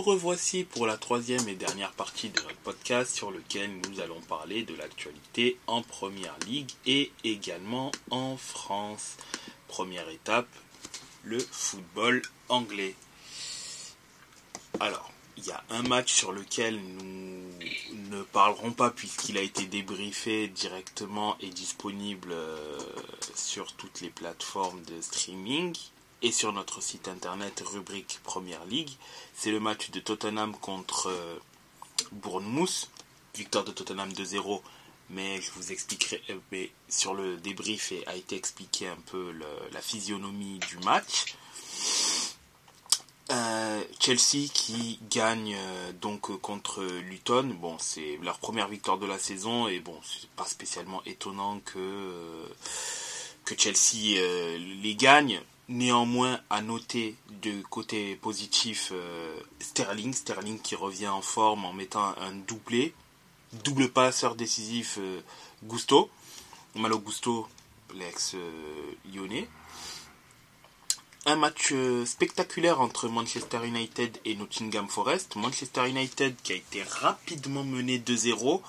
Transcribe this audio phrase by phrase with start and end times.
[0.00, 4.20] nous revoici pour la troisième et dernière partie de notre podcast sur lequel nous allons
[4.22, 9.18] parler de l'actualité en Première Ligue et également en France.
[9.68, 10.48] Première étape,
[11.22, 12.94] le football anglais.
[14.78, 17.50] Alors, il y a un match sur lequel nous
[18.10, 22.78] ne parlerons pas puisqu'il a été débriefé directement et disponible euh,
[23.34, 25.76] sur toutes les plateformes de streaming
[26.22, 28.90] et sur notre site internet rubrique Première Ligue.
[29.34, 31.38] C'est le match de Tottenham contre euh,
[32.12, 32.90] Bournemouth.
[33.34, 34.60] Victoire de Tottenham 2-0,
[35.10, 39.32] mais je vous expliquerai, euh, mais sur le débrief a été expliqué un peu
[39.72, 41.36] la physionomie du match.
[43.30, 45.56] Euh, Chelsea qui gagne
[46.00, 47.56] donc contre Luton.
[47.60, 52.44] Bon, c'est leur première victoire de la saison et bon, c'est pas spécialement étonnant que
[53.44, 54.20] que Chelsea
[54.82, 55.40] les gagne.
[55.70, 62.12] Néanmoins, à noter de côté positif euh, Sterling, Sterling qui revient en forme en mettant
[62.18, 62.92] un doublé,
[63.62, 65.20] double passeur décisif euh,
[65.62, 66.10] Gusto,
[66.74, 67.46] Malo Gusto,
[67.94, 69.48] l'ex-lyonnais.
[71.26, 75.36] un match euh, spectaculaire entre Manchester United et Nottingham Forest.
[75.36, 78.60] Manchester United qui a été rapidement mené 2-0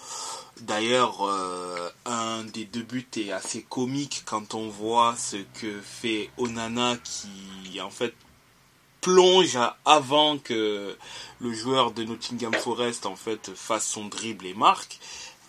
[0.61, 6.29] D'ailleurs, euh, un des deux buts est assez comique quand on voit ce que fait
[6.37, 8.13] Onana qui en fait
[9.01, 10.95] plonge avant que
[11.39, 14.99] le joueur de Nottingham Forest en fait fasse son dribble et marque.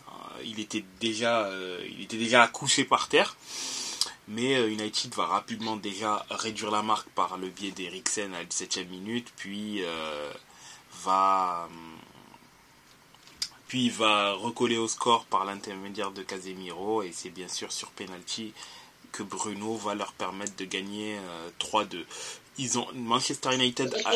[0.08, 3.36] Euh, il était déjà euh, il était déjà couché par terre.
[4.28, 8.88] Mais United va rapidement déjà réduire la marque par le biais d'Eriksen à la 17e
[8.88, 9.82] minute, puis
[11.04, 11.68] va
[13.72, 17.88] puis il va recoller au score par l'intermédiaire de Casemiro et c'est bien sûr sur
[17.92, 18.52] penalty
[19.12, 21.16] que Bruno va leur permettre de gagner
[21.58, 21.96] 3-2.
[21.96, 22.04] Euh,
[22.58, 24.12] ils ont Manchester United a...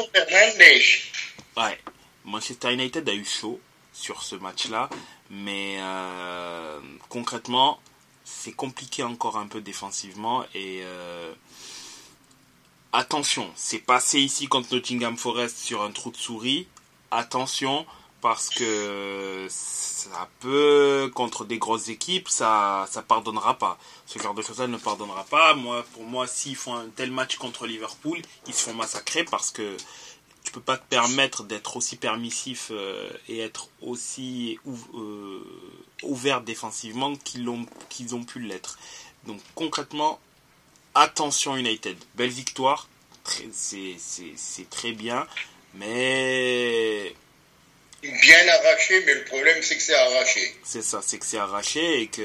[1.56, 1.80] ouais,
[2.26, 3.58] Manchester United a eu chaud
[3.94, 4.90] sur ce match-là,
[5.30, 6.78] mais euh,
[7.08, 7.80] concrètement,
[8.26, 11.32] c'est compliqué encore un peu défensivement et euh,
[12.92, 16.68] attention, c'est passé ici contre Nottingham Forest sur un trou de souris.
[17.10, 17.86] Attention,
[18.28, 23.78] parce que ça peut contre des grosses équipes ça ça pardonnera pas.
[24.04, 25.54] Ce genre de choses là ne pardonnera pas.
[25.54, 29.52] Moi pour moi s'ils font un tel match contre Liverpool ils se font massacrer parce
[29.52, 29.76] que
[30.42, 35.40] tu peux pas te permettre d'être aussi permissif euh, et être aussi euh,
[36.02, 38.76] ouvert défensivement qu'ils ont qu'ils ont pu l'être.
[39.28, 40.18] Donc concrètement
[40.96, 41.96] attention United.
[42.16, 42.88] Belle victoire.
[43.52, 45.28] C'est très bien.
[45.74, 47.14] Mais
[48.48, 50.54] arraché, mais le problème c'est que c'est arraché.
[50.64, 52.22] C'est ça, c'est que c'est arraché et que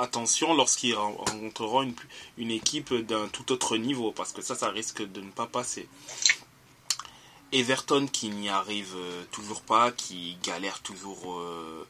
[0.00, 1.94] attention lorsqu'ils rencontreront une,
[2.38, 5.88] une équipe d'un tout autre niveau, parce que ça, ça risque de ne pas passer.
[7.54, 11.86] Everton qui n'y arrive euh, toujours pas, qui galère toujours euh,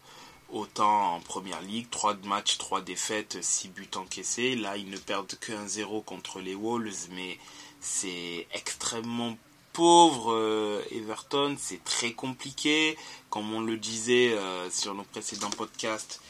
[0.51, 4.56] autant en première ligue, 3 matchs, 3 défaites, 6 buts encaissés.
[4.56, 7.39] Là, ils ne perdent que 1-0 contre les Wolves, mais
[7.81, 9.39] c'est extrêmement
[9.75, 12.97] pauvre euh, Everton, c'est très compliqué.
[13.29, 16.23] Comme on le disait euh, sur nos précédents podcasts,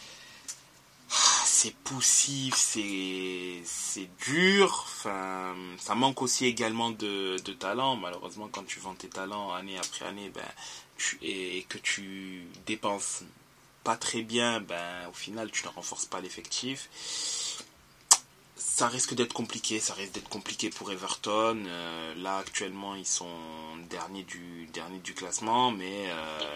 [1.09, 4.85] c'est poussif, c'est dur.
[4.87, 7.95] Enfin, ça manque aussi également de, de talent.
[7.97, 10.43] Malheureusement, quand tu vends tes talents année après année, ben,
[11.23, 13.23] et que tu dépenses
[13.85, 16.89] pas très bien, ben, au final, tu ne renforces pas l'effectif
[18.65, 21.65] ça risque d'être compliqué, ça risque d'être compliqué pour Everton.
[21.67, 23.37] Euh, là actuellement ils sont
[23.91, 26.49] dernier du dernier du classement, mais euh,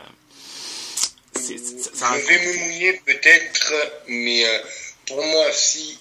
[1.34, 3.72] ça, Je vais me mouiller peut-être,
[4.08, 4.58] mais euh,
[5.06, 5.98] pour moi si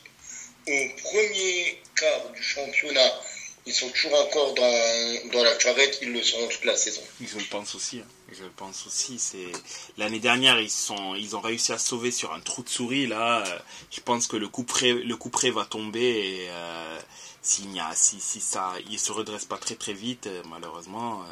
[0.68, 3.22] au premier quart du championnat
[3.66, 7.02] ils sont toujours encore dans, dans la charrette, ils le seront toute la saison.
[7.22, 8.00] Je le pense aussi.
[8.00, 8.08] Hein.
[8.32, 9.20] Je pense aussi.
[9.20, 9.52] C'est
[9.98, 13.08] l'année dernière, ils sont, ils ont réussi à sauver sur un trou de souris.
[13.08, 13.60] Là, euh,
[13.92, 17.00] je pense que le coup près, le coup près va tomber et euh,
[17.42, 21.24] s'il y a, si, si ça, il se redresse pas très très vite, euh, malheureusement,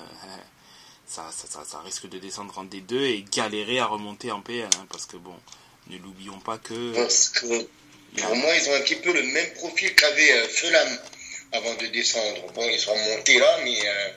[1.06, 4.64] ça, ça, ça, risque de descendre en D2 et galérer à remonter en PL.
[4.64, 5.36] Hein, parce que bon,
[5.90, 6.94] ne l'oublions pas que.
[6.94, 7.68] Parce que
[8.18, 11.00] pour moi, ils ont un petit peu le même profil qu'avait Fulham
[11.52, 12.52] avant de descendre.
[12.54, 14.10] Bon, ils sont montés là, mais euh,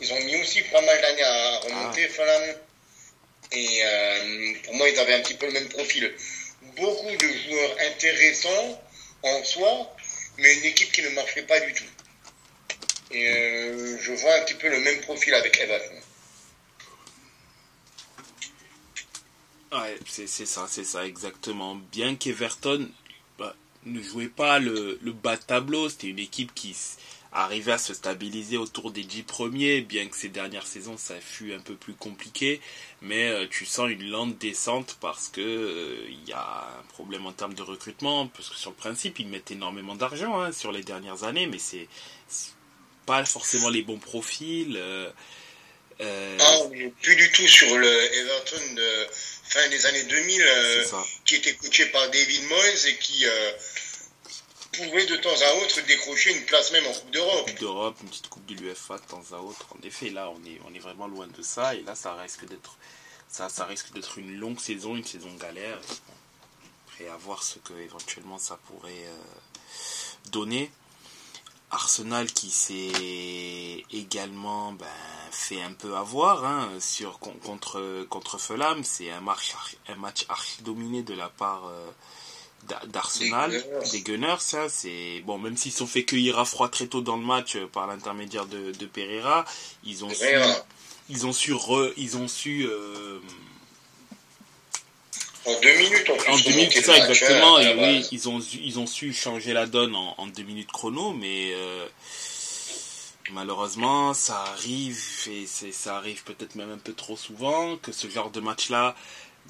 [0.00, 2.22] ils ont mis aussi pas mal d'années à remonter, ah.
[3.50, 6.12] Et euh, pour moi, ils avaient un petit peu le même profil.
[6.76, 8.82] Beaucoup de joueurs intéressants
[9.22, 9.96] en soi,
[10.36, 11.84] mais une équipe qui ne marchait pas du tout.
[13.10, 15.94] Et euh, je vois un petit peu le même profil avec Everton.
[19.72, 21.74] Ouais, c'est ça, c'est ça, exactement.
[21.74, 22.90] Bien qu'Everton,
[23.88, 25.88] ne jouait pas le, bas de tableau.
[25.88, 26.76] C'était une équipe qui
[27.42, 31.52] arriver à se stabiliser autour des 10 premiers, bien que ces dernières saisons ça fut
[31.52, 32.60] un peu plus compliqué,
[33.00, 37.26] mais euh, tu sens une lente descente parce que il euh, y a un problème
[37.26, 40.72] en termes de recrutement, parce que sur le principe ils mettent énormément d'argent hein, sur
[40.72, 41.88] les dernières années, mais c'est
[43.06, 44.76] pas forcément les bons profils.
[44.76, 45.10] Euh,
[46.00, 46.56] ah,
[47.02, 50.44] plus du tout sur le Everton de fin des années 2000,
[51.24, 53.24] qui était coaché par David Moyes et qui
[54.84, 57.96] pouvait de temps à autre décrocher une place même en Coupe d'Europe.
[58.02, 59.66] Une petite Coupe de l'UEFA de temps à autre.
[59.76, 61.74] En effet, là, on est, on est vraiment loin de ça.
[61.74, 62.76] Et là, ça risque d'être,
[63.28, 63.68] ça, ça
[64.16, 65.78] une longue saison, une saison galère.
[66.86, 70.70] Après, à voir ce que éventuellement ça pourrait euh, donner.
[71.70, 74.86] Arsenal qui s'est également ben,
[75.30, 78.82] fait un peu avoir hein, sur, contre, contre Fulham.
[78.84, 79.54] C'est un match,
[79.88, 81.66] un match archi dominé de la part.
[81.66, 81.90] Euh,
[82.88, 87.00] d'Arsenal, des Gunners, ça c'est bon même s'ils sont fait cueillir à froid très tôt
[87.00, 89.44] dans le match euh, par l'intermédiaire de, de, Pereira,
[89.84, 90.26] ils ont su,
[91.08, 91.54] ils ont su
[91.96, 93.20] ils ont su euh,
[95.46, 98.78] en deux minutes en, plus, en deux minutes ça exactement et oui ils ont ils
[98.78, 101.86] ont su changer la donne en, en deux minutes chrono mais euh,
[103.32, 108.30] malheureusement ça arrive et ça arrive peut-être même un peu trop souvent que ce genre
[108.30, 108.94] de match là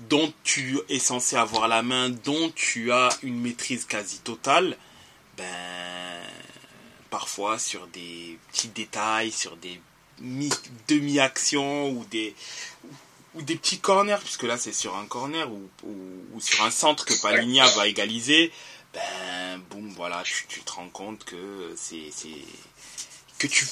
[0.09, 4.77] dont tu es censé avoir la main, dont tu as une maîtrise quasi totale,
[5.37, 5.45] ben
[7.11, 9.81] parfois sur des petits détails, sur des
[10.89, 12.35] demi-actions ou des
[13.35, 17.05] ou des petits corners, puisque là c'est sur un corner ou, ou, sur un centre
[17.05, 18.51] que Paligna va égaliser,
[18.93, 22.11] ben boum voilà, tu, tu te rends compte que c'est
[23.39, 23.67] que tu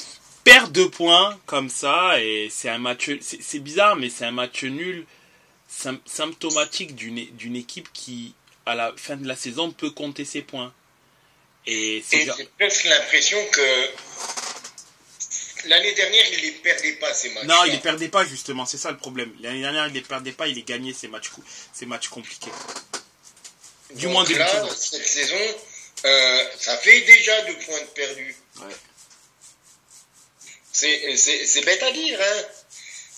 [0.44, 4.62] perds deux points comme ça et c'est un match c'est bizarre mais c'est un match
[4.62, 5.04] nul
[6.06, 8.34] symptomatique d'une équipe qui,
[8.64, 10.72] à la fin de la saison, peut compter ses points.
[11.66, 13.88] Et j'ai presque l'impression que
[15.68, 17.44] l'année dernière, il les perdait pas ces matchs.
[17.44, 19.32] Non, il les perdait pas justement, c'est ça le problème.
[19.40, 21.30] L'année dernière, il les perdait pas, il les gagnait ces matchs,
[21.72, 22.52] ces matchs compliqués.
[23.94, 25.56] Du moins là, cette saison,
[26.04, 28.36] euh, ça fait déjà deux points de perdus.
[28.60, 28.74] Ouais.
[30.72, 32.42] C'est bête à dire, hein,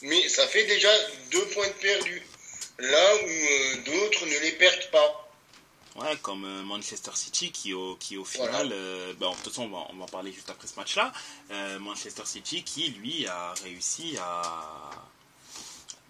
[0.02, 0.90] mais ça fait déjà
[1.30, 2.22] deux points de perdus
[2.78, 5.24] là où euh, d'autres ne les perdent pas.
[5.96, 9.64] Ouais, comme euh, Manchester City qui au, qui au final, euh, ben, de toute façon
[9.64, 11.12] on va, on va en parler juste après ce match-là,
[11.80, 14.90] Manchester City qui lui a réussi à,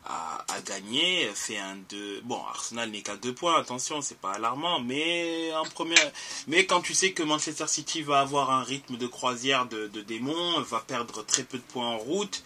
[0.04, 4.32] à, à, gagner, fait un 2, bon Arsenal n'est qu'à deux points, attention c'est pas
[4.32, 6.12] alarmant, mais en première,
[6.48, 10.02] mais quand tu sais que Manchester City va avoir un rythme de croisière de, de
[10.02, 12.42] démons, va perdre très peu de points en route,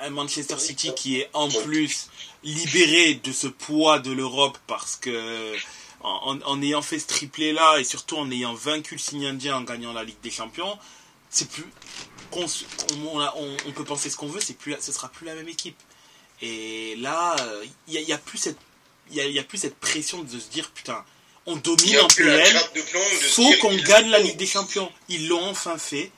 [0.00, 2.08] un Manchester City qui est en plus
[2.44, 5.54] libéré de ce poids de l'Europe parce que
[6.02, 9.62] en, ayant fait ce triplé là et surtout en ayant vaincu le signe indien en
[9.62, 10.78] gagnant la Ligue des Champions,
[11.30, 11.64] c'est plus
[12.32, 12.46] on,
[13.66, 15.78] on, peut penser ce qu'on veut, c'est plus ce sera plus la même équipe.
[16.42, 17.36] Et là,
[17.88, 18.58] il n'y a, plus cette
[19.10, 21.04] il y a, plus cette pression de se dire putain,
[21.46, 22.56] on domine un peu elle,
[23.30, 24.90] faut qu'on gagne la Ligue des Champions.
[25.08, 26.10] Ils l'ont enfin fait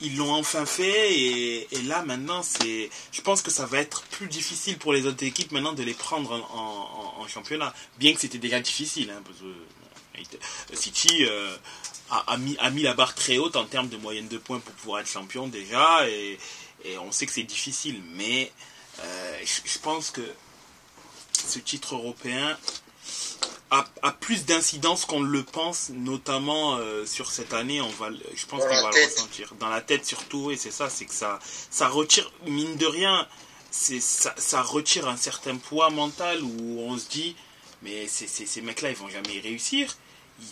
[0.00, 4.26] ils l'ont enfin fait et, là maintenant c'est je pense que ça va être plus
[4.28, 7.74] difficile pour les autres équipes maintenant de les prendre en, championnat.
[7.98, 11.56] Bien que c'était déjà difficile hein, parce que City euh,
[12.08, 14.72] a, mis, a mis la barre très haute en termes de moyenne de points pour
[14.74, 16.38] pouvoir être champion déjà et,
[17.00, 18.52] on sait que c'est difficile mais
[19.00, 20.22] euh, je pense que
[21.32, 22.56] ce titre européen
[24.02, 27.80] a, plus d'incidence qu'on le pense, notamment euh, sur cette année.
[27.80, 30.50] On va, je pense qu'on va le ressentir dans la tête surtout.
[30.50, 31.38] Et c'est ça, c'est que ça,
[31.70, 33.26] ça retire mine de rien,
[33.70, 37.36] c'est ça, ça, retire un certain poids mental où on se dit,
[37.82, 39.96] mais ces mecs-là, ils vont jamais y réussir.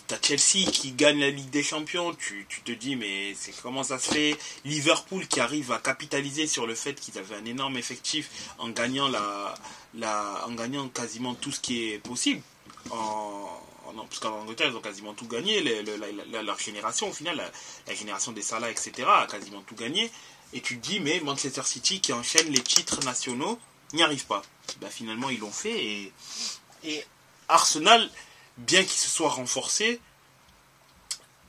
[0.07, 3.83] T'as Chelsea qui gagne la Ligue des Champions, tu, tu te dis mais c'est comment
[3.83, 4.35] ça se fait?
[4.63, 9.07] Liverpool qui arrive à capitaliser sur le fait qu'ils avaient un énorme effectif en gagnant
[9.09, 9.53] la,
[9.93, 12.41] la, en gagnant quasiment tout ce qui est possible
[12.91, 13.49] en,
[14.03, 15.61] parce qu'en Angleterre, ils ont quasiment tout gagné.
[15.61, 17.51] leur génération, au final,
[17.87, 20.11] la, génération des Salah, etc., a quasiment tout gagné.
[20.53, 23.59] Et tu te dis, mais Manchester City qui enchaîne les titres nationaux
[23.93, 24.41] n'y arrive pas.
[24.79, 25.83] Ben, finalement, ils l'ont fait.
[25.83, 26.13] Et,
[26.83, 27.05] et
[27.47, 28.09] Arsenal,
[28.57, 29.99] bien qu'il se soit renforcé,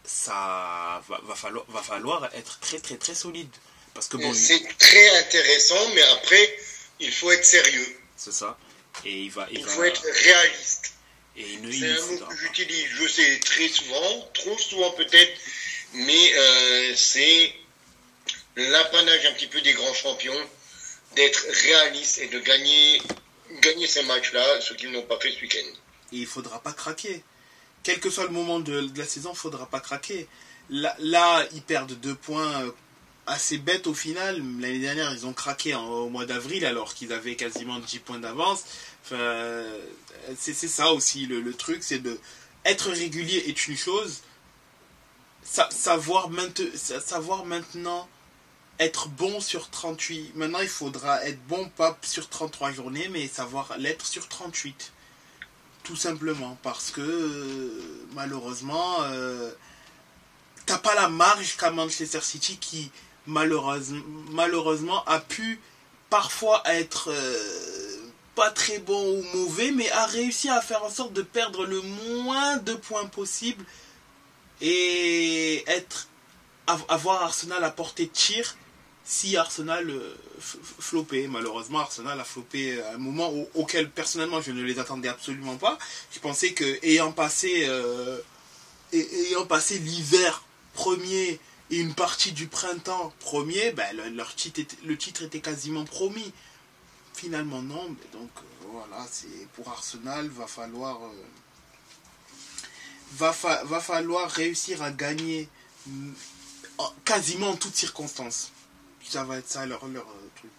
[0.04, 3.50] ça va, va, falloir, va falloir être très, très, très solide.
[3.94, 6.58] Parce que bon, c'est très intéressant, mais après,
[7.00, 7.98] il faut être sérieux.
[8.16, 8.58] C'est ça.
[9.04, 10.95] Et il va, il, faut être réaliste.
[11.36, 15.38] C'est un mot que j'utilise, je sais, très souvent, trop souvent peut-être,
[15.92, 17.54] mais euh, c'est
[18.56, 20.48] l'apanage un petit peu des grands champions
[21.14, 23.02] d'être réaliste et de gagner,
[23.60, 25.68] gagner ces matchs-là, ce qu'ils n'ont pas fait ce week-end.
[26.12, 27.22] Et il faudra pas craquer.
[27.82, 30.26] Quel que soit le moment de, la saison, il faudra pas craquer.
[30.70, 32.72] là, là, ils perdent deux points euh,
[33.26, 34.42] assez bêtes au final.
[34.60, 38.64] L'année dernière, ils ont craqué au mois d'avril alors qu'ils avaient quasiment 10 points d'avance.
[39.06, 39.62] Enfin,
[40.36, 42.18] c'est ça aussi le, truc, c'est de
[42.64, 44.22] être régulier est une chose.
[45.42, 46.28] savoir,
[46.74, 48.08] savoir maintenant
[48.78, 50.34] être bon sur 38.
[50.34, 54.92] Maintenant, il faudra être bon pas sur 33 journées, mais savoir l'être sur 38.
[55.84, 56.58] Tout simplement.
[56.62, 59.52] Parce que euh, malheureusement, euh,
[60.66, 62.90] t'as pas la marge qu'a Manchester City qui
[63.26, 65.60] malheureusement, malheureusement a pu
[66.10, 67.95] parfois être euh,
[68.36, 71.80] pas très bon ou mauvais, mais a réussi à faire en sorte de perdre le
[71.80, 73.64] moins de points possible
[74.60, 76.08] et être
[76.66, 78.56] avoir Arsenal à portée de tir
[79.04, 81.28] si Arsenal euh, flopait.
[81.28, 85.78] Malheureusement, Arsenal a flopé à un moment auquel personnellement je ne les attendais absolument pas.
[86.12, 88.18] Je pensais que ayant passé, euh,
[88.92, 90.42] ayant passé l'hiver
[90.74, 91.40] premier
[91.70, 96.32] et une partie du printemps premier, ben, le, leur titre le titre était quasiment promis.
[97.16, 101.00] Finalement non, mais donc euh, voilà, c'est pour Arsenal va falloir
[103.12, 105.48] va, va falloir réussir à gagner
[105.86, 106.12] mm,
[107.04, 108.52] quasiment en toutes circonstances
[109.08, 110.50] ça va être ça leur, leur euh, truc.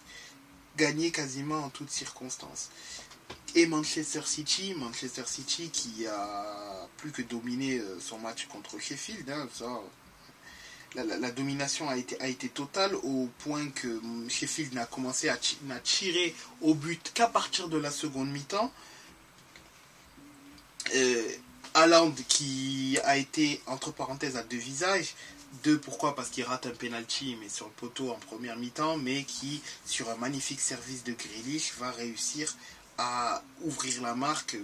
[0.76, 2.70] Gagner quasiment en toutes circonstances.
[3.54, 9.28] Et Manchester City, Manchester City qui a plus que dominé euh, son match contre Sheffield,
[9.30, 9.80] hein, ça,
[10.94, 15.36] la, domination a été, totale au point que Sheffield n'a commencé à
[15.82, 18.72] tirer au but qu'à partir de la seconde mi-temps.
[20.94, 21.28] Euh,
[22.28, 25.14] qui a été entre parenthèses à deux visages,
[25.64, 26.14] deux, pourquoi?
[26.14, 30.10] Parce qu'il rate un penalty, mais sur le poteau en première mi-temps, mais qui, sur
[30.10, 32.54] un magnifique service de Grealish, va réussir
[32.98, 34.56] à ouvrir la marque.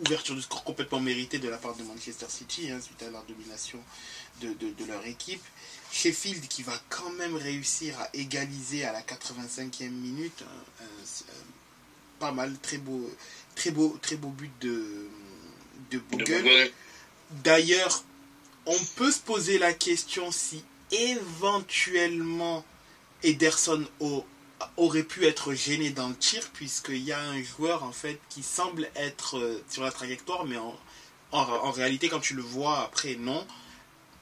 [0.00, 3.10] Euh, ouverture du score complètement méritée de la part de Manchester City, hein, suite à
[3.10, 3.78] la domination
[4.40, 5.42] de, leur équipe.
[5.90, 10.42] Sheffield qui va quand même réussir à égaliser à la 85e minute.
[10.42, 10.84] Hein,
[12.18, 13.10] pas mal, très beau,
[13.56, 15.08] très beau, très beau but de,
[15.90, 16.70] de Bogle.
[17.44, 18.04] D'ailleurs,
[18.66, 22.64] on peut se poser la question si éventuellement
[23.22, 23.84] Ederson
[24.76, 28.42] aurait pu être gêné dans le tir, puisqu'il y a un joueur en fait qui
[28.42, 30.56] semble être euh, sur la trajectoire, mais
[31.32, 33.46] en, réalité, quand tu le vois après, non.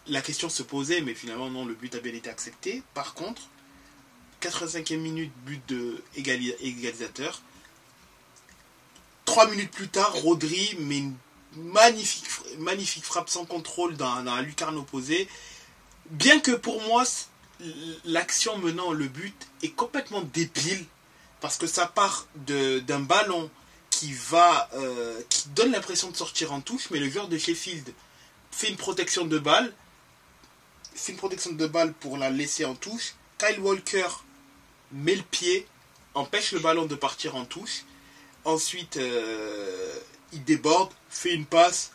[0.07, 2.83] La question se posait, mais finalement, non, le but a bien été accepté.
[2.95, 3.43] Par contre,
[4.43, 7.43] 85e minute, but de égalisateur.
[9.25, 11.15] Trois minutes plus tard, Rodri met une
[11.57, 12.27] magnifique,
[12.59, 15.29] magnifique frappe sans contrôle dans, dans la lucarne opposée.
[16.11, 17.05] Bien que pour moi,
[18.05, 20.85] l'action menant le but est complètement débile,
[21.41, 23.51] parce que ça part d'un ballon
[23.91, 27.93] qui va euh, qui donne l'impression de sortir en touche, mais le joueur de Sheffield
[28.51, 29.73] fait une protection de balle,
[30.95, 33.15] fait une protection de balle pour la laisser en touche.
[33.39, 34.09] Kyle Walker
[34.93, 35.67] met le pied,
[36.15, 37.85] empêche le ballon de partir en touche.
[38.45, 39.95] Ensuite, euh,
[40.33, 41.93] il déborde, fait une passe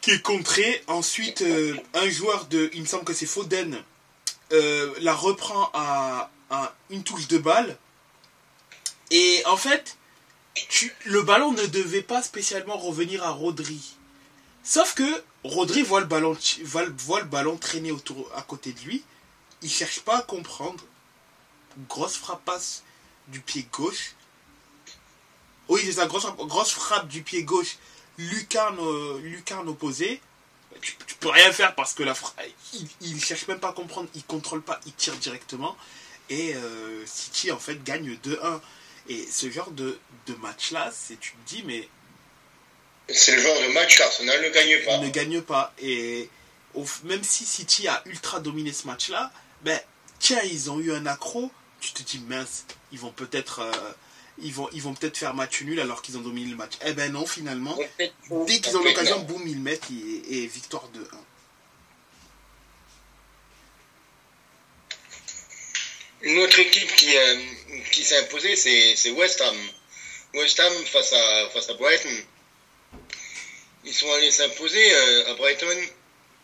[0.00, 0.82] qui est contrée.
[0.86, 3.82] Ensuite, euh, un joueur de, il me semble que c'est Foden,
[4.52, 6.30] euh, la reprend à,
[6.90, 7.76] une touche de balle.
[9.10, 9.96] Et en fait,
[11.04, 13.96] le ballon ne devait pas spécialement revenir à Rodri.
[14.62, 19.04] Sauf que Rodri voit le ballon, voit, le ballon traîner autour, à côté de lui.
[19.62, 20.82] Il cherche pas à comprendre.
[21.88, 22.82] Grosse frappasse
[23.28, 24.14] du pied gauche.
[25.68, 27.76] Oui, c'est ça, grosse, grosse frappe du pied gauche,
[28.18, 28.78] lucarne,
[29.22, 30.20] lucarne opposée.
[30.80, 32.14] Tu, tu, peux rien faire parce que la
[33.00, 35.76] il, ne cherche même pas à comprendre, il contrôle pas, il tire directement.
[36.30, 38.60] Et euh, City en fait gagne 2-1.
[39.08, 41.88] Et ce genre de, de match-là, c'est tu te dis, mais.
[43.08, 44.98] C'est le genre de match qu'Arsenal ne gagne pas.
[44.98, 45.72] ne gagne pas.
[45.78, 46.28] Et
[47.04, 49.32] même si City a ultra dominé ce match-là,
[49.62, 49.80] ben
[50.18, 51.50] tiens, ils ont eu un accro.
[51.80, 53.60] Tu te dis, mince, ils vont peut-être.
[53.60, 53.92] Euh,
[54.42, 56.74] ils vont, ils vont peut-être faire match nul alors qu'ils ont dominé le match.
[56.86, 59.88] Eh ben non, finalement, dès qu'ils ont l'occasion, boum, ils mettent
[60.28, 61.04] et, victoire de 1.
[66.22, 67.40] Une autre équipe qui, euh,
[67.92, 69.56] qui s'est imposée, c'est West Ham.
[70.34, 72.16] West Ham face à, face à Brighton.
[73.84, 75.78] Ils sont allés s'imposer euh, à Brighton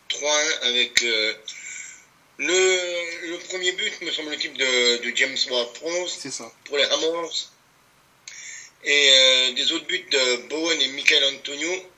[0.08, 1.34] 3-1 avec euh,
[2.38, 7.50] le, le, premier but, me semble-t-il, de, de James Ward-Prowse pour les Hammers
[8.84, 11.90] et euh, des autres buts de Bowen et Michael Antonio.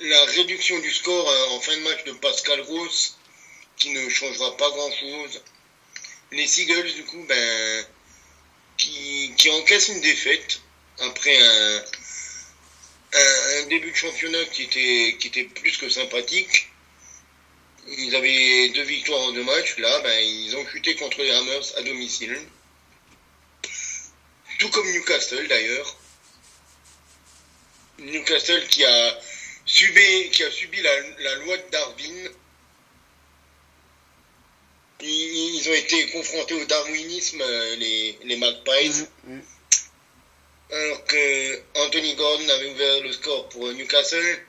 [0.00, 3.18] La réduction du score euh, en fin de match de Pascal Gross,
[3.76, 5.42] qui ne changera pas grand-chose.
[6.30, 7.86] Les Seagulls, du coup, ben,
[8.76, 10.60] qui, qui encaissent une défaite
[11.00, 11.84] après un,
[13.14, 16.68] un, début de championnat qui était, qui était plus que sympathique.
[17.88, 19.78] Ils avaient deux victoires en deux matchs.
[19.78, 22.38] Là, ben, ils ont chuté contre les Hammers à domicile.
[24.58, 25.96] Tout comme Newcastle d'ailleurs.
[27.98, 29.20] Newcastle qui a
[29.64, 32.30] subi, qui a subi la, loi de Darwin.
[35.00, 37.42] Ils, ont été confrontés au darwinisme,
[37.78, 39.06] les, les Magpies.
[40.70, 44.44] Alors que Anthony Gordon avait ouvert le score pour Newcastle,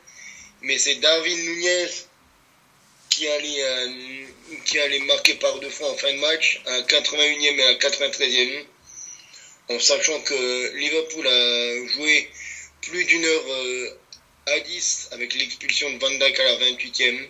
[0.61, 1.87] mais c'est David Nunez
[3.09, 4.25] qui allait, euh,
[4.65, 8.65] qui allait marquer par deux fois en fin de match, à 81e et à 93e,
[9.69, 12.29] en sachant que Liverpool a joué
[12.81, 13.99] plus d'une heure euh,
[14.47, 17.27] à 10 avec l'expulsion de Van Dijk à la 28e.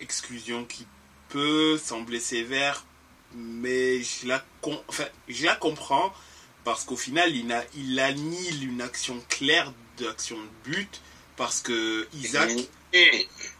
[0.00, 0.86] Exclusion qui
[1.28, 2.86] peut sembler sévère,
[3.34, 4.44] mais je la,
[4.88, 6.12] enfin, je la comprends
[6.64, 11.02] parce qu'au final, il, a, il annule une action claire d'action de but
[11.36, 12.50] parce que Isaac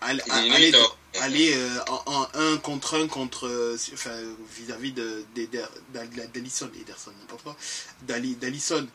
[0.01, 0.73] allait,
[1.17, 4.17] euh, en, un contre un contre euh, enfin,
[4.57, 7.57] vis-à-vis d'Alisson Ederson n'importe quoi
[8.03, 8.87] d'Alisson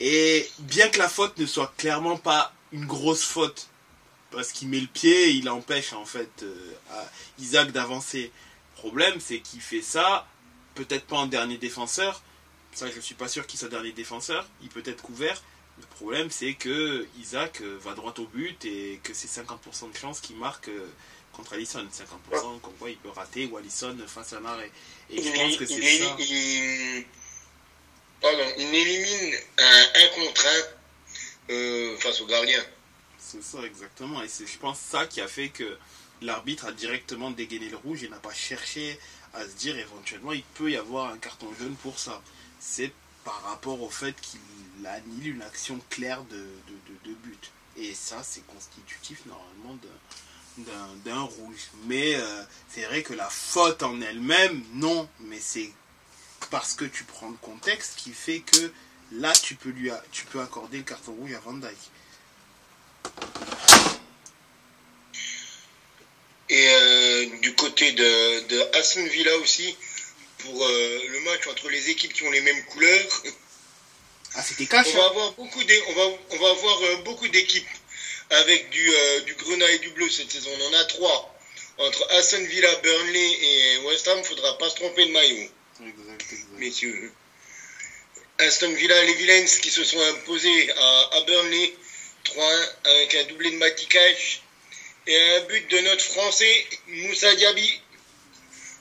[0.00, 3.68] et bien que la faute ne soit clairement pas une grosse faute
[4.30, 6.72] parce qu'il met le pied il empêche en fait euh,
[7.38, 8.32] Isaac d'avancer.
[8.76, 10.26] Problème c'est qu'il fait ça
[10.74, 12.22] peut-être pas en dernier défenseur.
[12.72, 14.48] Ça je suis pas sûr qu'il soit dernier défenseur.
[14.62, 15.42] Il peut être couvert.
[15.78, 20.18] Le problème, c'est que Isaac va droit au but et que c'est 50% de chance
[20.18, 20.68] qu'il marque
[21.38, 21.86] contre Allison.
[22.30, 24.70] 50% comme quoi il peut rater ou Allison face à un arrêt.
[25.08, 26.16] Et je pense que c'est ça.
[26.18, 27.04] Il,
[28.20, 32.62] pardon, il élimine un, un contre un euh, face au gardien.
[33.18, 34.22] C'est ça, exactement.
[34.22, 35.78] Et c'est, je pense, ça qui a fait que
[36.22, 38.98] l'arbitre a directement dégainé le rouge et n'a pas cherché
[39.34, 42.20] à se dire éventuellement il peut y avoir un carton jaune pour ça.
[42.60, 42.92] C'est
[43.24, 46.46] par rapport au fait qu'il annule une action claire de,
[47.04, 47.50] de, but.
[47.76, 49.78] Et ça, c'est constitutif normalement
[51.04, 51.70] d'un rouge.
[51.84, 55.08] Mais euh, c'est vrai que la faute en elle-même, non.
[55.20, 55.70] Mais c'est
[56.50, 58.72] parce que tu prends le contexte qui fait que
[59.12, 61.70] là, tu peux, lui tu peux accorder le carton rouge à Van Dyke.
[66.50, 69.76] Et euh, du côté de, de Aston Villa aussi,
[70.38, 73.22] pour euh, le match entre les équipes qui ont les mêmes couleurs,
[74.34, 74.86] ah, c'était cash.
[74.94, 75.10] On va hein.
[75.10, 77.68] avoir beaucoup on va, on va avoir beaucoup d'équipes
[78.30, 80.50] avec du, euh, du grenat et du bleu cette saison.
[80.58, 81.34] On en a trois.
[81.78, 85.48] Entre Aston Villa, Burnley et West Ham, il ne faudra pas se tromper de maillot.
[86.58, 87.12] Messieurs.
[88.38, 91.72] Aston Villa, les Villains qui se sont imposés à, Burnley
[92.24, 94.42] 3-1 avec un doublé de Matikage
[95.06, 97.80] et un but de notre Français Moussa Diaby.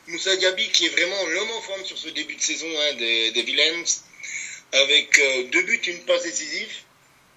[0.08, 3.32] Moussa Diaby qui est vraiment l'homme en forme sur ce début de saison hein, des,
[3.32, 3.84] des Villains
[4.74, 6.72] avec euh, deux buts, une passe décisive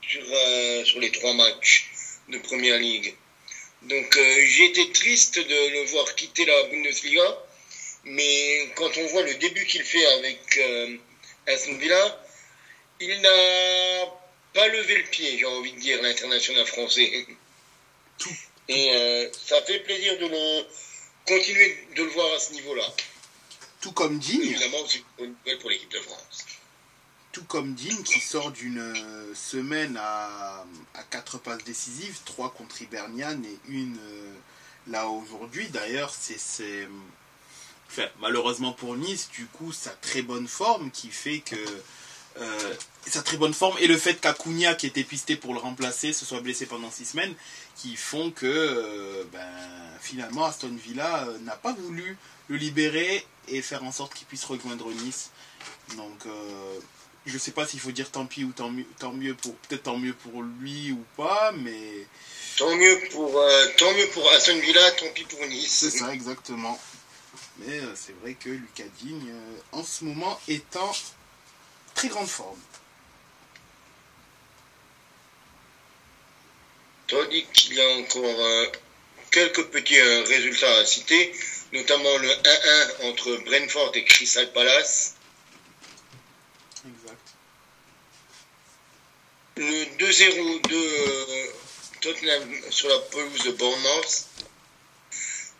[0.02, 1.90] sur, euh, sur les trois matchs
[2.30, 3.14] de Première Ligue.
[3.82, 7.38] Donc euh, j'ai été triste de le voir quitter la Bundesliga,
[8.04, 10.60] mais quand on voit le début qu'il fait avec
[11.46, 12.24] Aston Villa,
[13.00, 14.06] il n'a
[14.52, 17.26] pas levé le pied, j'ai envie de dire, l'international français.
[18.68, 20.66] Et ça fait plaisir de le
[21.26, 22.86] continuer de le voir à ce niveau-là.
[23.80, 24.42] Tout comme Digne.
[24.42, 26.29] Évidemment, c'est une nouvelle pour l'équipe de France
[27.32, 30.64] tout comme Dean qui sort d'une euh, semaine à,
[31.10, 34.32] 4 passes décisives, 3 contre Hibernian et une euh,
[34.88, 35.68] là aujourd'hui.
[35.68, 36.88] D'ailleurs, c'est
[38.20, 41.56] malheureusement pour Nice, du coup, sa très bonne forme qui fait que
[42.38, 42.74] euh,
[43.06, 46.24] sa très bonne forme et le fait qu'Acuna qui était pisté pour le remplacer se
[46.24, 47.34] soit blessé pendant 6 semaines
[47.74, 49.48] qui font que ben,
[50.00, 52.16] finalement Aston Villa n'a pas voulu
[52.46, 55.30] le libérer et faire en sorte qu'il puisse rejoindre Nice.
[55.96, 56.24] Donc
[57.26, 59.84] je sais pas s'il faut dire tant pis ou tant mieux, tant mieux pour peut-être
[59.84, 62.06] tant mieux pour lui ou pas, mais
[62.56, 65.70] tant mieux pour euh, tant mieux pour Aston Villa, tant pis pour Nice.
[65.70, 66.80] C'est ça exactement.
[67.58, 70.92] Mais euh, c'est vrai que Lucas Digne euh, en ce moment est en
[71.94, 72.58] très grande forme.
[77.08, 78.72] Tandis qu'il y a encore
[79.32, 81.34] quelques petits résultats à citer,
[81.72, 85.16] notamment le 1-1 entre Brentford et Crystal Palace
[89.60, 91.46] le 2-0 de euh,
[92.00, 94.24] Tottenham sur la pelouse de Bournemouth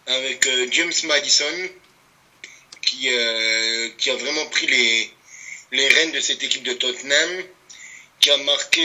[0.06, 1.68] avec euh, James Madison
[2.80, 5.12] qui, euh, qui a vraiment pris les,
[5.72, 7.44] les rênes de cette équipe de Tottenham
[8.20, 8.82] qui a marqué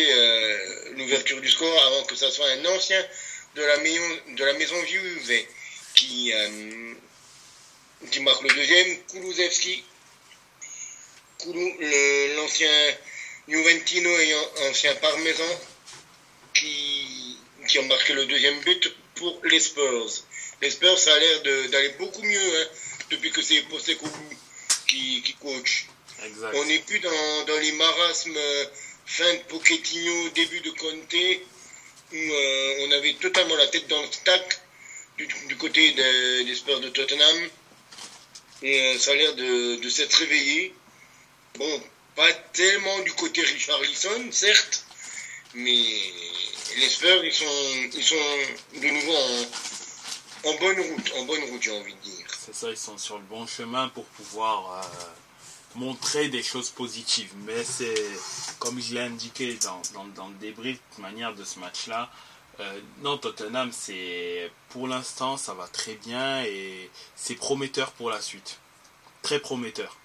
[0.95, 3.05] l'ouverture du score avant que ce soit un ancien
[3.55, 5.45] de la maison, de la maison Juve
[5.93, 6.31] qui,
[8.11, 9.83] qui marque le deuxième, Kulusevski,
[12.37, 12.95] l'ancien
[13.47, 15.59] Juventino ayant ancien parmesan
[16.53, 20.23] qui, qui a marqué le deuxième but pour les Spurs.
[20.61, 22.67] Les Spurs, ça a l'air d'aller beaucoup mieux hein,
[23.11, 24.29] depuis que c'est Postecoglou
[24.87, 25.87] qui, qui coach.
[26.53, 28.65] On n'est plus dans, dans, les marasmes euh,
[29.05, 31.13] fin de Pochettino, début de Conte,
[32.13, 34.59] où euh, on avait totalement la tête dans le stack
[35.17, 37.49] du, côté des, Spurs de Tottenham.
[38.63, 40.73] Et euh, ça a l'air de, de s'être réveillé.
[41.57, 41.83] Bon,
[42.15, 44.85] pas tellement du côté Richard Lisson, certes,
[45.53, 45.85] mais
[46.77, 49.17] les Spurs, ils sont, ils sont de nouveau
[50.45, 52.27] en, bonne route, en bonne route, j'ai envie de dire.
[52.39, 54.85] C'est ça, ils sont sur le bon chemin pour pouvoir
[55.75, 57.31] montrer des choses positives.
[57.45, 57.95] Mais c'est,
[58.59, 62.09] comme je l'ai indiqué dans, dans, le débrief de manière de ce match-là,
[62.59, 68.21] euh, non, Tottenham, c'est pour l'instant, ça va très bien et c'est prometteur pour la
[68.21, 68.59] suite.
[69.21, 69.97] Très prometteur.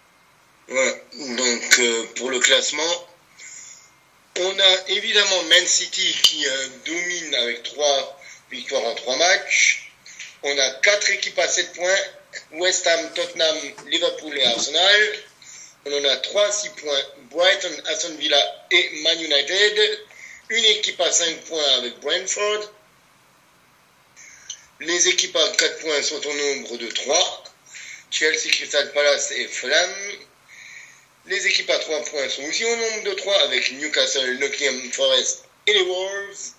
[0.69, 3.09] Ouais, donc euh, pour le classement,
[4.39, 8.21] on a évidemment Man City qui euh, domine avec 3
[8.51, 9.93] victoires en 3 matchs.
[10.43, 11.99] On a 4 équipes à 7 points
[12.53, 15.19] West Ham, Tottenham, Liverpool et Arsenal.
[15.87, 17.03] On en a 3 à 6 points.
[17.31, 20.01] Brighton, Aston Villa et Man United.
[20.51, 22.71] Une équipe à 5 points avec Brentford.
[24.81, 27.45] Les équipes à 4 points sont au nombre de 3.
[28.11, 29.91] Chelsea, Crystal Palace et Fulham.
[31.27, 35.45] Les équipes à 3 points sont aussi au nombre de 3 avec Newcastle, Nottingham Forest
[35.67, 36.53] et les Wolves.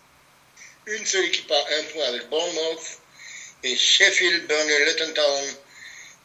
[0.87, 2.99] Une seule équipe à 1 point avec Bournemouth.
[3.63, 5.55] Et Sheffield, Burnley, Luton Town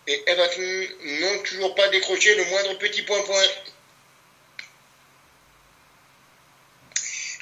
[0.06, 3.48] et Everton n'ont toujours pas décroché le moindre petit point-point.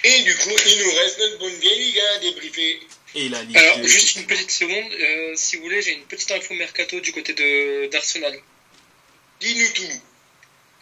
[0.04, 2.80] Et du coup, il nous reste notre bonne vieille à débriefer.
[3.14, 6.52] Et la Alors, juste une petite seconde, euh, si vous voulez, j'ai une petite info
[6.54, 8.38] mercato du côté de d'Arsenal.
[9.40, 10.00] Dis-nous tout.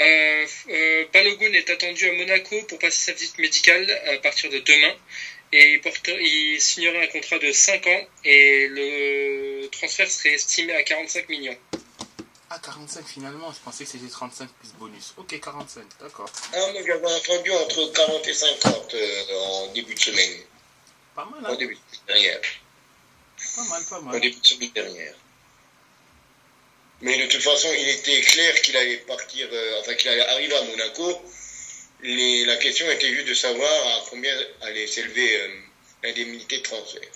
[0.02, 4.58] Euh, euh, Balogun est attendu à Monaco pour passer sa visite médicale à partir de
[4.58, 4.94] demain
[5.52, 5.80] et
[6.20, 11.56] il, signerait un contrat de 5 ans et le transfert serait estimé à 45 millions.
[12.50, 15.14] Ah, 45 finalement, je pensais que c'était 35 plus bonus.
[15.16, 16.28] Ok, 45, d'accord.
[16.52, 20.40] Ah, mais j'avais entendu entre 40 et 50 euh, en début de semaine.
[21.14, 22.40] Pas mal, hein En début de semaine dernière.
[23.56, 24.16] Pas mal, pas mal.
[24.16, 25.14] En début de semaine dernière.
[27.02, 30.56] Mais de toute façon, il était clair qu'il allait partir, euh, enfin qu'il allait arriver
[30.56, 31.22] à Monaco
[32.02, 35.60] la question était juste de savoir à combien allait s'élever euh,
[36.02, 37.08] l'indemnité de transfert.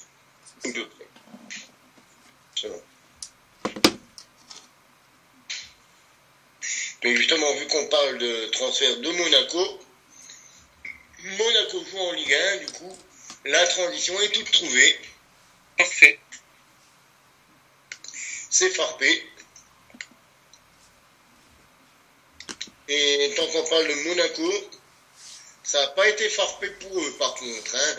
[0.64, 0.88] Ou de
[7.05, 9.81] Mais justement, vu qu'on parle de transfert de Monaco,
[11.22, 12.99] Monaco joue en Ligue 1, du coup,
[13.44, 14.99] la transition est toute trouvée.
[15.77, 16.18] Parfait.
[18.51, 19.25] C'est farpé.
[22.88, 24.53] Et tant qu'on parle de Monaco,
[25.64, 27.75] ça n'a pas été farpé pour eux, par contre.
[27.75, 27.96] Hein.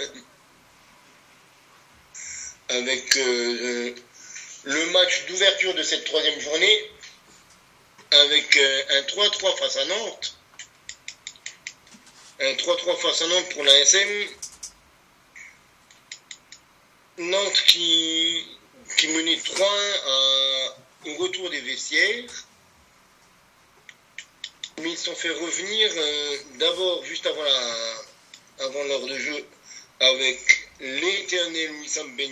[2.70, 3.96] Avec euh,
[4.64, 6.92] le match d'ouverture de cette troisième journée,
[8.12, 10.38] avec euh, un 3-3 face à Nantes.
[12.40, 14.28] Un 3-3 face à Nantes pour la SM.
[17.18, 18.46] Nantes qui,
[18.98, 19.68] qui menait 3
[21.08, 22.47] au retour des vestiaires
[24.82, 27.44] mais ils se sont fait revenir euh, d'abord juste avant,
[28.60, 29.46] avant l'heure de jeu
[30.00, 32.32] avec l'éternel Wissam Ben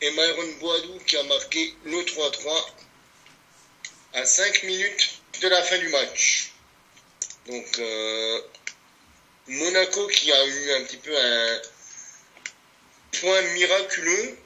[0.00, 2.66] et Myron Boadou qui a marqué le 3-3
[4.14, 6.52] à 5 minutes de la fin du match.
[7.46, 8.42] Donc euh,
[9.46, 11.62] Monaco qui a eu un petit peu un
[13.20, 14.36] point miraculeux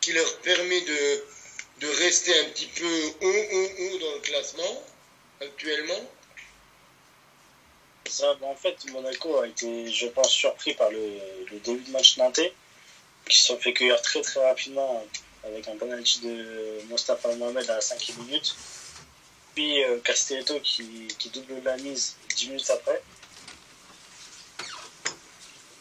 [0.00, 1.24] qui leur permet de,
[1.80, 4.84] de rester un petit peu haut, haut, haut dans le classement
[5.40, 6.08] actuellement
[8.14, 11.18] ça, en fait, Monaco a été, je pense, surpris par le,
[11.64, 12.52] début de match nantais,
[13.28, 15.04] qui se fait cueillir très très rapidement
[15.44, 18.54] avec un penalty de Mostafa Mohamed à la 5 minute.
[19.54, 23.02] Puis euh, Castelletto qui, double la mise 10 minutes après.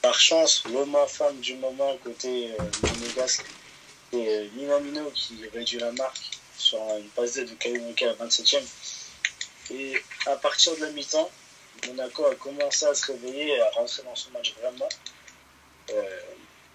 [0.01, 3.45] Par chance, l'homme femme du moment côté euh, monégasque,
[4.11, 8.63] c'est euh, Minamino qui réduit la marque sur une passe de Kayunoke à 27 e
[9.71, 9.95] et
[10.25, 11.29] à partir de la mi-temps,
[11.87, 14.89] Monaco a commencé à se réveiller et à rentrer dans son match vraiment.
[15.91, 16.19] Euh,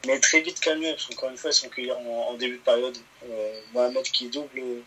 [0.06, 2.96] mais très vite calmé, parce qu'encore une fois, ils sont cueillis en, début de période.
[3.24, 4.82] Euh, Mohamed qui double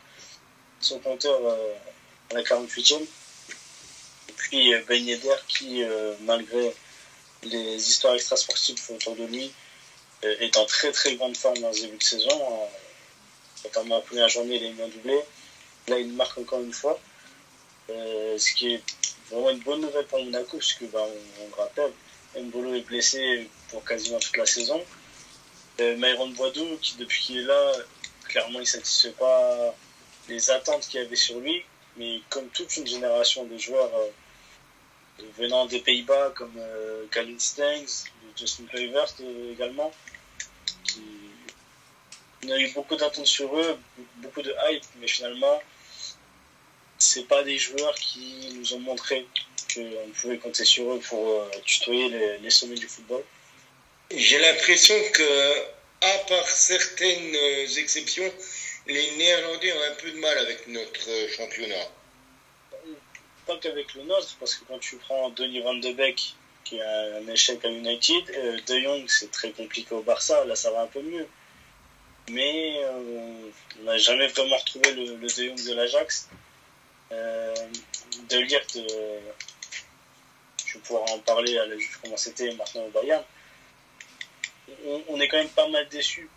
[0.79, 1.73] son compteur euh,
[2.31, 3.01] à la 48e.
[3.01, 5.83] Et puis Ben Yedder qui,
[6.21, 6.73] malgré
[7.43, 9.51] les histoires extrasportives autour de lui,
[10.23, 12.69] est en très très grande forme dans ce début de saison.
[13.63, 15.19] notamment la première journée, il eu un doublé.
[15.87, 16.99] Là, il marque encore une fois.
[17.89, 18.83] Euh, ce qui est
[19.29, 21.91] vraiment une bonne nouvelle pour Monaco, puisque bah, on, on rappelle,
[22.35, 24.81] Mbolo est blessé pour quasiment toute la saison.
[25.79, 26.31] Euh, Myron
[26.81, 27.73] qui depuis qu'il est là,
[28.27, 29.75] clairement il ne satisfait pas
[30.29, 31.63] les attentes qu'il y avait sur lui,
[31.97, 38.05] mais comme toute une génération de joueurs euh, venant des Pays-Bas, comme euh, Colin Stangs,
[38.37, 39.91] Justin Kluivert euh, également,
[42.43, 43.77] on a eu beaucoup d'attentes sur eux,
[44.17, 45.61] beaucoup de hype, mais finalement,
[47.01, 49.25] c'est pas des joueurs qui nous ont montré
[49.73, 53.23] qu'on pouvait compter sur eux pour euh, tutoyer les, les, sommets du football.
[54.15, 55.59] J'ai l'impression que,
[56.01, 57.35] à part certaines
[57.77, 58.31] exceptions,
[58.87, 61.87] les Néerlandais ont un peu de mal avec notre championnat.
[63.47, 67.17] Pas qu'avec le nôtre, parce que quand tu prends Denis Van de Beek, qui a
[67.17, 70.81] un échec à United, euh, De Jong, c'est très compliqué au Barça, là ça va
[70.81, 71.27] un peu mieux.
[72.29, 76.29] Mais euh, on n'a jamais vraiment retrouvé le, le De Jong de l'Ajax.
[77.11, 77.55] Euh,
[78.29, 79.19] de Ligt, euh,
[80.65, 83.23] je vais pouvoir en parler à la juge comment c'était maintenant au Bayern.
[85.09, 86.29] On, est quand même pas mal déçus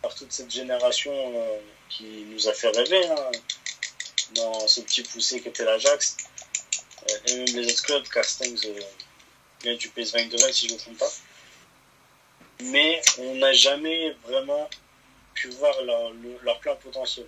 [0.00, 1.58] par toute cette génération euh,
[1.90, 3.30] qui nous a fait rêver hein,
[4.34, 6.16] dans ce petit poussé qu'était l'Ajax.
[7.10, 8.66] Euh, et même les autres clubs, Carstens
[9.62, 11.12] vient du PSV Eindhoven si je ne me trompe pas.
[12.62, 14.70] Mais on n'a jamais vraiment
[15.34, 17.26] pu voir leur, leur plein potentiel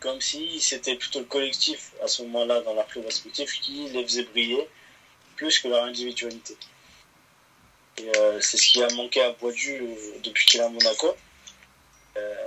[0.00, 4.24] comme si c'était plutôt le collectif à ce moment-là dans leur club qui les faisait
[4.24, 4.68] briller
[5.36, 6.56] plus que leur individualité.
[8.00, 11.14] Euh, c'est ce qui a manqué à Boisdu euh, depuis qu'il est à Monaco.
[12.16, 12.46] Euh,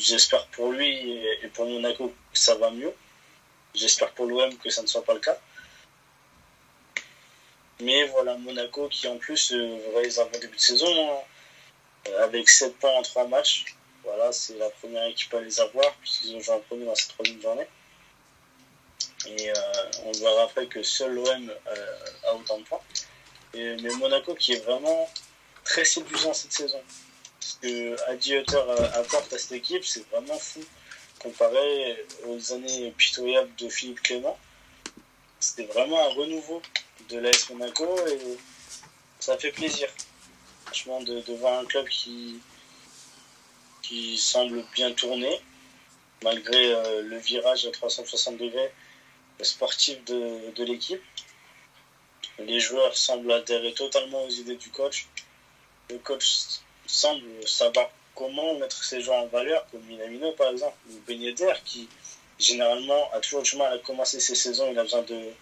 [0.00, 0.88] J'espère pour lui
[1.42, 2.94] et pour Monaco que ça va mieux.
[3.74, 5.38] J'espère pour l'OM que ça ne soit pas le cas.
[7.82, 12.48] Mais voilà, Monaco qui en plus euh, réalise un bon début de saison hein, avec
[12.48, 13.66] 7 points en 3 matchs.
[14.04, 17.10] Voilà, c'est la première équipe à les avoir, puisqu'ils ont joué en premier dans cette
[17.10, 17.66] troisième journée.
[19.26, 19.54] Et euh,
[20.04, 22.80] on verra après que seul l'OM euh, a autant de points.
[23.52, 25.10] Mais Monaco qui est vraiment
[25.64, 26.80] très séduisant cette saison.
[27.40, 28.62] Ce que Adi Hutter
[28.94, 30.60] apporte à cette équipe, c'est vraiment fou.
[31.18, 34.38] Comparé aux années pitoyables de Philippe Clément,
[35.38, 36.62] c'était vraiment un renouveau
[37.10, 38.38] de l'AS Monaco et
[39.18, 39.88] ça fait plaisir.
[40.64, 42.40] Franchement, de voir un club qui,
[43.90, 45.40] qui semble bien tourner,
[46.22, 48.72] malgré euh, le virage à 360 degrés
[49.42, 51.02] sportif de, l'équipe.
[52.38, 55.08] Les joueurs semblent adhérer totalement aux idées du coach.
[55.90, 61.10] Le coach semble savoir comment mettre ces joueurs en valeur, comme Minamino par exemple, ou
[61.10, 61.88] Yedder, qui
[62.38, 64.70] généralement a toujours du mal à commencer ses saisons.
[64.70, 65.32] Il a besoin de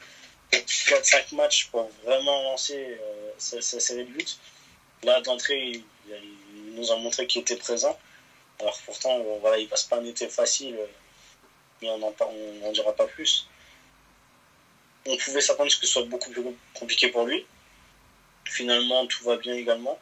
[0.52, 4.36] 4-5 matchs pour vraiment lancer euh, sa, série de buts.
[5.02, 5.84] Là, d'entrée, il,
[6.74, 7.98] nous a montré qu'il était présent.
[8.60, 10.76] Alors pourtant, bon, voilà, il passe pas un été facile,
[11.80, 12.14] mais on n'en
[12.62, 13.48] on, dira pas plus.
[15.06, 16.42] On pouvait s'attendre que ce soit beaucoup plus
[16.74, 17.46] compliqué pour lui.
[18.44, 19.98] Finalement, tout va bien également.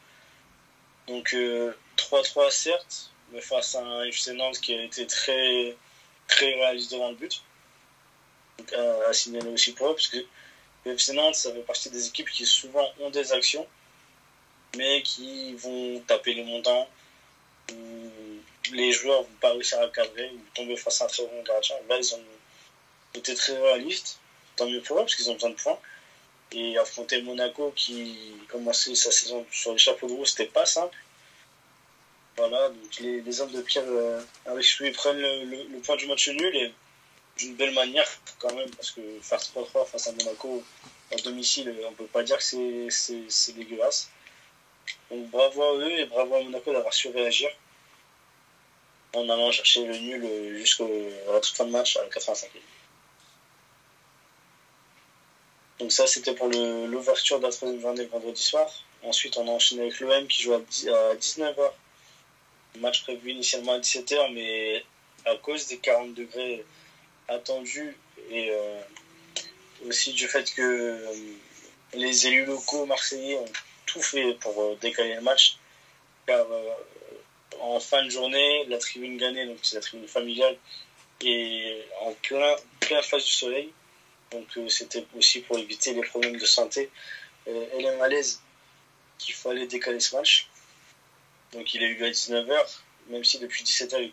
[1.06, 5.76] Donc 3-3 euh, certes, mais face à un FC Nantes qui a été très,
[6.26, 7.42] très réaliste devant le but.
[8.58, 10.24] Donc à, à signaler aussi pour eux, parce que
[10.86, 13.66] le FC Nantes, ça fait partie des équipes qui souvent ont des actions,
[14.76, 16.88] mais qui vont taper les montants,
[18.72, 21.76] les joueurs vont pas réussir à cadrer ou tomber face à un très bon gardien.
[21.88, 22.24] Là, ils ont
[23.14, 24.18] été très réalistes,
[24.56, 25.78] tant mieux pour eux, parce qu'ils ont besoin de points.
[26.52, 28.16] Et affronter Monaco qui
[28.48, 30.96] commençait sa saison sur les chapeaux de roue, c'était pas simple.
[32.36, 36.28] Voilà, donc les, hommes de Pierre euh, avec lui prennent le, le, point du match
[36.28, 36.72] nul et
[37.38, 38.06] d'une belle manière
[38.38, 40.62] quand même, parce que faire 3-3 face à Monaco
[41.12, 44.10] en domicile, on peut pas dire que c'est dégueulasse.
[45.10, 47.48] Donc bravo à eux et bravo à Monaco d'avoir su réagir
[49.14, 50.84] en allant chercher le nul jusqu'à
[51.32, 52.46] la toute fin de match à la 85e.
[55.78, 58.66] Donc ça, c'était pour l'ouverture de la troisième journée vendredi soir.
[59.02, 61.70] Ensuite, on a enchaîné avec l'OM qui joue à 19h.
[62.74, 64.84] Le match prévu initialement à 17h, mais
[65.26, 66.64] à cause des 40 degrés
[67.28, 67.96] attendus
[68.30, 68.80] et euh,
[69.86, 71.14] aussi du fait que euh,
[71.94, 73.52] les élus locaux marseillais ont
[73.84, 75.58] tout fait pour euh, décaler le match,
[76.26, 76.46] car
[77.60, 80.56] en fin de journée, la tribune gagnée, donc c'est la tribune familiale,
[81.24, 83.72] est en plein, plein face du soleil.
[84.30, 86.90] Donc euh, c'était aussi pour éviter les problèmes de santé
[87.48, 88.42] euh, et les malaises
[89.18, 90.48] qu'il fallait décaler ce match.
[91.52, 94.12] Donc il a eu lieu à 19h, même si depuis 17h il,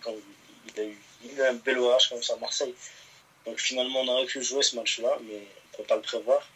[0.76, 2.76] il, a eu, il a eu un bel orage comme ça à Marseille.
[3.46, 6.48] Donc finalement on aurait pu jouer ce match-là, mais on ne peut pas le prévoir.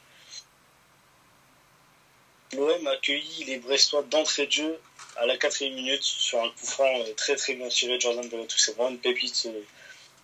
[2.54, 4.80] L'OM a accueilli les Brestois d'entrée de jeu
[5.18, 8.58] à la quatrième minute sur un coup franc très très bien tiré de Jordan Bellotou.
[8.58, 9.50] C'est vraiment une pépite ce,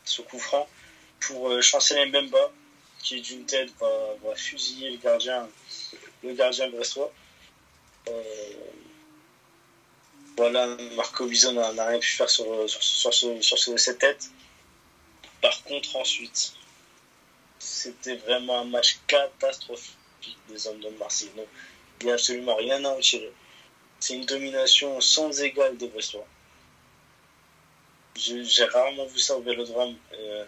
[0.06, 0.68] ce coup franc
[1.20, 2.52] pour euh, Chancel Mbemba
[3.04, 5.50] qui d'une tête va, fusiller le gardien,
[6.24, 7.12] le gardien brestois.
[8.08, 8.54] Euh,
[10.38, 14.30] voilà, Marco Bison n'a rien pu faire sur, sur, sur, cette tête.
[15.42, 16.54] Par contre, ensuite,
[17.60, 19.98] c'était vraiment un match catastrophique
[20.48, 21.30] des hommes de Marseille.
[22.10, 23.32] A absolument rien à en tirer.
[24.00, 26.28] C'est une domination sans égale des Brestois.
[28.16, 29.96] J'ai rarement vu ça au Vélodrome.
[30.14, 30.46] Euh,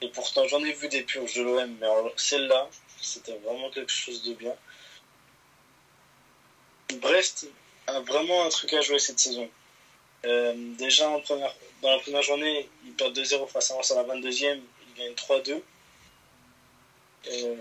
[0.00, 4.22] et pourtant, j'en ai vu des purges de l'OM, mais celle-là, c'était vraiment quelque chose
[4.22, 4.54] de bien.
[6.96, 7.48] Brest
[7.86, 9.48] a vraiment un truc à jouer cette saison.
[10.24, 14.02] Euh, déjà, en première, dans la première journée, ils perdent 2-0 face à Lens à
[14.02, 15.62] la 22e, ils gagnent 3-2.
[17.28, 17.56] Euh,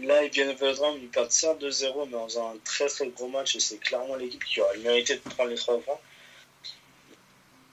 [0.00, 3.08] là, ils viennent au Vélodrome, ils perdent certes 2-0, mais en faisant un très très
[3.08, 6.00] gros match, et c'est clairement l'équipe qui aurait mérité de prendre les 3 points.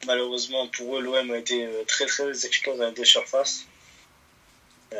[0.06, 3.66] Malheureusement pour eux, l'OM a été euh, très très efficace dans les surfaces.
[4.92, 4.98] Euh,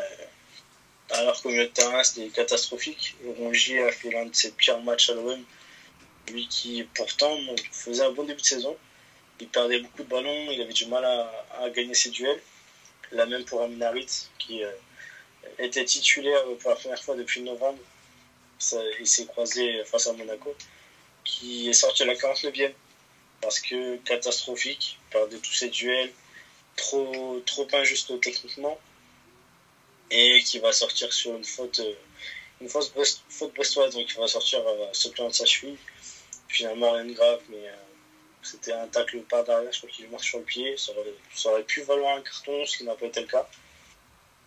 [1.10, 3.16] alors qu'au milieu de terrain, c'était catastrophique.
[3.38, 5.44] Rongier a fait l'un de ses pires matchs à l'OM.
[6.32, 7.38] Lui qui, pourtant,
[7.72, 8.78] faisait un bon début de saison.
[9.42, 12.42] Il perdait beaucoup de ballons, il avait du mal à, gagner ses duels.
[13.12, 14.72] La même pour Aminarit, qui euh,
[15.60, 17.80] était titulaire pour la première fois depuis novembre.
[19.00, 20.56] il s'est croisé face à Monaco,
[21.24, 22.74] qui est sorti à la 49e
[23.42, 26.12] parce que catastrophique, il perdait tous ses duels,
[26.76, 28.80] trop, trop injuste techniquement
[30.10, 31.94] et qui va sortir sur une faute, euh,
[32.62, 32.94] une faute,
[33.30, 35.78] faute brestoise, donc il va sortir euh, ce plan de sa cheville.
[36.48, 37.76] Finalement, rien de grave, mais euh,
[38.44, 40.76] c'était un tacle par derrière, je crois qu'il marche sur le pied.
[40.78, 40.92] Ça
[41.50, 43.50] aurait, pu valoir un carton, ce qui n'a pas été le cas.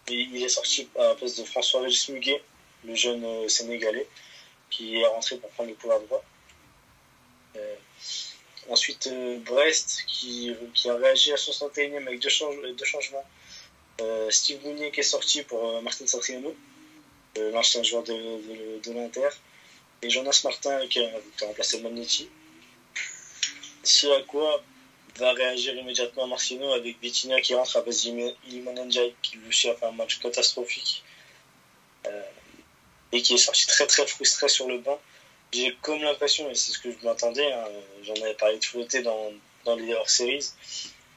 [0.08, 2.42] Il est sorti à la place de François-Régis Muguet,
[2.84, 4.06] le jeune Sénégalais,
[4.70, 6.24] qui est rentré pour prendre le pouvoir droit.
[8.68, 9.08] ensuite,
[9.44, 12.28] Brest, qui, qui, a réagi à 61e avec deux,
[12.84, 13.24] changements
[14.00, 16.54] euh, Steve Mounier qui est sorti pour euh, Martin Satriano,
[17.38, 18.12] euh, l'ancien joueur de,
[18.82, 19.28] de, l'Inter,
[20.02, 22.28] et Jonas Martin qui a, remplacé Magnetti.
[23.82, 24.62] Ce à quoi
[25.18, 28.88] va réagir immédiatement Marcino avec Vitinha qui rentre à base Iliman
[29.22, 31.02] qui lui aussi a fait un match catastrophique
[33.12, 35.00] et qui est sorti très très frustré sur le banc.
[35.52, 37.64] J'ai comme l'impression, et c'est ce que je m'attendais, hein,
[38.02, 39.32] j'en avais parlé de flotter dans,
[39.64, 40.50] dans les hors-series,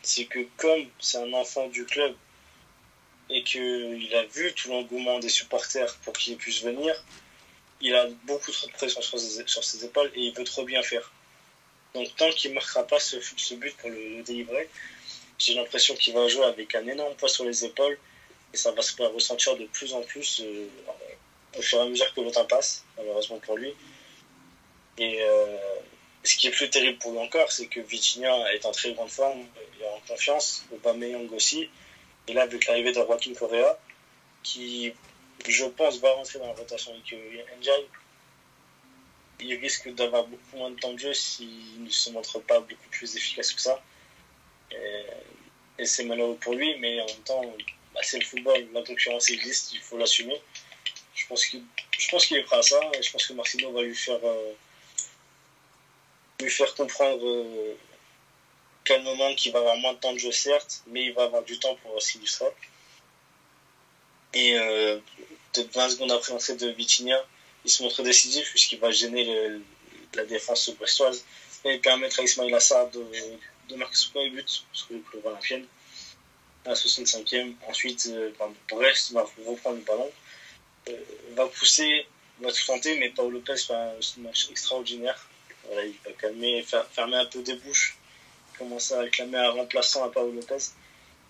[0.01, 2.15] c'est que comme c'est un enfant du club,
[3.29, 6.95] et qu'il a vu tout l'engouement des supporters pour qu'il puisse venir,
[7.81, 9.19] il a beaucoup trop de pression sur
[9.63, 11.11] ses, épaules et il veut trop bien faire.
[11.93, 13.17] Donc tant qu'il ne marquera pas ce,
[13.55, 14.69] but pour le, délivrer,
[15.37, 17.97] j'ai l'impression qu'il va jouer avec un énorme poids sur les épaules
[18.53, 20.67] et ça va se ressentir de plus en plus euh,
[21.57, 23.73] au fur et à mesure que le temps passe, malheureusement pour lui.
[24.97, 25.57] Et euh,
[26.23, 29.09] ce qui est plus terrible pour lui encore, c'est que Vitinha est en très grande
[29.09, 29.45] forme,
[29.77, 31.69] il est en confiance, Aubameyang aussi,
[32.27, 33.79] et là, avec l'arrivée de Joaquin Correa,
[34.43, 34.93] qui,
[35.47, 37.11] je pense, va rentrer dans la rotation avec
[37.59, 37.87] Njai,
[39.41, 42.89] il risque d'avoir beaucoup moins de temps de jeu s'il ne se montre pas beaucoup
[42.91, 43.81] plus efficace que ça.
[44.71, 47.41] Et, c'est malheureux pour lui, mais en même temps,
[47.93, 50.41] bah, c'est le football, la concurrence existe, il faut l'assumer.
[51.15, 54.19] Je pense qu'il est prêt à ça, et je pense que Marcino va lui faire,
[54.23, 54.53] euh,
[56.41, 57.25] lui faire comprendre.
[57.25, 57.75] Euh,
[58.97, 61.59] moment qu'il va avoir moins de temps de jeu, certes, mais il va avoir du
[61.59, 62.47] temps pour s'illustrer.
[64.33, 64.99] Et euh,
[65.53, 67.23] peut-être 20 secondes après l'entrée de Vitinha,
[67.65, 69.59] il se montre décisif puisqu'il va gêner
[70.15, 71.23] la défense brestoise
[71.65, 75.65] et permettre à Ismail Assar de, marquer son premier but, que le club olympienne,
[76.65, 77.53] à la 65e.
[77.67, 78.31] Ensuite, euh,
[78.69, 80.09] Brest va reprendre le ballon,
[80.87, 80.93] euh,
[81.33, 82.05] va pousser,
[82.39, 85.27] va tout tenter, mais Paolo Lopez fait un, match extraordinaire.
[85.71, 87.99] il va calmer, fermer un peu des bouches
[88.59, 90.57] commence à réclamer un remplaçant à Paolo Lopez.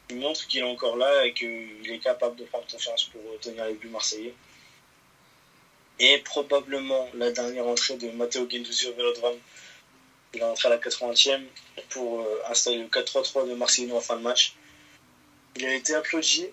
[0.10, 3.66] Il montre qu'il est encore là et qu'il est capable de prendre confiance pour tenir
[3.66, 4.34] les buts marseillais.
[6.00, 9.38] Et probablement la dernière entrée de Matteo Guendouzi au Vélodrome.
[10.34, 11.42] Il est entré à la 80e
[11.90, 14.54] pour euh, installer le 4-3-3 de Marseille en fin de match.
[15.56, 16.48] Il a été applaudi.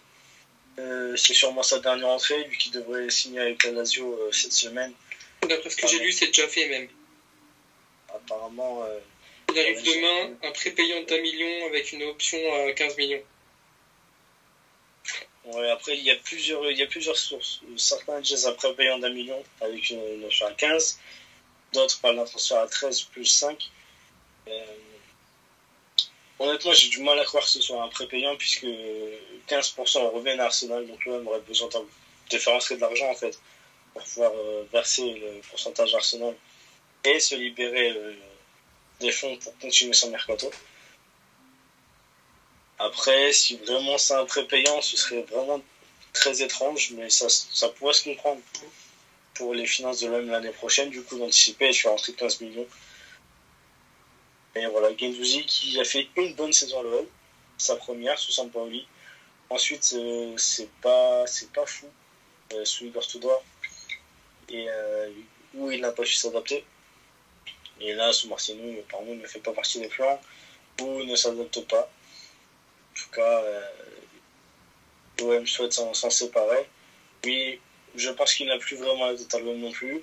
[0.78, 4.52] Euh, c'est sûrement sa dernière entrée, lui qui devrait signer avec la Lazio euh, cette
[4.52, 4.92] semaine.
[5.42, 6.88] D'après ce que j'ai lu, c'est déjà fait même.
[8.08, 8.85] Apparemment,
[9.52, 13.23] il arrive demain, un prépayant d'un million avec une option à 15 millions.
[15.47, 17.61] Ouais, après, il y a plusieurs, il y a plusieurs sources.
[17.77, 20.99] Certains disent un prépayant d'un million avec une, option à 15.
[21.73, 23.71] D'autres parlent d'un transfert à 13 plus 5.
[24.49, 24.65] Euh,
[26.40, 28.67] honnêtement, j'ai du mal à croire que ce soit un prépayant puisque
[29.49, 30.85] 15% revient à Arsenal.
[30.87, 31.69] Donc l'OM aurait besoin
[32.31, 33.38] de faire entrer de l'argent en fait
[33.92, 36.35] pour pouvoir euh, verser le pourcentage Arsenal
[37.05, 38.15] et se libérer euh,
[38.99, 40.51] des fonds pour continuer son mercato.
[42.79, 45.60] Après, si vraiment c'est un prépayant, ce serait vraiment
[46.12, 48.40] très étrange, mais ça, ça pourrait se comprendre
[49.35, 52.40] pour les finances de l'OM l'année prochaine, du coup d'anticiper, je suis rentré de 15
[52.40, 52.66] millions.
[54.54, 57.06] Et voilà, Gendouzi qui a fait une bonne saison à l'OM,
[57.58, 58.87] sa première sous Sampaoli.
[59.50, 61.87] Ensuite, euh, c'est pas c'est pas fou
[62.52, 63.44] euh, sous Igor Tudor
[64.52, 65.10] euh,
[65.54, 66.64] où il n'a pas su s'adapter.
[67.81, 70.20] Et là, sous Martino, il ne fait pas partie des plans
[70.81, 71.90] ou ne s'adapte pas.
[72.97, 73.42] En tout cas,
[75.19, 76.67] l'OM souhaite s'en séparer.
[77.25, 77.61] Oui,
[77.94, 80.03] je pense qu'il n'a plus vraiment la tête non plus.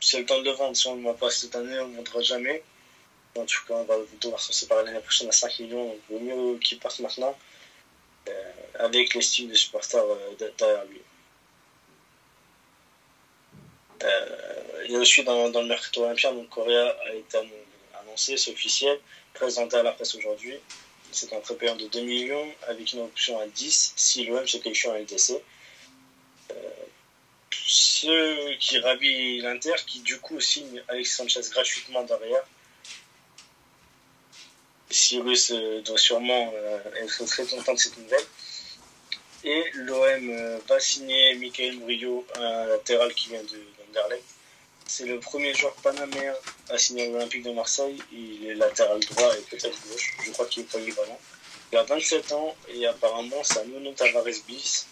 [0.00, 0.76] C'est le temps de le vendre.
[0.76, 2.62] Si on ne le vend pas cette année, on ne vendra jamais.
[3.36, 5.88] En tout cas, on va devoir s'en séparer l'année prochaine à 5 millions.
[5.88, 7.36] Donc, vaut mieux qu'il parte maintenant.
[8.28, 11.00] Euh, avec l'estime des supporters euh, derrière lui.
[14.02, 17.38] Euh, il y a aussi dans, dans le mercato olympien, donc Correa a été
[18.00, 18.98] annoncé, c'est officiel,
[19.34, 20.54] présenté à la presse aujourd'hui.
[21.10, 24.88] C'est un prépayant de 2 millions avec une option à 10 si l'OM se qualifie
[24.88, 25.42] en LDC
[27.68, 32.42] ce qui ravit l'Inter, qui du coup signe Alex Sanchez gratuitement derrière.
[34.90, 38.24] Cyrus euh, doit sûrement euh, être très content de cette nouvelle.
[39.44, 44.24] Et l'OM euh, va signer Michael Murillo, un latéral qui vient de d'Anderlecht.
[44.90, 46.34] C'est le premier joueur panaméen
[46.70, 47.98] à signer l'Olympique de Marseille.
[48.10, 50.16] Il est latéral droit et peut-être gauche.
[50.24, 51.20] Je crois qu'il est polyvalent.
[51.70, 54.86] Il a 27 ans et apparemment c'est un Nuno Tavares bis.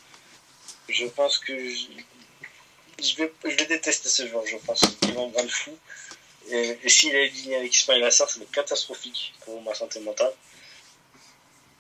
[0.90, 1.54] Je pense que
[3.00, 4.82] je vais, détester ce joueur, je pense.
[5.02, 5.74] Il va me rendre fou.
[6.50, 10.34] Et, s'il est aligné avec Ismail Assar, c'est catastrophique pour ma santé mentale.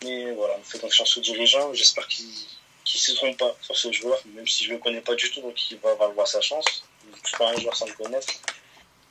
[0.02, 1.74] Mais voilà, on fait confiance aux dirigeants.
[1.74, 5.02] J'espère qu'il ne se trompe pas sur ce joueur, même si je ne le connais
[5.02, 6.82] pas du tout, donc il va avoir sa chance.
[7.22, 8.34] Je suis pas un joueur sans le connaître.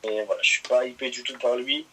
[0.02, 1.86] Et voilà, je suis pas hypé du tout par lui.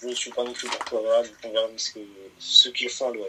[0.00, 2.00] Je ne suis pas non plus pour Correa, donc on verra ce, que,
[2.38, 3.26] ce qu'ils font à l'OM.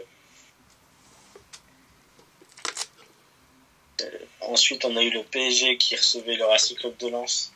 [4.02, 7.52] Euh, ensuite, on a eu le PSG qui recevait le Racing Club de Lens.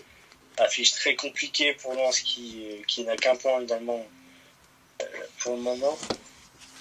[0.58, 4.06] Affiche très compliquée pour Lens qui, euh, qui n'a qu'un point également
[5.02, 5.04] euh,
[5.40, 5.98] pour le moment.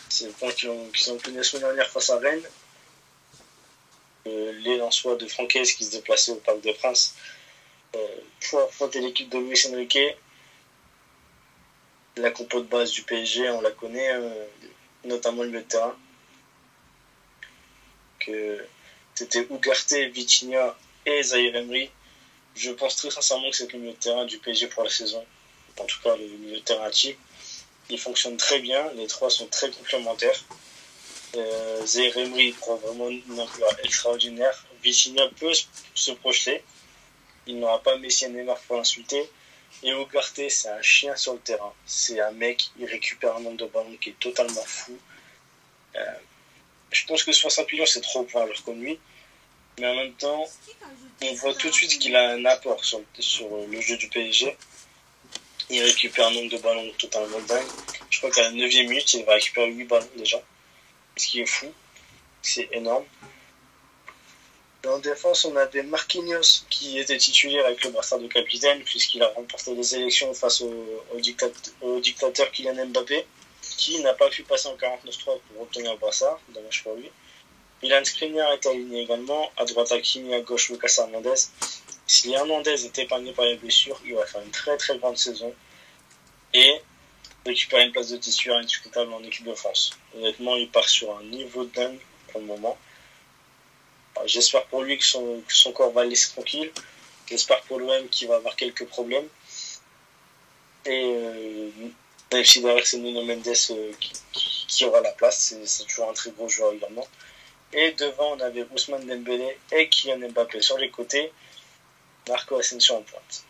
[0.10, 2.44] C'est le point qu'ils ont, obtenu la semaine dernière face à Rennes.
[4.26, 7.16] Les Lensois de Francaise qui se déplaçaient au Parc des Princes
[7.92, 10.00] pour affronter l'équipe de Luis Enrique.
[12.18, 14.14] La compo de base du PSG, on la connaît,
[15.06, 15.96] notamment le milieu de terrain.
[18.20, 18.66] Que
[19.16, 21.90] c'était Ugarte, Vitinha et Zahir Emery.
[22.56, 25.26] Je pense très sincèrement que c'est le milieu de terrain du PSG pour la saison.
[25.80, 27.18] En tout cas, le milieu de terrain type.
[27.90, 28.92] Il fonctionne très bien.
[28.94, 30.44] Les trois sont très complémentaires.
[31.36, 34.66] Euh, Zahir Emery prend vraiment une ampleur extraordinaire.
[34.84, 35.54] Vitinha peut
[35.96, 36.64] se projeter.
[37.48, 39.30] Il n'aura pas Messi et Neymar pour l'insulter.
[39.84, 41.74] Et Ugarte, c'est un chien sur le terrain.
[41.86, 44.98] C'est un mec, il récupère un nombre de ballons qui est totalement fou.
[45.96, 46.06] Euh,
[46.92, 49.00] je pense que 60 millions, c'est trop pour un joueur comme lui
[49.80, 50.48] mais en même temps,
[51.24, 53.02] on voit tout de suite qu'il a un apport sur,
[53.68, 54.56] le jeu du PSG.
[55.70, 57.66] Il récupère un nombre de ballons totalement dingue.
[58.10, 60.42] Je crois qu'à la 9 minute, il va récupérer 8 ballons déjà.
[61.18, 61.72] Ce qui est fou.
[62.42, 63.06] C'est énorme.
[64.88, 69.28] En défense, on avait Marquinhos qui était titulaire avec le brassard de capitaine puisqu'il a
[69.30, 73.26] remporté les élections face au, dictateur Kylian Mbappé
[73.62, 76.40] qui n'a pas pu passer en 49-3 pour obtenir le brassard.
[76.50, 77.12] Dommage pour lui.
[77.84, 79.52] Milan Skriniar est aligné également.
[79.58, 81.48] À droite, Hakimi, à gauche, Lucas Hernandez.
[82.08, 85.54] Si Hernandez est épargné par les blessures, il va faire une très très grande saison
[86.54, 86.82] et
[87.46, 89.92] récupérer une place de titulaire indiscutable en équipe de France.
[90.16, 92.78] Honnêtement, il part sur un niveau dingue pour le moment.
[94.26, 96.72] J'espère pour lui que son, corps va laisser tranquille.
[97.28, 99.28] J'espère pour l'OM qu'il va avoir quelques problèmes.
[100.86, 101.70] Et euh,
[102.32, 104.12] même si derrière c'est Nuno Mendes euh, qui,
[104.68, 107.08] qui, aura la place, c'est toujours un très gros joueur également.
[107.74, 111.32] Et devant, on avait Ousmane Dembélé et Kylian Mbappé sur les côtés.
[112.28, 113.44] Marco Asensio en pointe.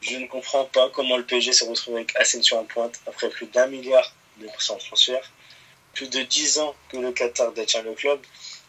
[0.00, 3.46] Je ne comprends pas comment le PSG s'est retrouvé avec Asensio en pointe après plus
[3.46, 5.30] d'un milliard de de transfert.
[5.92, 8.20] Plus de dix ans que le Qatar détient le club.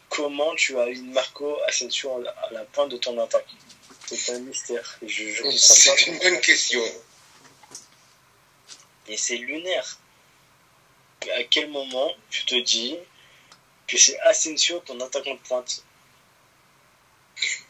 [0.08, 3.48] Comment tu as eu Marco Asensio à la pointe de ton attaque?
[4.06, 4.98] C'est un mystère.
[5.08, 6.82] C'est une bonne question.
[9.08, 9.98] Et c'est lunaire.
[11.34, 12.96] À quel moment tu te dis
[13.86, 15.82] que c'est Asensio, ton attaquant de pointe.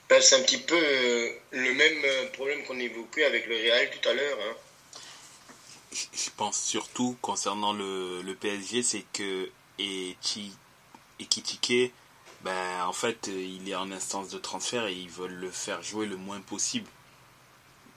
[0.08, 3.90] Ben, c'est un petit peu euh, le même euh, problème qu'on évoquait avec le Real
[3.90, 4.38] tout à l'heure.
[4.42, 4.54] Hein.
[6.12, 9.50] Je pense surtout concernant le, PSG, c'est que
[11.18, 11.92] Ekitike,
[12.42, 16.06] ben, en fait, il est en instance de transfert et ils veulent le faire jouer
[16.06, 16.88] le moins possible.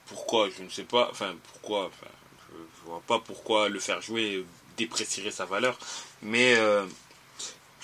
[0.06, 1.10] Pourquoi Je ne sais pas.
[1.12, 2.12] Enfin, pourquoi enfin,
[2.50, 4.46] Je vois pas pourquoi le faire jouer
[4.78, 5.78] déprécierait sa valeur.
[6.22, 6.86] Mais euh,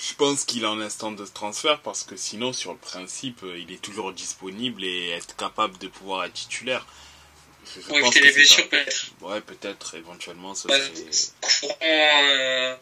[0.01, 3.59] Je pense qu'il a un instant de transfert parce que sinon, sur le principe, euh,
[3.59, 6.87] il est toujours disponible et être capable de pouvoir être titulaire.
[7.65, 9.11] Je, ouais, les blessures peut-être.
[9.21, 10.53] Ouais, peut-être, éventuellement.
[10.65, 10.73] Bah,
[11.83, 12.75] euh,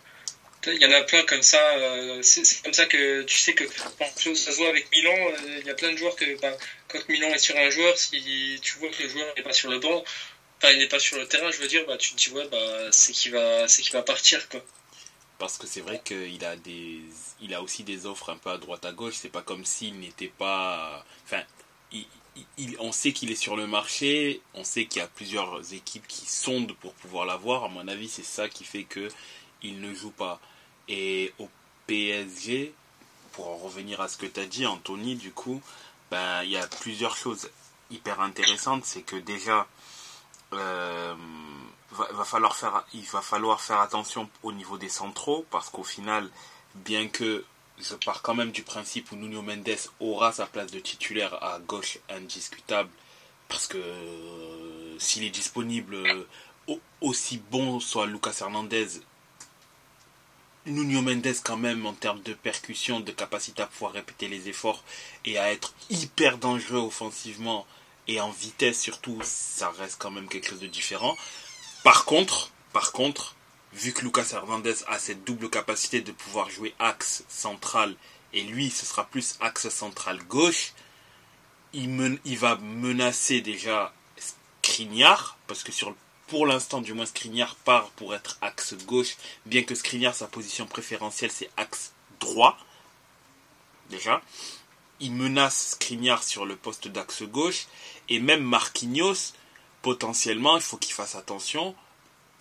[0.68, 1.62] il y en a plein comme ça.
[1.76, 5.16] Euh, c'est comme ça que tu sais que ça se voit avec Milan.
[5.60, 6.56] Il y a plein de joueurs que bah,
[6.88, 9.70] quand Milan est sur un joueur, si tu vois que le joueur n'est pas sur
[9.70, 10.06] le banc,
[10.58, 12.48] enfin il n'est pas sur le terrain, je veux dire, bah, tu te dis ouais,
[12.50, 14.64] bah, c'est qu'il va, c'est qu'il va partir quoi
[15.40, 17.02] parce que c'est vrai qu'il a des
[17.42, 19.16] il a aussi des offres un peu à droite à gauche.
[19.16, 21.42] C'est pas comme s'il n'était pas enfin
[22.80, 24.42] on sait qu'il est sur le marché.
[24.54, 27.64] On sait qu'il y a plusieurs équipes qui sondent pour pouvoir l'avoir.
[27.64, 29.08] À mon avis c'est ça qui fait que
[29.64, 30.40] il ne joue pas.
[30.90, 31.50] Et au
[31.88, 32.74] PSG
[33.32, 35.62] pour en revenir à ce que tu as dit Anthony du coup
[36.12, 37.50] ben il y a plusieurs choses
[37.92, 38.84] hyper intéressantes.
[38.86, 39.68] C'est que déjà
[40.54, 41.16] euh,
[41.92, 46.30] il va falloir faire attention au niveau des centraux parce qu'au final,
[46.76, 47.46] bien que
[47.80, 51.60] je pars quand même du principe où Nuno Mendes aura sa place de titulaire à
[51.60, 52.90] gauche indiscutable
[53.48, 56.26] parce que euh, s'il est disponible euh,
[57.02, 58.88] aussi bon soit Lucas Hernandez
[60.66, 64.84] Nuno Mendes quand même en termes de percussion, de capacité à pouvoir répéter les efforts
[65.26, 67.66] et à être hyper dangereux offensivement
[68.08, 71.16] et en vitesse surtout, ça reste quand même quelque chose de différent.
[71.84, 73.36] Par contre, par contre,
[73.74, 77.96] vu que Lucas Hernandez a cette double capacité de pouvoir jouer axe central
[78.34, 80.74] et lui ce sera plus axe central gauche,
[81.74, 83.94] il, va menacer déjà
[84.62, 85.72] Skriniar parce que
[86.28, 90.66] pour l'instant du moins Skriniar part pour être axe gauche bien que Skriniar sa position
[90.66, 92.58] préférentielle c'est axe droit
[93.90, 94.22] déjà.
[95.00, 97.68] Il menace Skriniar sur le poste d'axe gauche
[98.10, 99.34] et même Marquinhos
[99.82, 101.76] potentiellement, il faut qu'il fasse attention,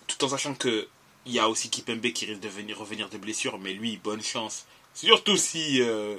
[0.07, 0.87] tout en sachant que
[1.25, 4.23] il y a aussi Kipembe qui risque de venir revenir de blessure, mais lui, bonne
[4.23, 4.65] chance.
[4.93, 6.17] Surtout si euh,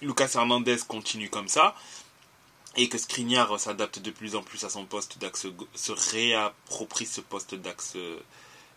[0.00, 1.76] Lucas Hernandez continue comme ça
[2.76, 7.20] et que Skriniar s'adapte de plus en plus à son poste d'axe, se réapproprie ce
[7.20, 7.96] poste d'axe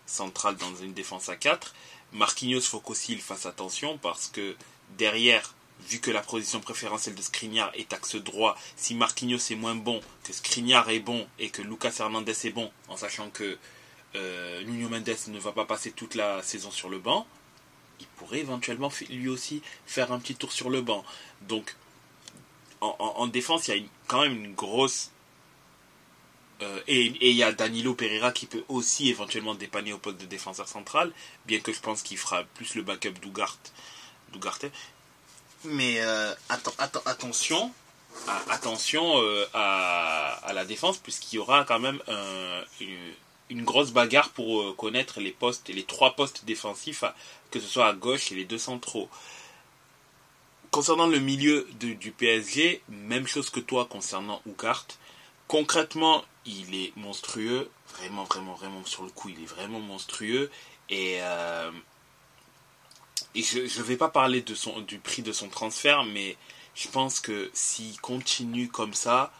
[0.06, 1.74] central dans une défense à 4.
[2.14, 4.56] Marquinhos, faut qu'aussi il fasse attention parce que
[4.98, 5.54] derrière,
[5.90, 10.02] vu que la position préférentielle de Skriniar est axe droit, si Marquinhos est moins bon,
[10.24, 13.58] que Skriniar est bon et que Lucas Hernandez est bon, en sachant que
[14.16, 17.26] euh, Nuno Mendes ne va pas passer toute la saison sur le banc,
[18.00, 21.06] il pourrait éventuellement lui aussi faire un petit tour sur le banc.
[21.42, 21.76] Donc,
[22.82, 25.12] en, défense, il y a quand même une grosse.
[26.64, 30.26] Euh, et, il y a Danilo Pereira qui peut aussi éventuellement dépanner au poste de
[30.26, 31.12] défenseur central,
[31.46, 33.72] bien que je pense qu'il fera plus le backup d'Ugarte.
[35.64, 36.34] Mais euh,
[37.06, 37.72] attention,
[38.50, 42.02] attention euh, à, la défense, puisqu'il y aura quand même
[43.50, 47.04] une, grosse bagarre pour euh, connaître les postes, les trois postes défensifs,
[47.52, 49.10] que ce soit à gauche et les deux centraux.
[50.72, 54.88] Concernant le milieu du PSG, même chose que toi concernant Ougart.
[55.48, 57.70] Concrètement, il est monstrueux.
[57.98, 60.50] Vraiment, vraiment, vraiment, sur le coup, il est vraiment monstrueux.
[60.90, 61.20] Et
[63.36, 66.38] et je ne vais pas parler de son, du prix de son transfert, mais
[66.76, 69.32] je pense que s'il continue comme ça,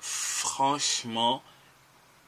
[0.00, 1.42] franchement,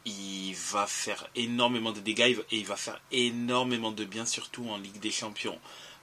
[0.05, 4.79] il va faire énormément de dégâts et il va faire énormément de bien, surtout en
[4.79, 5.59] Ligue des Champions.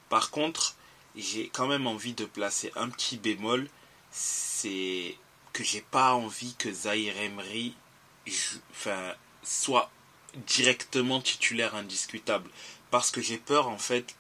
[0.10, 0.76] Par contre,
[1.16, 3.68] j'ai quand même envie de placer un petit bémol,
[4.12, 5.18] c'est
[5.54, 7.76] que j'ai pas envie que Zahir Emery
[8.72, 9.90] enfin, soit
[10.48, 12.50] directement titulaire indiscutable.
[12.92, 14.16] Parce que j'ai peur en fait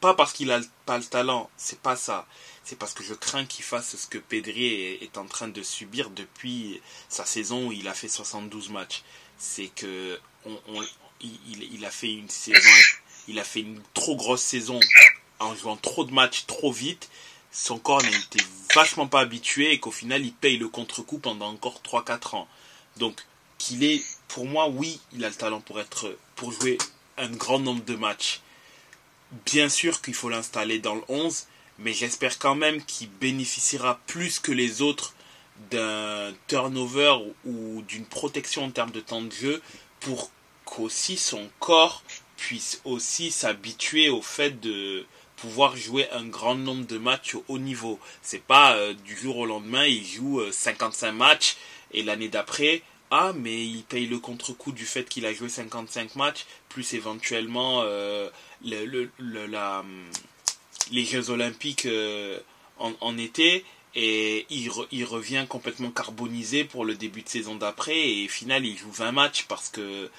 [0.00, 2.26] pas parce qu'il a pas le talent, c'est pas ça.
[2.64, 4.66] C'est parce que je crains qu'il fasse ce que Pedri
[5.02, 9.02] est, en train de subir depuis sa saison où il a fait 72 matchs.
[9.38, 10.18] C'est que
[11.20, 12.70] il, a fait une saison,
[13.28, 14.80] il a fait une trop grosse saison
[15.38, 17.10] en jouant trop de matchs trop vite.
[17.52, 18.44] Son corps n'était
[18.74, 22.48] vachement pas habitué et qu'au final il paye le contre-coup pendant encore 3-4 ans.
[22.96, 23.20] Donc
[23.58, 26.78] qu'il est, pour moi, oui, il a le talent pour être, pour jouer
[27.18, 28.40] un grand nombre de matchs
[29.46, 31.46] Bien sûr qu'il faut l'installer dans le 11,
[31.78, 35.14] mais j'espère quand même qu'il bénéficiera plus que les autres
[35.70, 39.62] d'un turnover ou d'une protection en termes de temps de jeu
[40.00, 40.30] pour
[40.64, 42.02] qu'aussi son corps
[42.36, 45.06] puisse aussi s'habituer au fait de
[45.36, 47.98] pouvoir jouer un grand nombre de matchs au haut niveau.
[48.22, 51.56] C'est pas euh, du jour au lendemain, il joue 55 euh, matchs
[51.92, 56.14] et l'année d'après, ah, mais il paye le contre-coup du fait qu'il a joué 55
[56.14, 58.30] matchs, plus éventuellement euh,
[58.64, 59.10] le,
[59.46, 59.84] la,
[60.90, 62.38] les Jeux Olympiques euh,
[62.78, 63.64] en, été.
[63.94, 67.98] Et il, il, revient complètement carbonisé pour le début de saison d'après.
[67.98, 70.10] Et au final, il joue 20 matchs parce que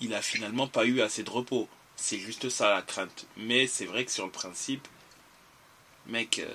[0.00, 1.68] il a finalement pas eu assez de repos.
[1.96, 3.26] C'est juste ça la crainte.
[3.36, 4.86] Mais c'est vrai que sur le principe,
[6.06, 6.48] mec, euh,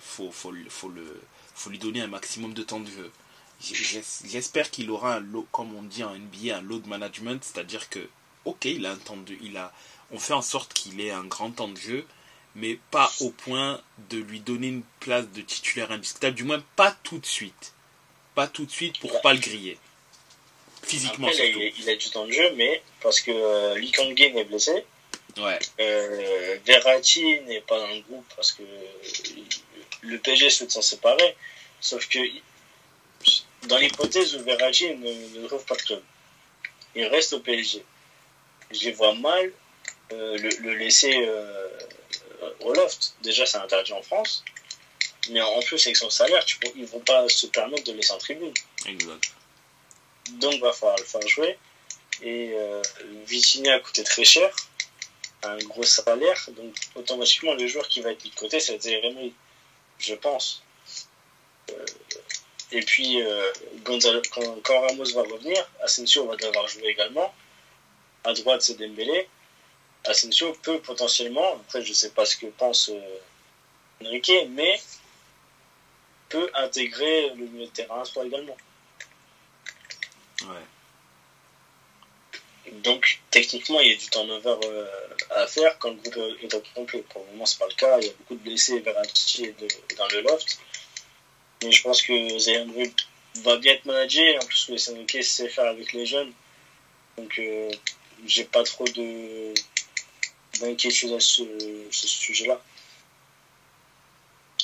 [0.00, 1.20] faut, faut, faut, le,
[1.54, 3.12] faut lui donner un maximum de temps de jeu.
[3.60, 8.06] J'espère qu'il aura un lot, comme on dit en NBA, un load management, c'est-à-dire que,
[8.44, 9.72] ok, il a un temps de, il a,
[10.10, 12.06] on fait en sorte qu'il ait un grand temps de jeu,
[12.54, 13.80] mais pas au point
[14.10, 17.72] de lui donner une place de titulaire indiscutable, du moins pas tout de suite.
[18.34, 19.78] Pas tout de suite pour pas le griller.
[20.82, 21.60] Physiquement surtout.
[21.78, 24.84] Il, a, du temps de jeu, mais parce que euh, Lee est blessé.
[25.38, 25.58] Ouais.
[25.80, 28.62] Euh, Verratti n'est pas dans le groupe parce que
[30.02, 31.36] le PSG souhaite s'en séparer.
[31.80, 32.18] Sauf que
[33.66, 36.02] dans l'hypothèse où Verratti ne, ne trouve pas de club,
[36.94, 37.84] il reste au PSG.
[38.70, 39.52] Je les vois mal
[40.12, 41.68] euh, le, laisser euh,
[42.60, 43.14] au loft.
[43.22, 44.44] Déjà, c'est interdit en France.
[45.30, 48.12] Mais en plus, avec son salaire, tu, ils ne vont pas se permettre de laisser
[48.12, 48.54] en tribune.
[48.86, 49.32] Exact.
[50.32, 51.58] Donc, il va falloir le faire jouer.
[52.22, 52.82] Et euh,
[53.70, 54.54] a coûté très cher,
[55.42, 56.48] un gros salaire.
[56.56, 59.34] Donc, automatiquement, le joueur qui va être de côté, c'est Jérémy,
[59.98, 60.62] je pense.
[61.70, 61.84] Euh,
[62.70, 63.20] et puis,
[63.84, 67.34] Gonzalo, quand, quand, Ramos va revenir, Asensio va devoir jouer également.
[68.24, 69.28] À droite, c'est Dembélé.
[70.06, 74.80] Asensio peut potentiellement, après je ne sais pas ce que pense euh, Enrique, mais
[76.28, 78.56] peut intégrer le milieu de terrain soit également.
[80.42, 80.66] Ouais.
[82.72, 84.86] Donc techniquement il y a du turnover euh,
[85.30, 87.04] à faire quand le groupe est au complet.
[87.08, 89.54] Pour le moment c'est pas le cas, il y a beaucoup de blessés Verratti
[89.96, 90.58] dans le loft.
[91.62, 92.70] Mais je pense que Zayn
[93.42, 96.32] va bien être managé, en plus que Enrique sait faire avec les jeunes.
[97.16, 97.70] Donc euh,
[98.26, 99.54] j'ai pas trop de
[100.60, 101.42] d'inquiétude à ce,
[101.90, 102.60] sujet-là.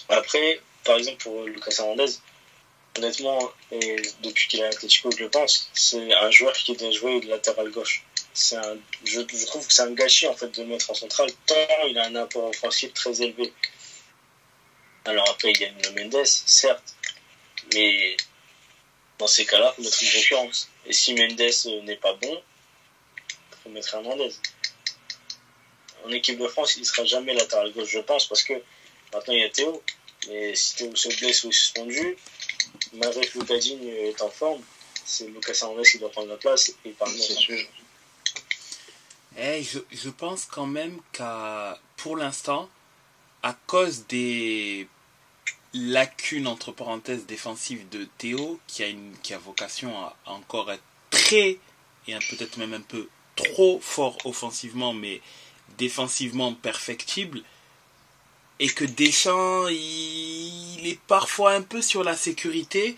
[0.08, 2.12] Après, par exemple, pour Lucas Hernandez,
[2.96, 6.90] honnêtement, et depuis qu'il est à Atletico, je le pense, c'est un joueur qui doit
[6.90, 8.04] jouer de latéral gauche.
[8.34, 11.54] Je, trouve que c'est un gâchis en fait de mettre en centrale, tant
[11.86, 13.52] il a un apport offensif très élevé.
[15.04, 16.94] Alors après, il y a Mendes, certes,
[17.74, 18.16] mais
[19.18, 20.68] dans ces cas-là, il faut mettre une concurrence.
[20.86, 22.42] Et si Mendes n'est pas bon,
[23.18, 24.32] il faut mettre Hernandez
[26.04, 28.54] en équipe de France, il ne sera jamais latéral gauche, je pense, parce que
[29.12, 29.82] maintenant il y a Théo.
[30.28, 32.16] Mais si Théo se blesse ou est suspendu,
[32.94, 34.62] malgré que Lucas Digne est en forme,
[35.04, 37.58] c'est Lucas Hernandez qui doit prendre la place et parmi c'est sûr.
[39.38, 42.68] Eh, je, je pense quand même qu'à pour l'instant,
[43.42, 44.86] à cause des
[45.74, 50.82] lacunes entre parenthèses défensives de Théo, qui a, une, qui a vocation à encore être
[51.10, 51.58] très
[52.08, 55.20] et peut-être même un peu trop fort offensivement, mais
[55.78, 57.42] défensivement perfectible
[58.58, 62.96] et que Deschamps il, est parfois un peu sur la sécurité.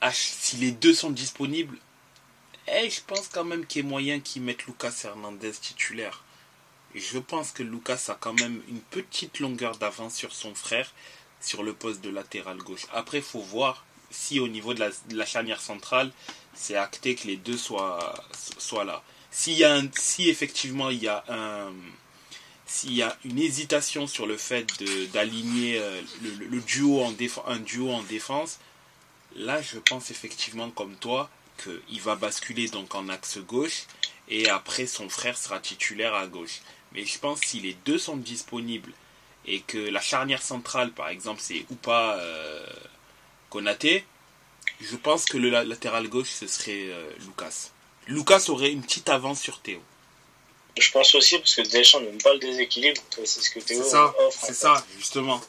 [0.00, 1.76] Ah, si les deux sont disponibles
[2.66, 6.22] et eh, je pense quand même qu'il a moyen qu'ils mettent Lucas Hernandez titulaire.
[6.94, 10.92] Je pense que Lucas a quand même une petite longueur d'avance sur son frère
[11.40, 12.86] sur le poste de latéral gauche.
[12.92, 16.12] Après faut voir si au niveau de la, de la charnière centrale
[16.54, 18.14] c'est acté que les deux soient,
[18.58, 19.02] soient là
[19.46, 21.72] y a si effectivement il y a un
[22.70, 24.64] s'il y a une hésitation sur le fait
[25.12, 27.12] d'aligner euh, le, duo en
[27.48, 28.60] un duo en défense,
[29.34, 31.30] là je pense effectivement comme toi
[31.62, 33.86] qu'il va basculer donc en axe gauche
[34.28, 36.60] et après son frère sera titulaire à gauche.
[36.92, 38.92] Mais je pense si les deux sont disponibles
[39.46, 42.66] et que la charnière centrale par exemple c'est ou pas euh,
[43.48, 44.04] Konaté,
[44.80, 47.70] je pense que le latéral gauche ce serait euh, Lucas.
[48.06, 49.80] Lucas aurait une petite avance sur Théo.
[50.78, 53.00] Je pense aussi parce que Deschamps n'aime pas le déséquilibre.
[53.24, 54.38] C'est ce que Théo offre.
[54.46, 55.40] C'est ça, justement.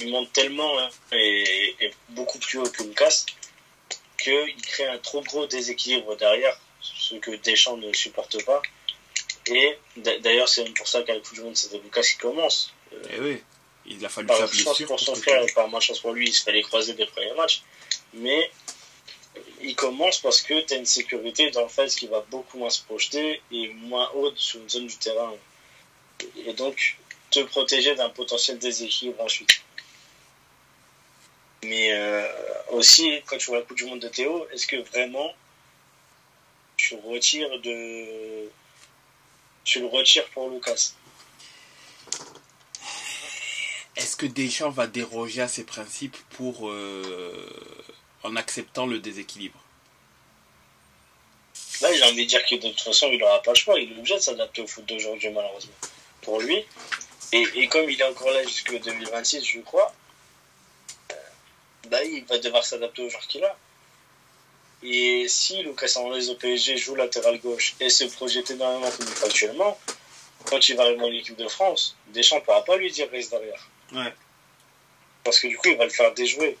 [0.00, 3.24] Il monte tellement hein, et, beaucoup plus haut que Lucas
[4.18, 8.62] qu'il crée un trop gros déséquilibre derrière, ce que Deschamps ne supporte pas.
[9.46, 12.72] Et d'ailleurs, c'est pour ça qu'à la Coupe du Monde, c'était Lucas qui commence.
[13.10, 13.42] Eh oui,
[13.86, 16.42] il a fallu faire chance pour son frère et par malchance pour lui, il se
[16.42, 17.62] fallait croiser des premiers matchs.
[18.14, 18.50] Mais
[19.64, 22.70] il commence parce que tu as une sécurité dans le fait qui va beaucoup moins
[22.70, 25.34] se projeter et moins haute sur une zone du terrain.
[26.36, 26.98] Et donc,
[27.30, 29.62] te protéger d'un potentiel déséquilibre ensuite.
[31.64, 32.28] Mais euh,
[32.72, 35.34] aussi, quand tu vois la Coupe du Monde de Théo, est-ce que vraiment
[36.76, 38.50] tu retires de.
[39.64, 40.92] Tu le retires pour Lucas?
[43.96, 46.68] Est-ce que Deschamps va déroger à ses principes pour.
[46.68, 47.48] Euh,
[48.24, 49.60] en acceptant le déséquilibre.
[51.82, 53.78] Là, j'ai envie de dire que de toute façon, il n'aura pas le choix.
[53.78, 55.74] Il est obligé de s'adapter au foot d'aujourd'hui, malheureusement.
[56.22, 56.64] Pour lui.
[57.32, 59.92] Et, comme il est encore là jusqu'en 2026, je crois,
[61.10, 61.14] euh,
[61.88, 63.56] bah, il va devoir s'adapter au joueur qu'il a.
[64.84, 69.14] Et si Lucas Hernandez au PSG joue latéral gauche et se projette énormément comme il
[69.14, 69.78] fait actuellement,
[70.44, 73.30] quand il va arriver en équipe de France, Deschamps ne pourra pas lui dire reste
[73.30, 73.68] derrière.
[73.92, 74.14] Ouais.
[75.24, 76.56] Parce que du coup, il va le faire déjouer.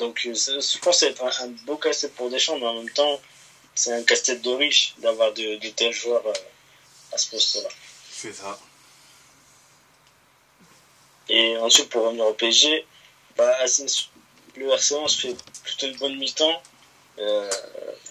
[0.00, 3.20] Donc, euh, je pense que être un, beau casse-tête pour Deschamps, mais en même temps,
[3.74, 6.32] c'est un casse-tête de riche d'avoir de, tels joueurs euh,
[7.12, 7.68] à ce poste-là.
[8.10, 8.58] C'est ça.
[11.28, 12.84] Et ensuite, pour revenir au PSG,
[13.36, 13.54] bah,
[14.56, 16.62] le RC11 fait plutôt une bonne mi-temps,
[17.18, 17.50] euh,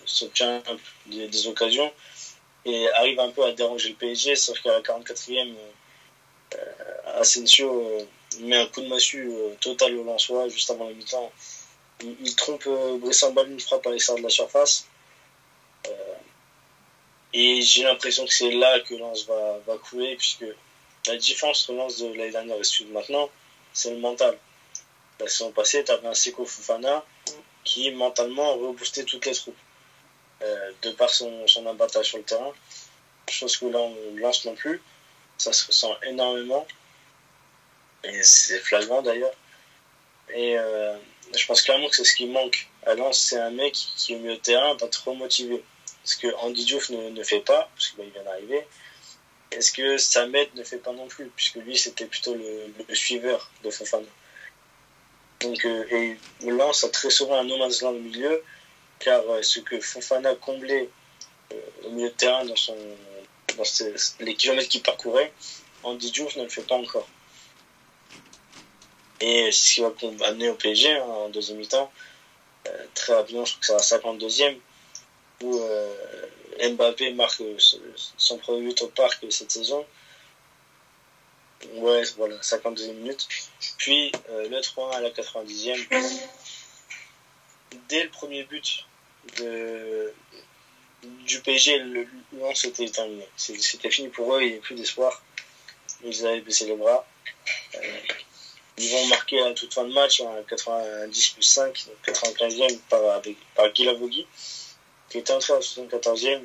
[0.06, 0.62] s'obtient
[1.08, 1.92] des, occasions
[2.66, 5.56] et arrive un peu à déranger le PSG, sauf qu'à la 44e,
[6.56, 8.06] euh, Asensio euh,
[8.42, 9.30] met un coup de massue
[9.60, 11.32] total au Lensois juste avant la mi-temps.
[12.02, 12.68] Il, trompe
[13.00, 14.88] Brisson Ball une frappe à l'extérieur de la surface.
[17.34, 20.46] et j'ai l'impression que c'est là que Lens va, va couler, puisque
[21.08, 23.30] la différence entre Lens de l'année dernière et celui de maintenant,
[23.74, 24.38] c'est le mental.
[25.20, 27.04] La saison passée, tu avais un Seko Fufana
[27.66, 29.58] qui mentalement reboostait toutes les troupes.
[30.82, 32.54] de par son, son abattage sur le terrain,
[33.30, 34.82] chose que là on lance non plus
[35.40, 36.68] ça se ressent énormément.
[38.04, 39.34] Et c'est flagrant d'ailleurs.
[40.34, 40.96] Et euh,
[41.36, 44.20] je pense clairement que c'est ce qui manque à Lens, c'est un mec qui au
[44.20, 45.64] milieu de terrain va trop motiver.
[46.04, 48.66] Ce que Andy ne, ne fait pas, parce qu'il vient d'arriver.
[49.52, 53.70] Est-ce que Samet ne fait pas non plus, puisque lui c'était plutôt le, suiveur de
[53.70, 54.06] Fofana.
[55.42, 58.44] Donc, euh, et Lens a très souvent un no man's land au milieu,
[59.00, 60.90] car euh, ce que Fofana comblait
[61.84, 62.76] au milieu de terrain dans son
[64.20, 65.32] les kilomètres qu'il parcourait,
[65.84, 67.08] Andy Diouf ne le fait pas encore.
[69.22, 69.92] Et ce qui va
[70.28, 71.92] amener au PSG hein, en deuxième mi-temps,
[72.68, 74.58] euh, très rapidement, je crois que c'est la 52e,
[75.44, 77.42] où euh, Mbappé marque
[78.18, 79.86] son premier but au parc cette saison.
[81.74, 83.28] Ouais, voilà, 52e minute.
[83.78, 85.88] Puis euh, le 3-1 à la 90e.
[87.88, 88.86] Dès le premier but
[89.38, 90.14] de,
[91.04, 93.28] du PSG, le, non, c'était terminé.
[93.36, 95.22] C'était fini pour eux, il n'y avait plus d'espoir.
[96.04, 97.06] Ils avaient baissé les bras.
[98.80, 103.04] Euh, ils vont marquer à toute fin de match, en 90 plus 5, 95e par,
[103.12, 103.88] avec, par qui
[105.14, 106.42] était entré à 74e.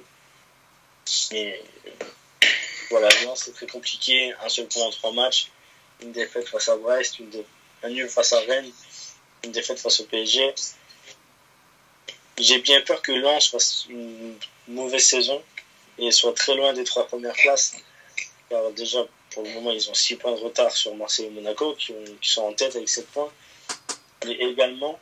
[1.33, 1.63] Mais
[2.91, 4.33] voilà, c'est très compliqué.
[4.43, 5.51] Un seul point en trois matchs.
[6.01, 7.19] Une défaite face à Brest,
[7.83, 8.71] un nul face à Rennes,
[9.45, 10.55] une défaite face au PSG.
[12.37, 15.41] J'ai bien peur que Lens fasse une mauvaise saison
[15.99, 17.77] et soit très loin des trois premières places.
[18.77, 21.93] Déjà, pour le moment, ils ont 6 points de retard sur Marseille et Monaco, qui,
[22.23, 23.33] sont en tête avec 7 points.
[24.25, 24.99] Mais également,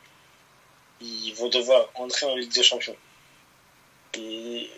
[1.00, 2.96] ils vont devoir entrer en Ligue des Champions.
[4.14, 4.70] Et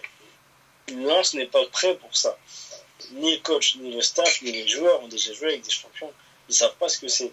[0.88, 2.36] Lens n'est pas prêt pour ça.
[3.12, 6.12] Ni le coach, ni le staff, ni les joueurs ont déjà joué avec des champions.
[6.48, 7.32] Ils savent pas ce que c'est.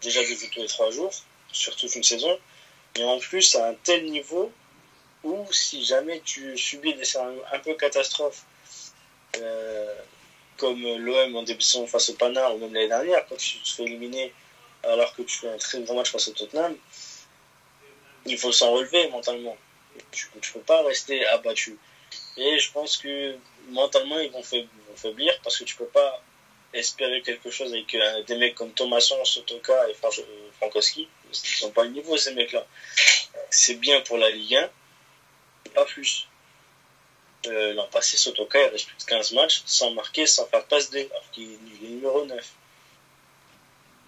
[0.00, 1.12] Déjà de jouer tous les 3 jours,
[1.52, 2.38] sur toute une saison.
[2.96, 4.50] Et en plus, à un tel niveau
[5.24, 8.44] où si jamais tu subis des scénarios un peu catastrophes,
[9.36, 9.94] euh,
[10.58, 13.58] comme l'OM en début de saison face au Pana ou même l'année dernière, quand tu
[13.58, 14.32] te fais éliminer
[14.82, 16.76] alors que tu fais un très grand match face au Tottenham,
[18.26, 19.56] il faut s'en relever mentalement.
[20.12, 21.78] Tu ne peux pas rester abattu.
[22.36, 23.36] Et je pense que
[23.70, 24.42] mentalement, ils vont,
[24.96, 26.22] faiblir parce que tu peux pas
[26.72, 29.94] espérer quelque chose avec euh, des mecs comme Thomasson, Sotoka et
[30.58, 31.08] Frankowski.
[31.30, 32.66] Ils sont pas le niveau, ces mecs-là.
[33.50, 34.70] C'est bien pour la Ligue 1,
[35.74, 36.26] pas plus.
[37.48, 40.90] Euh, L'an passé, Sotoka, il reste plus de 15 matchs sans marquer, sans faire passe
[40.90, 42.52] D, alors qu'il est numéro 9.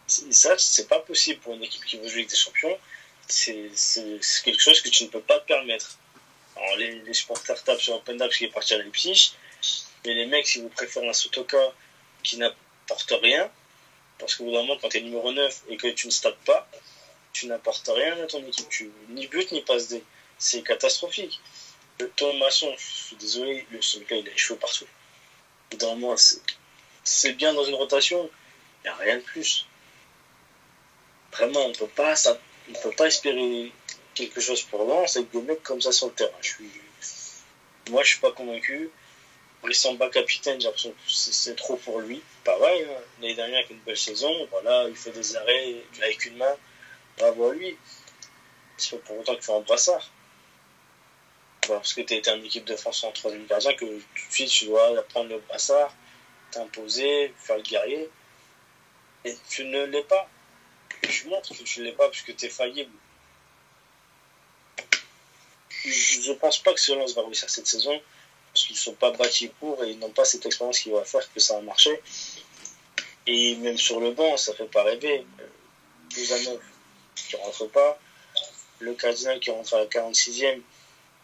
[0.06, 2.78] Ça, c'est pas possible pour une équipe qui veut jouer avec des champions.
[3.28, 3.70] C'est
[4.44, 5.98] quelque chose que tu ne peux pas te permettre.
[6.56, 9.32] Alors, les, les supporters tapent sur Open parce qu'il est parti à Leipzig.
[10.04, 11.72] Mais les mecs, si vous préférez un Sotoka
[12.22, 13.50] qui n'apporte rien,
[14.18, 16.68] parce que moment, quand tu es numéro 9 et que tu ne stats pas,
[17.32, 18.68] tu n'apportes rien à ton équipe.
[18.68, 20.02] Tu, ni but, ni passe D.
[20.38, 21.40] C'est catastrophique.
[22.00, 24.86] Le Thomasson, je suis désolé, le gars, il a les cheveux partout.
[25.82, 26.16] Moment,
[27.04, 28.30] c'est bien dans une rotation,
[28.78, 29.66] il n'y a rien de plus.
[31.32, 32.14] Vraiment, on ne peut pas,
[32.82, 33.70] peut pas espérer
[34.14, 36.38] quelque chose pour Lens avec des mecs comme ça sur le terrain.
[37.90, 38.90] Moi, je suis pas convaincu.
[39.62, 42.22] Brissamba capitaine, j'ai l'impression que c'est trop pour lui.
[42.44, 43.02] Pareil, hein.
[43.20, 46.56] l'année dernière avec une belle saison, voilà, il fait des arrêts avec une main.
[47.18, 47.76] Bravo à lui.
[48.78, 50.10] C'est pas pour autant qu'il fait un brassard.
[51.76, 54.48] Parce que tu été en équipe de France en troisième gardien que tout de suite
[54.48, 55.94] tu dois prendre le brassard,
[56.50, 58.10] t'imposer, faire le guerrier.
[59.24, 60.28] Et tu ne l'es pas.
[61.02, 62.92] Tu montres que tu ne l'es pas puisque tu es faillible.
[65.84, 68.00] Je ne pense pas que Lens va réussir cette saison
[68.52, 71.04] parce qu'ils ne sont pas bâtis pour et ils n'ont pas cette expérience qui va
[71.04, 72.00] faire que ça va marcher.
[73.26, 75.24] Et même sur le banc, ça fait pas rêver.
[76.10, 76.58] Plus neuf
[77.14, 77.98] qui rentre pas.
[78.80, 80.60] Le cardinal qui rentre à la 46e,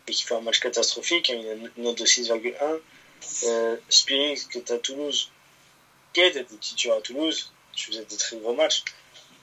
[0.09, 1.41] et qui fait un match catastrophique, hein,
[1.77, 2.81] une note de 6,1.
[3.45, 5.31] Euh, Spirit, qui est à Toulouse,
[6.13, 8.85] qui était titulaire à Toulouse, tu faisais des très gros matchs.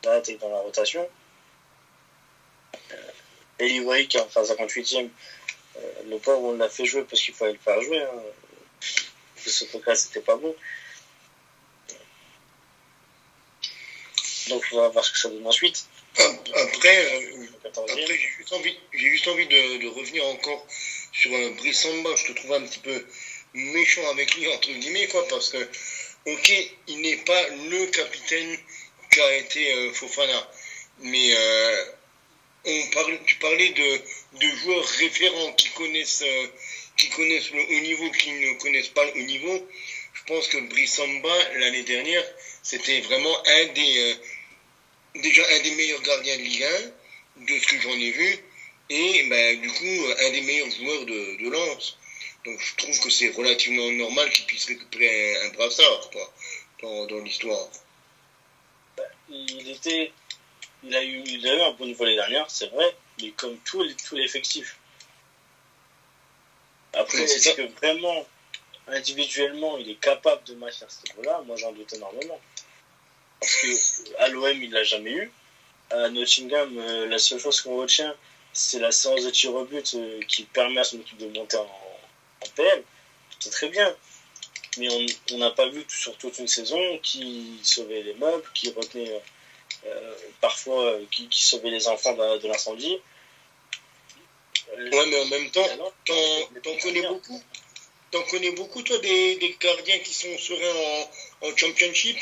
[0.03, 1.07] Là, tu es dans la rotation.
[2.91, 2.95] Euh,
[3.59, 5.09] Eli Way, qui est en phase 58e,
[5.75, 8.01] euh, le pauvre, on l'a fait jouer parce qu'il fallait le faire jouer.
[8.01, 8.89] Hein.
[9.45, 10.55] Ce truc-là, c'était pas bon.
[14.49, 15.85] Donc, on va voir ce que ça donne ensuite.
[16.17, 17.21] Après,
[17.65, 20.65] après j'ai juste envie, de, revenir encore
[21.11, 22.15] sur Brissamba.
[22.15, 23.05] Je te trouve un petit peu
[23.53, 25.69] méchant avec lui, entre guillemets, quoi, parce que,
[26.25, 26.53] ok,
[26.87, 28.57] il n'est pas le capitaine
[29.11, 30.51] qu'a été euh, Fofana,
[30.99, 31.85] mais euh,
[32.65, 34.01] on parle, tu parlais de,
[34.39, 36.47] de joueurs référents qui connaissent, euh,
[36.97, 39.67] qui connaissent le haut niveau, qui ne connaissent pas le haut niveau.
[40.13, 42.23] Je pense que Brissamba, l'année dernière,
[42.61, 46.67] c'était vraiment un des, euh, déjà un des meilleurs gardiens de Ligue 1,
[47.37, 48.39] de ce que j'en ai vu,
[48.89, 51.97] et ben, du coup, un des meilleurs joueurs de, de Lens.
[52.45, 56.33] Donc je trouve que c'est relativement normal qu'il puisse récupérer un, un brassard quoi,
[56.81, 57.69] dans, dans l'histoire.
[59.29, 60.11] Il était,
[60.83, 63.57] il a eu, il a eu un bon niveau l'année dernière, c'est vrai, mais comme
[63.59, 64.77] tout, tout l'effectif.
[66.93, 68.27] Après, est-ce que vraiment,
[68.87, 71.41] individuellement, il est capable de à ce niveau-là?
[71.45, 72.39] Moi, j'en doute énormément.
[73.39, 75.31] Parce que à l'OM, il l'a jamais eu.
[75.93, 78.15] À Nottingham, euh, la seule chose qu'on retient,
[78.51, 81.57] c'est la séance de tir au but euh, qui permet à son équipe de monter
[81.57, 82.83] en, en PL.
[83.39, 83.95] C'est très bien.
[84.79, 84.87] Mais
[85.31, 89.21] on n'a pas vu sur toute une saison qui sauvait les meubles, qui retenait
[89.85, 92.97] euh, parfois, qui, qui, sauvait les enfants de, de l'incendie.
[94.75, 95.67] Ouais, mais en même temps,
[96.05, 97.43] t'en connais beaucoup?
[98.09, 101.09] T'en connais beaucoup, toi, des, des, gardiens qui sont sereins
[101.41, 102.17] en, en championship?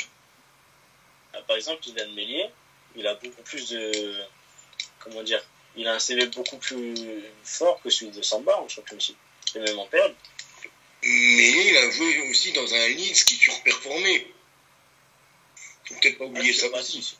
[1.32, 2.50] Ah, Par exemple, Kylian Mélier,
[2.96, 4.14] il a beaucoup plus de.
[5.00, 5.42] Comment dire
[5.76, 6.94] Il a un CV beaucoup plus
[7.44, 9.16] fort que celui de Samba en championship,
[9.54, 10.14] et même en PL.
[11.04, 14.26] Mais il a joué aussi dans un Leeds qui surperformait.
[15.84, 17.16] Faut peut-être pas oublier ah, ça aussi.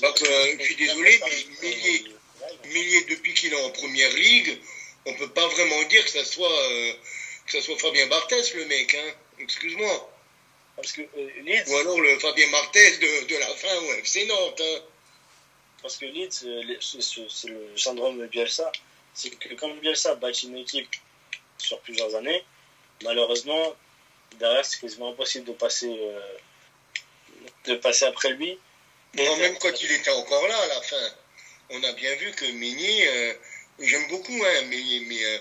[0.00, 1.20] Donc, euh, je suis désolé,
[1.62, 4.58] mais Mélier depuis qu'il est en première ligue,
[5.06, 6.92] on peut pas vraiment dire que ça soit, euh,
[7.46, 9.14] que ça soit Fabien Barthez, le mec, hein.
[9.40, 10.17] Excuse-moi.
[10.80, 11.70] Parce que euh, Leeds...
[11.70, 14.82] Ou alors le Fabien Barthez de, de la fin au FC Nantes, hein.
[15.82, 16.44] Parce que Leeds,
[16.80, 18.70] c'est le syndrome de Bielsa.
[19.14, 20.88] C'est que quand Bielsa bâtit une équipe
[21.58, 22.44] sur plusieurs années.
[23.02, 23.76] Malheureusement,
[24.38, 26.20] derrière, c'est quasiment impossible de passer, euh,
[27.66, 28.58] de passer après lui.
[29.14, 31.10] Bon, même quand il était encore là à la fin,
[31.70, 33.34] on a bien vu que euh,
[33.80, 35.38] j'aime beaucoup hein, mais euh,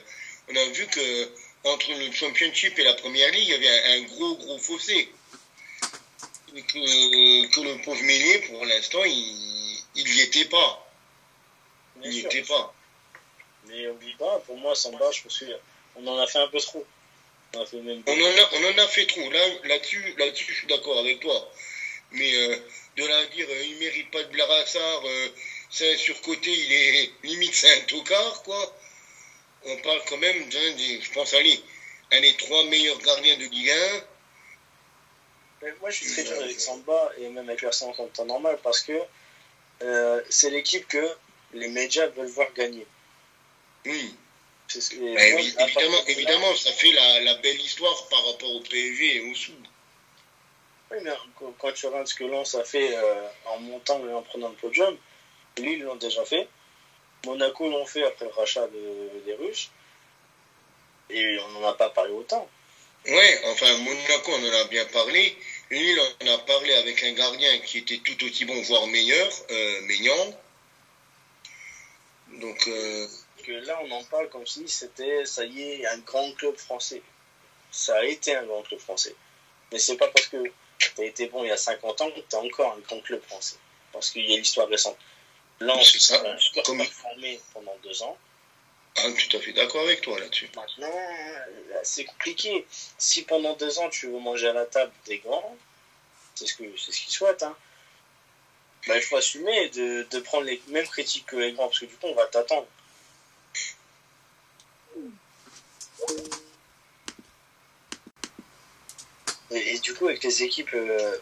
[0.50, 1.32] on a vu que
[1.64, 5.10] entre le Championship et la Première Ligue, il y avait un, un gros, gros fossé.
[6.48, 10.88] Que, que le pauvre Meunier, pour l'instant, il n'y était pas.
[12.04, 12.74] Il n'y était pas.
[13.68, 15.44] Mais oublie pas, pour moi, Samba, je pense
[15.98, 16.86] on en a fait un peu trop.
[17.56, 19.30] On, fait même on, en, a, on en a fait trop.
[19.30, 21.52] Là, là-dessus, là-dessus, je suis d'accord avec toi.
[22.12, 22.56] Mais euh,
[22.98, 25.28] de là à dire, euh, il mérite pas de Blarassar, euh,
[25.70, 28.78] c'est un surcoté, il est limite c'est un tocard, quoi.
[29.66, 31.60] On parle quand même d'un des, je pense, allez,
[32.12, 34.04] un des trois meilleurs gardiens de Ligue 1.
[35.62, 38.60] Mais moi, je suis très dur avec Samba et même avec l'Arsenal en temps normal
[38.64, 39.00] parce que
[39.82, 41.16] euh, c'est l'équipe que
[41.54, 42.86] les médias veulent voir gagner.
[43.86, 44.16] Oui.
[44.76, 49.34] Bah, évidemment, évidemment, ça fait la, la, belle histoire par rapport au PSG et au
[49.34, 49.56] Sud.
[50.92, 51.12] Oui, mais
[51.58, 54.56] quand tu regardes ce que Lens a fait euh, en montant et en prenant le
[54.56, 54.98] podium,
[55.58, 56.48] Lille l'ont déjà fait.
[57.26, 59.72] Monaco l'ont fait après le rachat de, des Russes.
[61.10, 62.50] Et on n'en a pas parlé autant.
[63.08, 65.38] Ouais, enfin, Monaco, on en a bien parlé.
[65.72, 69.30] Lille, on en a parlé avec un gardien qui était tout aussi bon, voire meilleur,
[69.50, 70.38] euh, Maignan.
[72.34, 72.68] Donc.
[72.68, 73.08] Euh,
[73.46, 77.02] que là, on en parle comme si c'était, ça y est, un grand club français.
[77.72, 79.16] Ça a été un grand club français.
[79.72, 80.44] Mais c'est pas parce que
[80.78, 83.00] tu as été bon il y a 50 ans que tu es encore un grand
[83.02, 83.56] club français.
[83.94, 84.98] Parce qu'il y a l'histoire récente.
[85.60, 86.84] Lens a super Comme...
[86.86, 88.18] formé pendant deux ans.
[88.98, 90.50] Ah, tout à fait d'accord avec toi là-dessus.
[90.56, 90.92] Maintenant,
[91.84, 92.66] c'est compliqué.
[92.98, 95.56] Si pendant deux ans tu veux manger à la table des grands,
[96.36, 97.44] c'est ce que c'est ce qu'ils souhaitent.
[97.44, 97.56] Hein.
[98.88, 101.86] Bah, il faut assumer de, de prendre les mêmes critiques que les grands, parce que
[101.86, 102.68] du coup, on va t'attendre.
[109.52, 111.18] Et, du coup, avec les équipes euh,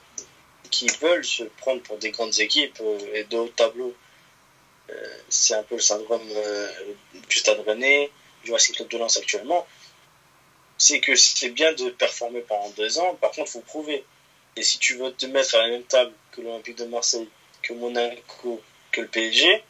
[0.72, 4.05] qui veulent se prendre pour des grandes équipes euh, et de haut tableau, euh,
[5.30, 6.28] c'est un peu le syndrome
[7.30, 8.12] du Stade Rennais,
[8.44, 9.68] du Racing Club de Lens actuellement.
[10.78, 14.06] C'est que c'est bien de performer pendant deux ans, par contre, il faut prouver.
[14.56, 17.30] Et si tu veux te mettre à la même table que l'Olympique de Marseille,
[17.62, 18.62] que Monaco,
[18.92, 19.64] que le PSG,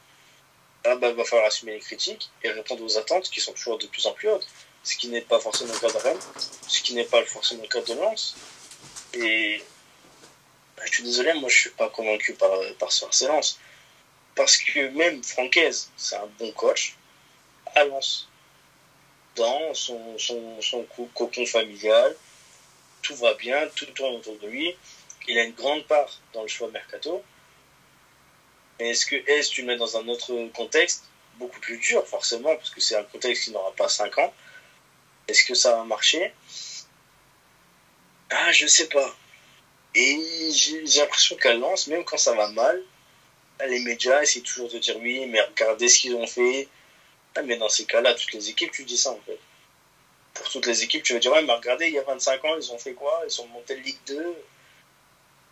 [0.84, 3.80] ah bah, il va falloir assumer les critiques et répondre aux attentes qui sont toujours
[3.80, 4.47] de plus en plus hautes.
[4.84, 6.20] Ce qui n'est pas forcément le cas de Rennes,
[6.68, 8.36] ce qui n'est pas forcément le cas de Lens.
[9.16, 9.63] Et
[10.78, 13.59] bah, je suis désolé, moi je suis pas convaincu par, par ce Lens.
[14.36, 16.96] Parce que même Francaise, c'est un bon coach
[17.74, 18.28] à Lens.
[19.36, 20.84] Dans son, son, son
[21.16, 22.16] cocon familial,
[23.02, 24.76] tout va bien, tout tourne autour de lui.
[25.28, 27.24] Il a une grande part dans le choix mercato.
[28.80, 31.06] Mais est-ce que est-ce tu le mets dans un autre contexte,
[31.36, 34.34] beaucoup plus dur forcément, parce que c'est un contexte qui n'aura pas 5 ans,
[35.28, 36.34] est-ce que ça va marcher?
[38.30, 39.16] Ah, je sais pas.
[39.96, 42.82] Et j'ai l'impression qu'elle lance, même quand ça va mal,
[43.68, 46.68] les médias essaient toujours de dire oui, mais regardez ce qu'ils ont fait.
[47.36, 49.39] Ah, mais dans ces cas-là, toutes les équipes, tu dis ça en fait
[50.36, 52.56] pour toutes les équipes, tu vas dire, ouais, mais regardez, il y a 25 ans,
[52.58, 53.24] ils ont fait quoi?
[53.26, 54.36] Ils sont montés de Ligue 2.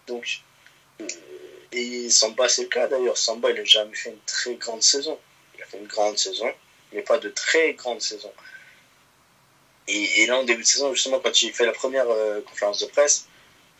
[0.08, 0.41] Donc,
[1.01, 1.08] euh,
[1.72, 3.18] et Samba, c'est le cas d'ailleurs.
[3.18, 5.18] Samba, il n'a jamais fait une très grande saison.
[5.56, 6.51] Il a fait une grande saison,
[6.91, 8.32] mais pas de très grande saison.
[9.88, 12.86] Et, là, en début de saison, justement, quand il fait la première euh, conférence de
[12.88, 13.28] presse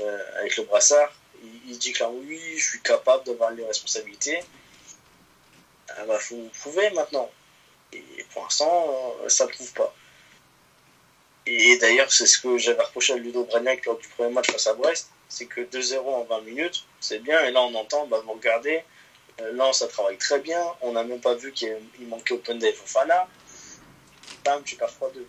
[0.02, 1.14] euh, avec le brassard,
[1.68, 4.40] il, dit clairement oui, je suis capable d'avoir les responsabilités.
[5.90, 7.30] Ah bah, faut prouver maintenant.
[7.92, 9.94] Et pour l'instant, ça ne prouve pas.
[11.46, 14.68] Et d'ailleurs, c'est ce que j'avais reproché à Ludo Branek lors du premier match face
[14.68, 18.22] à Brest, c'est que 2-0 en 20 minutes, c'est bien, et là on entend, bah,
[18.24, 18.84] vous regardez,
[19.42, 21.78] euh, là ça travaille très bien, on n'a même pas vu qu'il
[22.08, 23.28] manquait Open Day Fofana,
[24.46, 25.26] bam, tu perds 3-2.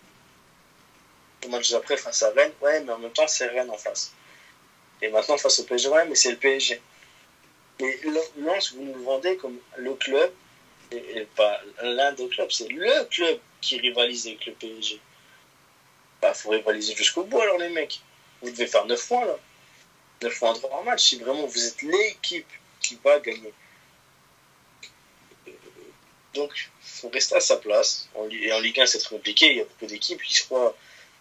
[1.43, 4.13] Le match d'après face à Rennes, ouais, mais en même temps c'est Rennes en face.
[5.05, 6.81] Et maintenant face au PSG, mais c'est le PSG.
[7.81, 8.01] Et
[8.39, 10.33] Lens, vous nous vendez comme le club,
[10.93, 15.01] et pas l'un des clubs, c'est le club qui rivalise avec le PSG
[16.25, 18.01] bah, faut rivaliser jusqu'au bout alors les mecs.
[18.41, 19.39] Vous devez faire 9 points là.
[20.23, 22.51] 9 points en 3 matchs si vraiment vous êtes l'équipe
[22.81, 23.53] qui va gagner.
[26.33, 28.09] Donc, faut rester à sa place.
[28.31, 29.51] Et en Ligue 1, c'est très compliqué.
[29.51, 30.75] Il y a beaucoup d'équipes qui se croient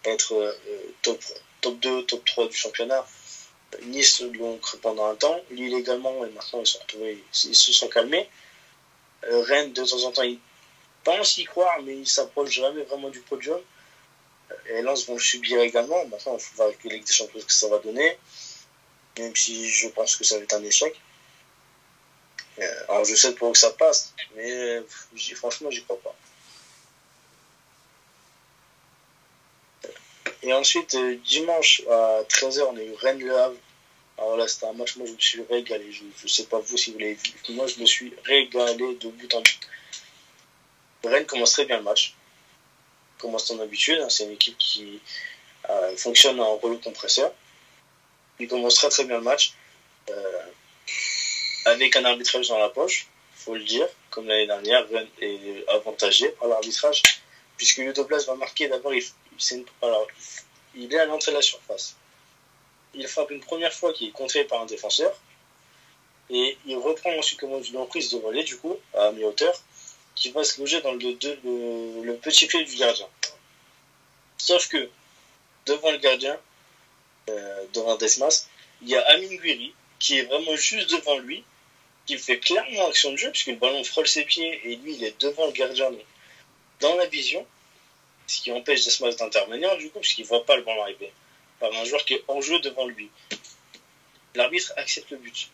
[0.05, 0.53] être euh,
[1.01, 1.21] top,
[1.59, 3.05] top 2, top 3 du championnat.
[3.83, 5.39] Nice l'ont cru pendant un temps.
[5.51, 8.29] Lille également, et maintenant ils, sont retrouvés, ils se sont calmés.
[9.25, 10.39] Euh, Rennes, de temps en temps, ils
[11.03, 13.59] pensent y croire, mais ils s'approchent jamais vraiment du podium
[14.69, 16.05] et Lens vont le subir également.
[16.07, 18.17] Maintenant, il faut voir avec les Ligue des Champions ce que ça va donner.
[19.17, 20.99] Même si je pense que ça va être un échec.
[22.59, 24.81] Euh, alors, je sais pour que ça passe, mais
[25.35, 26.15] franchement, j'y crois pas.
[30.43, 33.55] Et ensuite, euh, dimanche à 13h, on a eu Rennes-Le Havre.
[34.17, 35.91] Alors là, c'était un match, moi je me suis régalé.
[35.91, 37.33] Je ne sais pas vous si vous l'avez vu.
[37.49, 39.59] Moi, je me suis régalé de but en but.
[41.03, 42.15] Rennes commence très bien le match
[43.17, 43.99] comme à son habitude.
[43.99, 44.99] Hein, c'est une équipe qui
[45.69, 47.31] euh, fonctionne en rouleau compresseur.
[48.39, 49.53] Il commence très très bien le match.
[50.09, 50.41] Euh,
[51.65, 54.85] avec un arbitrage dans la poche, faut le dire, comme l'année dernière,
[55.21, 57.01] est avantagé par l'arbitrage,
[57.57, 59.03] puisque Ludoplas va marquer d'abord, il,
[60.93, 61.95] est à l'entrée de la surface.
[62.93, 65.13] Il frappe une première fois qui est contré par un défenseur,
[66.29, 69.53] et il reprend ensuite comme une emprise de volée, du coup, à mi-hauteur,
[70.15, 73.07] qui va se loger dans le, le, petit pied du gardien.
[74.37, 74.89] Sauf que
[75.65, 76.39] devant le gardien,
[77.29, 78.47] euh, devant Desmas,
[78.81, 81.43] il y a Amin Guiri qui est vraiment juste devant lui,
[82.05, 85.03] qui fait clairement action de jeu, puisque le ballon frôle ses pieds et lui il
[85.03, 85.89] est devant le gardien
[86.83, 87.45] dans la vision,
[88.27, 91.11] ce qui empêche Desmas d'intervenir du coup, puisqu'il ne voit pas le ballon arriver
[91.59, 93.09] par un joueur qui est en jeu devant lui.
[94.35, 95.49] L'arbitre accepte le but.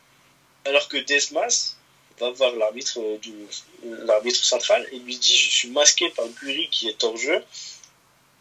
[0.65, 1.77] Alors que Desmas,
[2.19, 6.89] va voir l'arbitre euh, l'arbitre central et lui dit je suis masqué par Guri qui
[6.89, 7.43] est hors jeu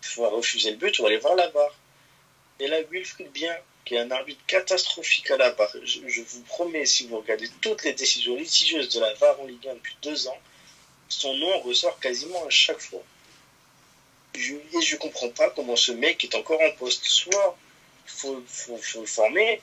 [0.03, 1.74] il va refuser le but va aller voir la barre
[2.61, 6.86] et là Wilfried Bien qui est un arbitre catastrophique à la barre je, vous promets
[6.86, 10.26] si vous regardez toutes les décisions litigieuses de la VAR en Ligue 1 depuis deux
[10.28, 10.39] ans
[11.09, 13.03] son nom ressort quasiment à chaque fois.
[14.35, 17.05] Je, et je comprends pas comment ce mec est encore en poste.
[17.05, 17.57] Soit
[18.07, 19.61] il faut, le former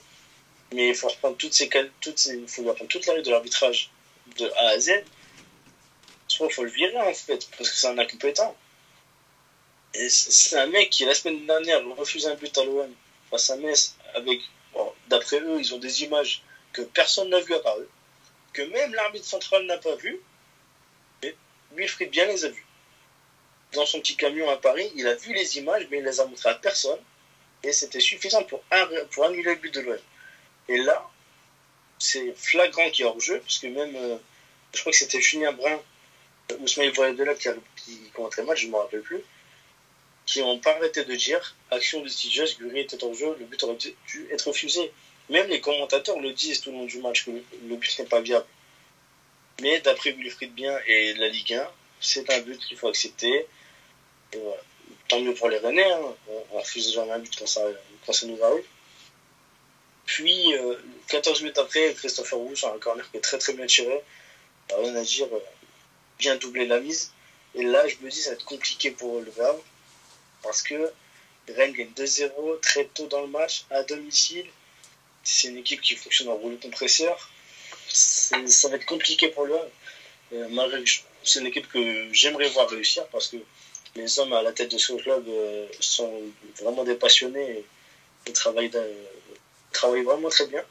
[0.73, 1.69] mais il faut reprendre toutes ces,
[2.01, 3.89] toutes faut apprendre toute la règle de l'arbitrage
[4.37, 5.03] de A à Z,
[6.27, 8.55] soit il faut le virer en fait, parce que c'est un incompétent.
[9.93, 12.93] Et c'est un mec qui la semaine dernière refuse un but à l'OM
[13.29, 14.41] face à Metz avec,
[15.07, 16.41] d'après eux, ils ont des images
[16.73, 17.89] que personne n'a vues à part eux,
[18.51, 20.19] que même l'arbitre central n'a pas vu, et
[21.75, 22.65] Wilfried bien les a vues.
[23.73, 26.25] Dans son petit camion à Paris, il a vu les images, mais il les a
[26.25, 26.99] montrées à personne,
[27.63, 29.99] et c'était suffisant pour, annuler le but de l'OM.
[30.69, 31.09] Et là,
[31.99, 34.17] c'est flagrant qu'il a hors-jeu, parce que même, euh,
[34.73, 35.79] je crois que c'était Julien Brun,
[36.59, 39.21] Ousmane Voyadela qui, qui commentait le match, je ne me rappelle plus,
[40.25, 43.77] qui n'ont pas arrêté de dire action litigieuse, Guri était en jeu, le but aurait
[43.77, 44.91] dû être refusé.
[45.29, 48.21] Même les commentateurs le disent tout le long du match que le but n'est pas
[48.21, 48.45] viable.
[49.61, 53.47] Mais d'après Wilfried Bien et la Ligue 1, c'est un but qu'il faut accepter.
[55.07, 56.15] Tant mieux pour les Rennais, hein.
[56.27, 57.61] on, refuse jamais un but quand ça,
[58.05, 58.65] quand ça nous arrive.
[60.05, 60.53] Puis,
[61.07, 64.01] 14 euh, minutes après, Christopher Rouge a un corner qui est très très bien tiré.
[64.73, 65.39] Rien à dire, euh,
[66.19, 67.11] bien doubler la mise.
[67.53, 69.31] Et là, je me dis, ça va être compliqué pour le.
[70.43, 70.91] Parce que
[71.47, 74.47] Rennes gagne 2-0 très tôt dans le match, à domicile.
[75.23, 77.29] C'est une équipe qui fonctionne en rouleau compresseur.
[77.87, 79.69] Ça va être compliqué pour le Havre.
[80.33, 80.85] Euh,
[81.23, 83.37] c'est une équipe que j'aimerais voir réussir parce que
[83.95, 85.25] les hommes à la tête de ce club
[85.79, 86.21] sont
[86.59, 87.63] vraiment des passionnés
[88.25, 88.71] et travaillent
[89.71, 90.63] travaille vraiment très bien.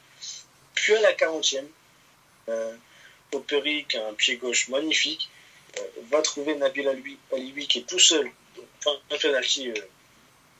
[0.73, 1.65] Puis à la 40e,
[2.49, 2.75] euh,
[3.31, 5.29] Operi, qui a un pied gauche magnifique,
[5.77, 6.87] euh, va trouver Nabil
[7.33, 8.29] Alibi qui est tout seul,
[8.79, 9.75] enfin un penalty, euh,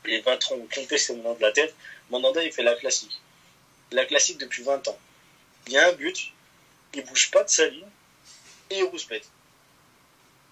[0.06, 1.74] et va tromper ses moments de la tête.
[2.10, 3.20] Mandanda, il fait la classique.
[3.92, 5.00] La classique depuis 20 ans.
[5.68, 6.32] Il y a un but,
[6.96, 7.88] il bouge pas de sa ligne,
[8.70, 9.28] et il rouspète.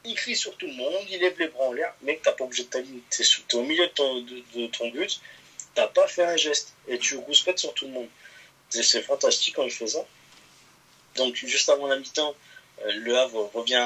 [0.06, 1.94] Il crie sur tout le monde, il lève les bras en l'air.
[2.02, 3.24] Mec, t'as pas bougé de ta ligne, t'es
[3.54, 5.22] au milieu de ton but,
[5.76, 8.10] t'as pas fait un geste et tu rouspètes sur tout le monde.
[8.70, 10.06] C'est fantastique quand il fait ça.
[11.16, 12.36] Donc juste avant la mi-temps,
[12.84, 13.86] euh, le Havre revient,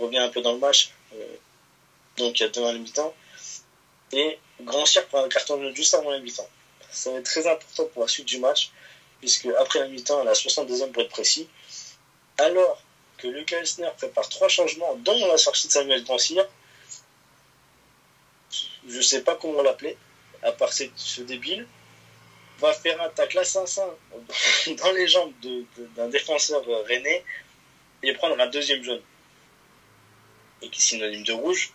[0.00, 0.90] revient un peu dans le match.
[1.14, 1.36] Euh,
[2.16, 3.14] donc il y a deux la mi-temps.
[4.12, 6.48] Et Grand Cirque prend un carton juste avant la mi-temps.
[6.90, 8.70] Ça va être très important pour la suite du match,
[9.20, 11.48] puisque après la mi-temps, à la 62e pour être précis,
[12.38, 12.82] alors
[13.18, 16.46] que Lucas Elsner prépare trois changements, dont la sortie de Samuel Grand-Cyr,
[18.88, 19.96] je ne sais pas comment l'appeler,
[20.42, 21.66] à part ce débile,
[22.58, 23.88] va faire un tacle assassin
[24.66, 25.32] dans les jambes
[25.96, 27.24] d'un défenseur rennais
[28.02, 29.02] et prendre un deuxième jaune.
[30.62, 31.72] Et qui est synonyme de rouge.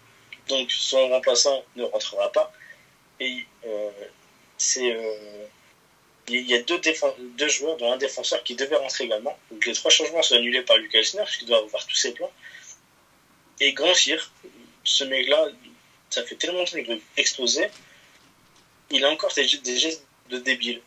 [0.50, 2.52] Donc son remplaçant ne rentrera pas.
[3.20, 3.92] Et euh,
[4.58, 4.94] c'est.
[4.94, 5.46] Euh,
[6.30, 6.80] il y a deux,
[7.20, 9.38] deux joueurs, dont un défenseur qui devait rentrer également.
[9.52, 12.32] Donc les trois changements sont annulés par Lucas Elsner, qui doit avoir tous ses plans.
[13.60, 13.94] Et Grand
[14.86, 15.48] ce mec-là,
[16.10, 17.70] ça fait tellement de qu'il veut exploser
[18.94, 20.82] il a encore des, gestes de débile.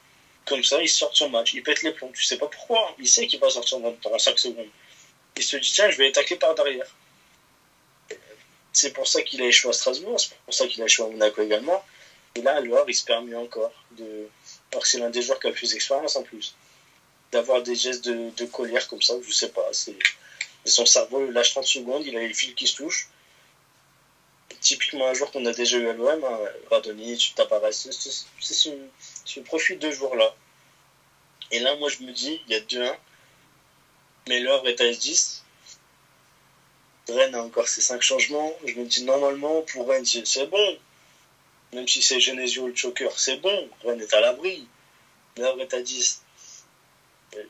[0.45, 2.13] Comme ça, il sort son match, il pète les plombs.
[2.15, 2.95] Tu sais pas pourquoi.
[2.99, 4.69] Il sait qu'il va sortir dans 5 secondes.
[5.37, 6.87] Il se dit, tiens, je vais attaquer par derrière.
[8.73, 11.09] C'est pour ça qu'il a échoué à Strasbourg, c'est pour ça qu'il a échoué à
[11.09, 11.85] Monaco également.
[12.35, 14.29] Et là, alors, il se permet encore de.
[14.73, 16.55] Alors que c'est l'un des joueurs qui a le plus d'expérience en plus.
[17.33, 19.69] D'avoir des gestes de, colère comme ça, je sais pas.
[19.73, 19.97] C'est
[20.65, 23.09] son cerveau lâche 30 secondes, il a les fils qui se touchent
[24.61, 26.39] typiquement un joueur qu'on a déjà eu à l'OM, hein,
[26.71, 27.95] Radonjic, Tavares, c'est de
[28.43, 30.35] ce joueur-là.
[31.53, 32.97] Et là, moi, je me dis, il y a 2-1,
[34.29, 35.43] mais l'heure est à S10.
[37.09, 38.53] Rennes a encore ses 5 changements.
[38.65, 40.79] Je me dis, normalement, pour Rennes, c'est bon.
[41.77, 43.69] Même si c'est Genesio le choker, c'est bon.
[43.85, 44.67] Rennes est à l'abri.
[45.37, 46.23] L'heure est à 10.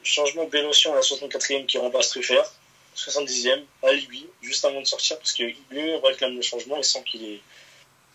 [0.02, 2.52] Changement Bélocian à la 64e qui remplace Truffert.
[2.96, 7.04] 70e, à lui, juste avant de sortir, parce que lui réclame le changement, il sent
[7.04, 7.40] qu'il est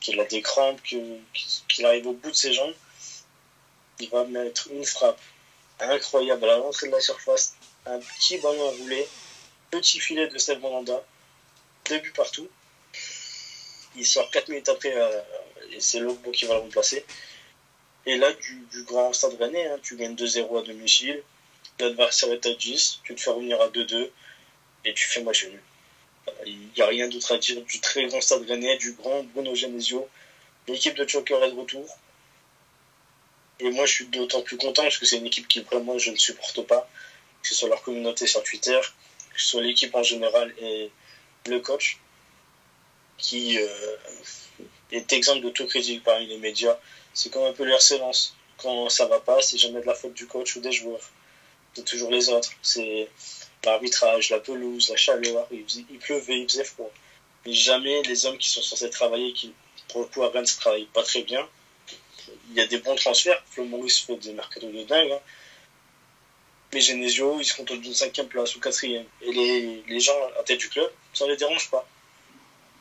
[0.01, 2.73] qu'il a des crampes, qu'il arrive au bout de ses jambes.
[3.99, 5.21] Il va mettre une frappe
[5.79, 7.55] incroyable à l'entrée de la surface,
[7.85, 9.07] un petit ballon enroulé,
[9.69, 11.05] petit filet de Steve Mandanda,
[11.87, 12.49] deux buts partout.
[13.95, 15.21] Il sort 4 minutes après, euh,
[15.71, 17.05] et c'est Logbo qui va le remplacer.
[18.05, 21.21] Et là, du, grand stade rennais, hein, tu gagnes 2-0 à domicile,
[21.79, 24.09] l'adversaire est à 10, tu te fais revenir à 2-2
[24.85, 25.61] et tu fais match nul.
[26.45, 29.53] Il n'y a rien d'autre à dire du très grand stade rennais, du grand Bruno
[29.53, 30.07] Genesio.
[30.67, 31.87] L'équipe de Choker est de retour.
[33.59, 36.09] Et moi, je suis d'autant plus content parce que c'est une équipe qui vraiment je
[36.09, 36.89] ne supporte pas,
[37.41, 38.79] que ce soit leur communauté sur Twitter,
[39.33, 40.89] que ce soit l'équipe en général et
[41.45, 41.99] le coach,
[43.17, 43.95] qui euh,
[44.91, 46.77] est exemple de tout critique parmi les médias.
[47.13, 48.35] C'est comme un peu leur silence.
[48.57, 51.09] Quand ça va pas, c'est jamais de la faute du coach ou des joueurs.
[51.73, 52.51] C'est toujours les autres.
[52.61, 53.09] C'est
[53.63, 56.91] l'arbitrage, la pelouse, la chaleur, il, pleuvait, il faisait froid.
[57.45, 59.53] Mais jamais les hommes qui sont censés travailler, qui
[59.89, 61.47] pour le coup à ne travaillent pas très bien.
[62.49, 65.11] Il y a des bons transferts, Flo fait des mercato de dingue.
[65.11, 65.19] Hein.
[66.73, 69.05] Mais Genesio, ils se contentent d'une cinquième place ou quatrième.
[69.21, 71.85] Et les, les gens à tête du club, ça ne les dérange pas.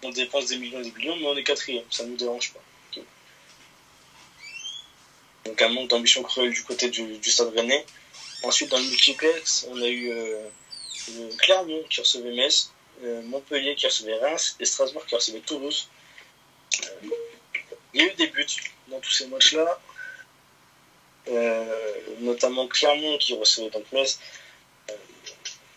[0.02, 2.52] On dépense des millions et des millions, mais on est quatrième, ça ne nous dérange
[2.52, 2.60] pas.
[5.44, 7.84] Donc un manque d'ambition cruelle du côté du, Stade Rennais.
[8.42, 10.48] Ensuite, dans le multiplex, on a eu euh,
[11.38, 12.72] Clermont qui recevait Metz,
[13.02, 15.88] euh, Montpellier qui recevait Reims et Strasbourg qui recevait Toulouse.
[16.82, 17.08] Euh,
[17.94, 18.46] il y a eu des buts
[18.88, 19.80] dans tous ces matchs-là,
[22.20, 24.20] notamment Clermont qui recevait donc Metz.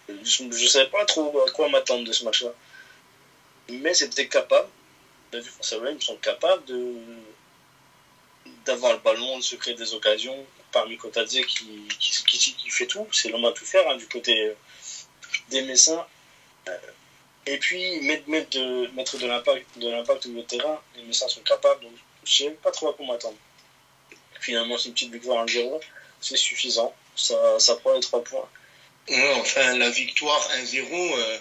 [0.08, 2.54] je ne savais pas trop à quoi m'attendre de ce match-là.
[3.82, 4.70] Mais c'était capable,
[5.32, 6.96] on a vu face à sont capables de
[8.66, 13.30] d'avoir le ballon, de se créer des occasions, parmi Kotadze qui, qui, fait tout, c'est
[13.30, 14.54] l'homme à tout faire hein, du côté
[15.50, 16.06] des Messins.
[17.46, 20.82] et puis mettre, de, mettre de l'impact de l'impact au terrain.
[20.96, 21.94] Les Messins sont capables, donc
[22.24, 23.38] je sais pas trop à quoi m'attendre.
[24.40, 25.80] Finalement, c'est une petite victoire 1-0,
[26.22, 26.94] c'est suffisant.
[27.16, 28.50] Ça, ça prend les 3 points.
[29.10, 31.40] Ouais, enfin, la victoire 1-0,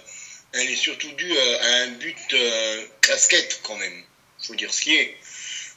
[0.53, 2.37] elle est surtout due à un but
[3.01, 4.05] casquette quand même.
[4.47, 5.17] Faut dire ce qui est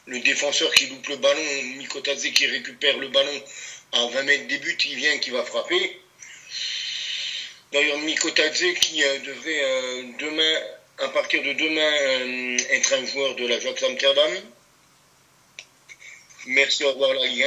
[0.06, 3.42] le défenseur qui loupe le ballon, Mikotadze qui récupère le ballon
[3.92, 6.00] à 20 mètres des buts, il vient qui va frapper.
[7.72, 10.60] D'ailleurs, Mikotadze qui euh, devrait euh, demain,
[10.98, 14.32] à partir de demain, euh, être un joueur de l'Ajax Amsterdam.
[16.46, 17.42] Merci, au revoir la Ligue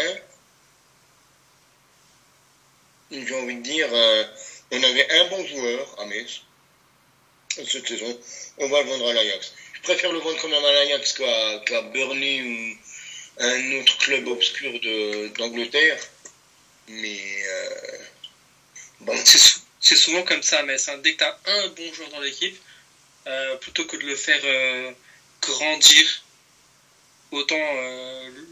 [3.11, 3.25] 1.
[3.25, 3.87] J'ai envie de dire,
[4.71, 6.41] on avait un bon joueur à Metz
[7.55, 8.19] cette saison.
[8.57, 9.53] On va le vendre à l'Ajax.
[9.73, 11.13] Je préfère le vendre comme un Malayax
[11.65, 12.77] qu'à Burnley ou
[13.39, 14.71] un autre club obscur
[15.37, 15.99] d'Angleterre.
[16.87, 17.97] Mais euh,
[19.01, 19.15] bon.
[19.81, 22.59] C'est souvent comme ça, mais dès que tu un bon joueur dans l'équipe,
[23.27, 24.91] euh, plutôt que de le faire euh,
[25.41, 26.23] grandir,
[27.31, 27.55] autant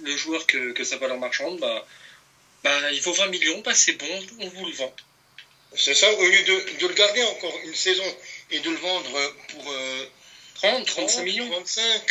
[0.04, 1.86] le joueur que, que sa valeur marchande, bah,
[2.64, 4.96] bah, il vaut 20 millions, bah, c'est bon, on vous le vend.
[5.76, 8.16] C'est ça, au lieu de, le garder encore une saison
[8.52, 9.74] et de le vendre pour
[10.56, 12.02] 30, 35 millions 35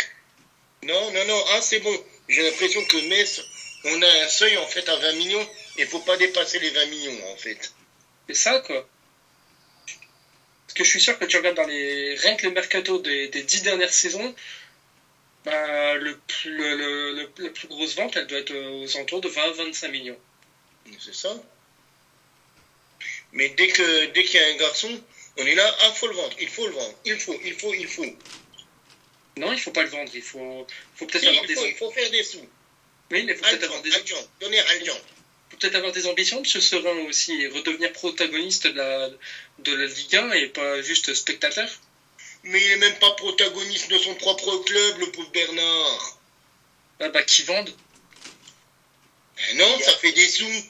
[0.85, 1.45] Non, non, non.
[1.53, 2.05] Ah, c'est bon.
[2.29, 3.41] J'ai l'impression que Metz,
[3.85, 5.49] on a un seuil en fait à 20 millions.
[5.79, 7.73] Il ne faut pas dépasser les 20 millions en fait.
[8.29, 8.87] C'est ça quoi.
[10.67, 12.15] Parce que je suis sûr que tu regardes dans les.
[12.17, 14.35] Rien que le mercato des, des 10 dernières saisons,
[15.45, 19.91] bah, le, le, le, la plus grosse vente, elle doit être aux alentours de 20-25
[19.91, 20.19] millions.
[20.99, 21.35] C'est ça.
[23.33, 25.01] Mais dès que dès qu'il y a un garçon,
[25.39, 27.75] on est là, ah, faut le vendre, il faut le vendre, il faut, il faut,
[27.75, 28.07] il faut.
[29.37, 31.69] Non, il faut pas le vendre, il faut, faut peut-être avoir il faut, des...
[31.69, 32.49] Il faut faire des sous.
[33.11, 33.91] Oui, mais il faut peut-être avoir des...
[34.41, 34.63] donner
[35.51, 36.45] faut peut-être avoir des ambitions, M.
[36.45, 39.11] Serein aussi, et redevenir protagoniste de la,
[39.59, 41.69] de la Ligue 1 et pas juste spectateur.
[42.45, 46.19] Mais il est même pas protagoniste de son propre club, le pauvre Bernard.
[47.01, 47.75] Ah bah, qui vendent
[49.55, 50.65] Non, ça fait des sous.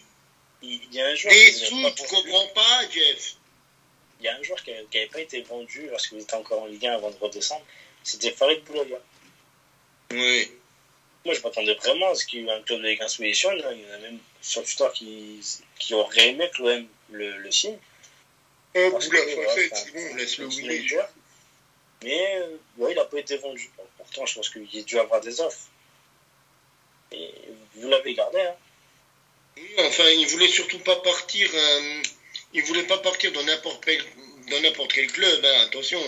[0.62, 3.36] Il y a un des sous, tu comprends pas, Jeff
[4.20, 6.86] il y a un joueur qui n'avait pas été vendu lorsqu'il était encore en Ligue
[6.86, 7.64] 1 avant de redescendre,
[8.02, 8.98] c'était Farid Bouloya.
[10.12, 10.50] Oui.
[11.24, 13.22] Moi, je m'attendais vraiment à ce qu'il y ait un club de Ligue 1 sous
[13.24, 15.40] Il y en a même sur Twitter qui,
[15.78, 17.78] qui auraient aimé que l'OM le, le signe.
[18.74, 19.18] Oh, Boula,
[19.54, 20.92] fait, c'est bon, laisse le oui.
[22.02, 23.70] Mais euh, ouais, il n'a pas été vendu.
[23.96, 25.68] pourtant, je pense qu'il a dû avoir des offres.
[27.10, 27.32] Et
[27.76, 28.54] vous l'avez gardé, hein.
[29.56, 31.48] Oui, enfin, il voulait surtout pas partir.
[31.54, 32.02] Euh,
[32.56, 34.02] il voulait pas partir dans n'importe quel,
[34.48, 36.00] dans n'importe quel club, hein, attention.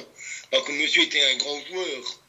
[0.51, 2.21] Pas que monsieur était un grand joueur.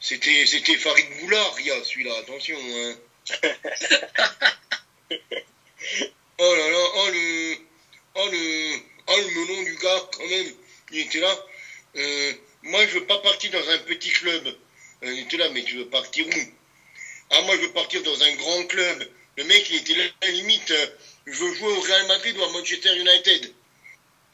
[0.00, 2.58] C'était, c'était Farid Boularia, celui-là, attention.
[2.58, 2.96] Hein.
[6.38, 7.56] oh là là, oh le,
[8.14, 8.76] oh le,
[9.08, 10.54] oh le melon du gars, quand même.
[10.92, 11.46] Il était là.
[11.96, 12.32] Euh,
[12.62, 14.46] moi, je veux pas partir dans un petit club.
[15.02, 16.40] Euh, il était là, mais tu veux partir où?
[17.30, 19.10] Ah, moi, je veux partir dans un grand club.
[19.36, 20.86] Le mec, il était là, à la limite, euh,
[21.26, 23.52] je veux jouer au Real Madrid ou à Manchester United.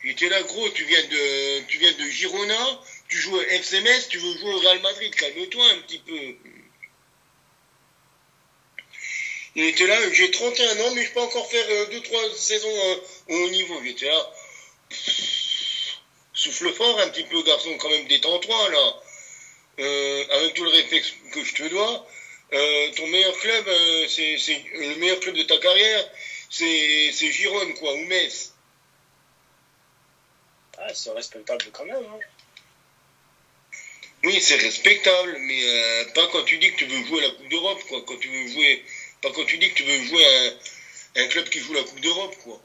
[0.05, 4.09] Il était là, gros, tu viens de, tu viens de Girona, tu joues à FCMS,
[4.09, 6.37] tu veux jouer au Real Madrid, calme-toi un petit peu.
[9.55, 12.97] Il était là, j'ai 31 ans, mais je peux encore faire 2-3 euh, saisons euh,
[13.29, 13.81] au niveau.
[13.83, 14.33] Il était là.
[16.33, 19.03] souffle fort un petit peu, garçon, quand même, détends-toi, là.
[20.37, 22.09] avec tout le réflexe que je te dois.
[22.53, 24.39] Euh, ton meilleur club, euh, c'est
[24.75, 26.11] le meilleur club de ta carrière,
[26.49, 28.55] c'est Gironde, quoi, ou Metz.
[30.79, 31.97] Ah, c'est respectable quand même.
[31.97, 32.21] Hein.
[34.25, 37.49] Oui, c'est respectable, mais euh, pas quand tu dis que tu veux jouer la Coupe
[37.49, 38.03] d'Europe, quoi.
[38.07, 38.83] Quand tu veux jouer,
[39.21, 42.01] pas quand tu dis que tu veux jouer un, un club qui joue la Coupe
[42.01, 42.63] d'Europe, quoi.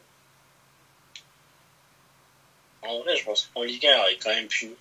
[2.84, 4.72] En vrai, je pense qu'en Ligue 1, il aurait quand même pu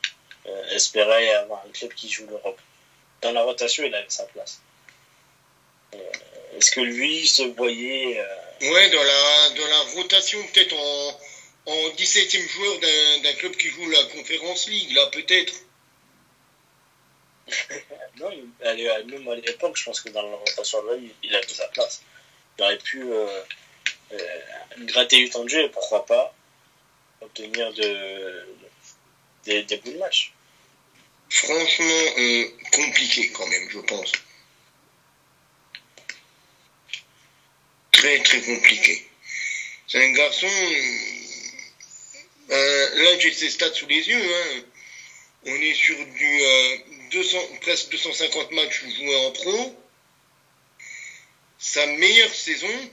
[0.70, 2.60] espérer avoir un club qui joue l'Europe.
[3.20, 4.60] Dans la rotation, il avait sa place.
[5.94, 5.98] Euh,
[6.56, 8.20] est-ce que lui se voyait.
[8.20, 11.20] Euh, ouais, dans la, dans la rotation, peut-être en,
[11.66, 12.78] en 17e joueur
[13.22, 15.54] d'un club qui joue la Conférence League, là, peut-être.
[18.18, 21.68] non, même à l'époque, je pense que dans la rotation, là, il, a mis sa
[21.68, 22.02] place.
[22.58, 23.42] Il aurait pu euh,
[24.78, 26.34] gratter du temps de jeu, pourquoi pas
[27.20, 28.46] obtenir de,
[29.44, 30.32] des, des bouts de match.
[31.28, 31.86] Franchement,
[32.72, 34.12] compliqué quand même, je pense.
[38.02, 39.06] Très très compliqué.
[39.86, 40.48] C'est un garçon.
[42.50, 44.20] Euh, là, j'ai ses stats sous les yeux.
[44.20, 44.62] Hein.
[45.46, 46.40] On est sur du
[47.12, 49.76] 200, euh, presque 250 matchs joués en pro.
[51.58, 52.90] Sa meilleure saison,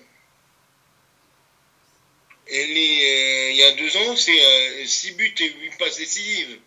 [2.51, 6.59] il y a deux ans, c'est 6 buts et 8 passes décisives.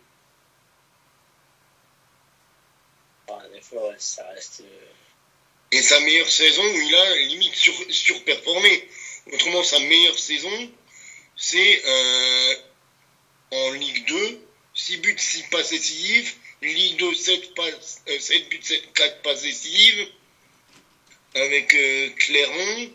[3.28, 3.40] Ah.
[5.72, 8.88] Et sa meilleure saison où il a limite sur, surperformé.
[9.32, 10.70] Autrement, sa meilleure saison,
[11.36, 11.82] c'est
[13.50, 14.40] en Ligue 2,
[14.74, 16.34] 6 buts, 6 passes décisives.
[16.60, 19.46] Ligue 2, 7, passes, 7 buts, 7, 4 passes.
[21.34, 21.68] Avec
[22.18, 22.90] Clermont.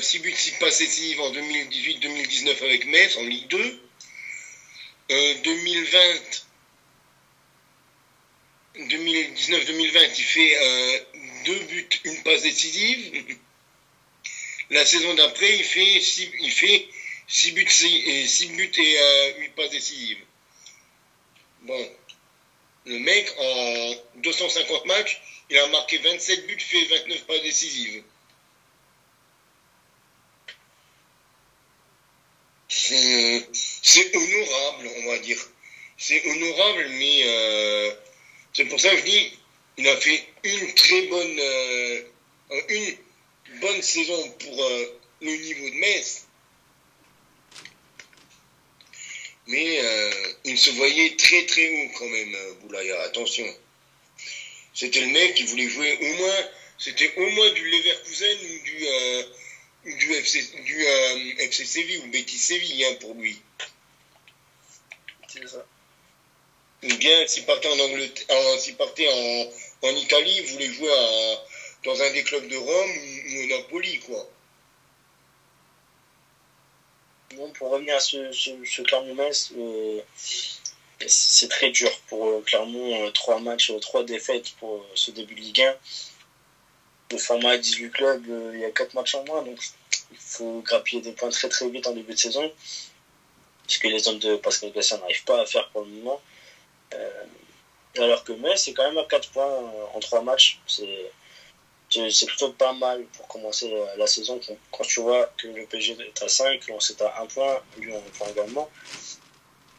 [0.00, 3.80] 6 buts, 6 passes décisives en 2018-2019 avec Metz en Ligue 2.
[5.08, 6.43] 2020,
[8.76, 11.06] 2019-2020, il fait
[11.44, 13.36] 2 buts, 1 passe décisive.
[14.70, 16.88] La saison d'après, il fait 6, il fait
[17.28, 20.18] 6 buts, 6, 6 buts et 8 passes décisives.
[21.62, 21.90] Bon,
[22.86, 25.20] le mec, en 250 matchs,
[25.50, 28.02] il a marqué 27 buts, fait 29 passes décisives.
[32.68, 35.38] C'est honorable, on va dire.
[35.96, 37.94] C'est honorable, mais euh,
[38.54, 39.38] c'est pour ça que je dis,
[39.78, 42.02] il a fait une très bonne, euh,
[42.68, 42.96] une
[43.60, 46.26] bonne saison pour euh, le niveau de Metz.
[49.46, 49.78] Mais
[50.44, 53.44] il se voyait très très haut quand même, Boulaya, attention.
[54.72, 56.48] C'était le mec qui voulait jouer au moins,
[56.78, 58.86] c'était au moins du Leverkusen ou du,
[59.84, 63.40] du FC, du euh, FC Séville ou Betis Séville hein, pour lui.
[65.28, 65.66] C'est ça.
[66.84, 71.44] Ou bien s'il partait en Angleterre, s'il partait en, en, Italie, il voulait jouer à,
[71.84, 74.28] dans un des clubs de Rome ou, Napoli, quoi.
[77.36, 80.00] Bon, pour revenir à ce, ce, Clermont-Metz, euh,
[81.06, 83.10] c'est très dur pour euh, Clermont.
[83.12, 85.76] trois matchs, trois défaites pour ce début de Ligue 1
[87.14, 89.58] le format 18 clubs, euh, il y a 4 matchs en moins, donc
[90.10, 92.50] il faut grappiller des points très très vite en début de saison.
[93.66, 96.20] Ce que les hommes de Pascal Gassin n'arrivent pas à faire pour le moment.
[96.94, 97.24] Euh,
[97.98, 100.60] alors que Metz, c'est quand même à 4 points en 3 matchs.
[100.66, 101.10] C'est,
[101.90, 104.40] c'est plutôt pas mal pour commencer la saison
[104.72, 108.02] quand tu vois que le PG est à 5, Lens est à 1 point, Lyon
[108.06, 108.70] 1 point également.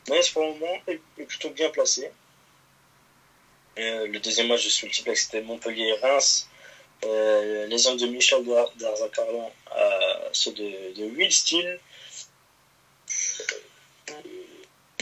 [0.10, 2.12] Metz pour le moment est, plutôt bien placé.
[3.78, 6.48] Euh, le deuxième match de ce multiplex c'était Montpellier-Reims.
[7.04, 8.46] Euh, les hommes de Michel
[8.78, 11.80] Darzacarlan à ceux de, de Will Steele.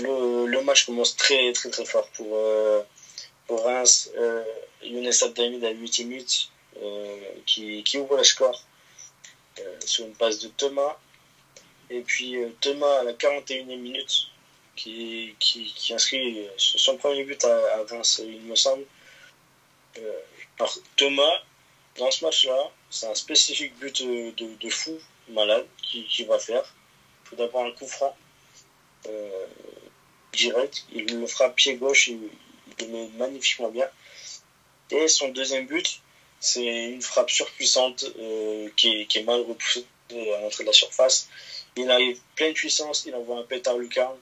[0.04, 2.82] Le, match commence très très très fort pour, euh,
[3.48, 4.12] pour Reims.
[4.18, 4.44] Euh,
[4.82, 6.50] Younes Abdamid à 8 minutes
[6.82, 8.62] euh, qui, qui, ouvre le score
[9.60, 10.98] euh, sur une passe de Thomas.
[11.90, 14.28] Et puis Thomas à la 41e minute
[14.76, 18.86] qui, qui, inscrit son premier but à, à Reims, il me semble.
[20.58, 21.44] alors Thomas,
[21.98, 24.98] dans ce match-là, c'est un spécifique but de, fou,
[25.30, 26.64] malade, qui, va faire.
[27.26, 28.16] Il faut d'abord un coup franc,
[30.34, 30.86] direct.
[30.94, 32.20] Il le frappe pied gauche, il,
[32.80, 33.88] il, le met magnifiquement bien.
[34.92, 36.02] Et son deuxième but,
[36.40, 41.30] c'est une frappe surpuissante euh, qui, est, mal repoussée à l'entrée de la surface.
[41.76, 44.18] Il arrive pleine puissance, il envoie un pétard lucarne,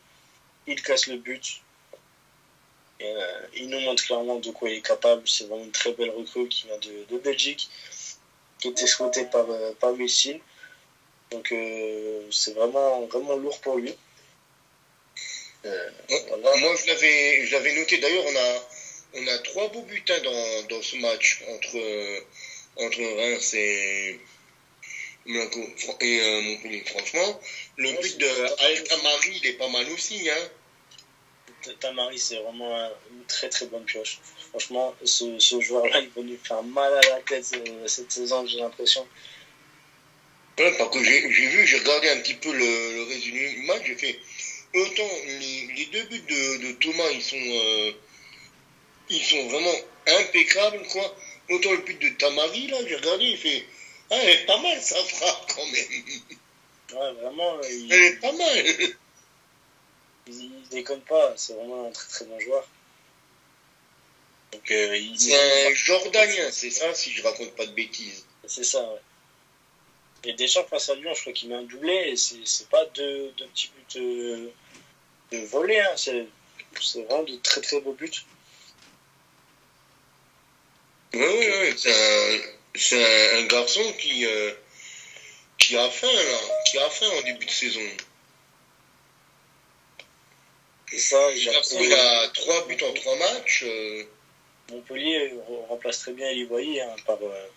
[0.68, 1.62] il casse le but,
[3.02, 5.28] euh, il nous montre clairement de quoi il est capable.
[5.28, 7.70] C'est vraiment une très belle recrue qui vient de, Belgique,
[8.60, 9.94] qui était souhaitée par, euh, par
[11.32, 13.94] Donc euh, c'est vraiment, vraiment lourd pour lui.
[15.64, 16.58] Voilà.
[16.58, 17.98] Moi, je l'avais, je l'avais noté.
[17.98, 18.70] D'ailleurs, on a,
[19.16, 22.24] on a trois beaux butins dans, dans ce match entre,
[22.78, 24.20] entre Reims et,
[25.28, 26.84] et Montpellier.
[26.88, 27.42] Franchement,
[27.78, 28.28] le but de
[28.64, 30.30] Altamari, il est pas mal aussi.
[30.30, 30.50] Hein.
[31.80, 34.20] Tamari, c'est vraiment une très très bonne pioche.
[34.50, 38.48] Franchement, ce, ce joueur-là, il va lui faire mal à la tête euh, cette saison,
[38.48, 39.08] j'ai l'impression.
[40.58, 43.84] Ouais, parce que j'ai vu, j'ai regardé un petit peu le, le résumé du match,
[43.86, 44.20] j'ai fait
[44.76, 47.92] autant les, les, deux buts de, de Thomas, ils sont, euh,
[49.10, 49.76] ils sont vraiment
[50.08, 51.16] impeccables, quoi.
[51.50, 53.66] Autant le but de Tamari, là, j'ai regardé, il fait,
[54.10, 56.04] ah, elle est pas mal, sa frappe, quand même.
[56.94, 57.62] Ouais, vraiment.
[57.64, 57.92] Il...
[57.92, 58.96] Elle est pas mal
[60.28, 62.68] il, déconne pas, c'est vraiment un très très bon joueur.
[64.54, 68.26] Euh, c'est un Jordanien, c'est ça, si je raconte pas de bêtises.
[68.46, 69.00] C'est ça, ouais.
[70.24, 73.32] Et Deschamps face à Lyon, je crois qu'il met un doublé, et c'est pas de,
[73.38, 74.52] de petits buts de,
[75.32, 75.96] de volée, hein.
[75.96, 76.28] c'est
[77.04, 78.12] vraiment de très très beaux buts.
[81.14, 81.74] Oui, oui, oui,
[82.76, 84.52] c'est un, un, garçon qui, euh,
[85.58, 86.40] qui a faim, là,
[86.70, 87.82] qui a faim en début de saison.
[90.98, 93.64] ça, il a trois buts en trois matchs.
[93.66, 94.04] Euh...
[94.70, 95.34] Montpellier
[95.68, 97.48] remplace très bien Eli hein, par euh,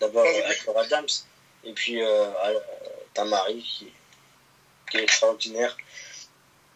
[0.00, 0.26] d'abord
[0.76, 1.06] Adams
[1.64, 2.30] et puis euh,
[3.14, 3.92] Tamari qui,
[4.90, 5.76] qui est extraordinaire.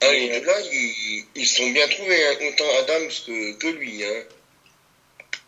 [0.00, 4.04] Ah, et là, ils, ils sont bien trouvés, hein, autant Adams que, que lui.
[4.04, 4.24] Hein.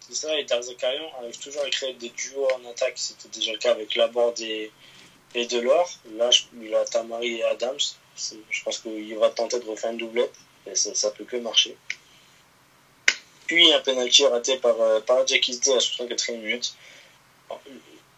[0.08, 2.94] C'est ça, et Tarzakarian arrive toujours à créer des duos en attaque.
[2.96, 4.70] C'était déjà le cas avec Laborde et,
[5.34, 5.90] et Delors.
[6.12, 6.30] Là,
[6.62, 7.80] il a Tamari et Adams.
[8.16, 10.34] Je pense qu'il va tenter de refaire une doublette.
[10.66, 11.76] Et ça, ça peut que marcher.
[13.46, 16.74] Puis un penalty raté par, euh, par Jackie à 64e minute.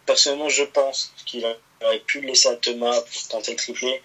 [0.06, 1.44] Personnellement, je pense qu'il
[1.82, 4.02] aurait pu le laisser à Thomas pour tenter le triplé.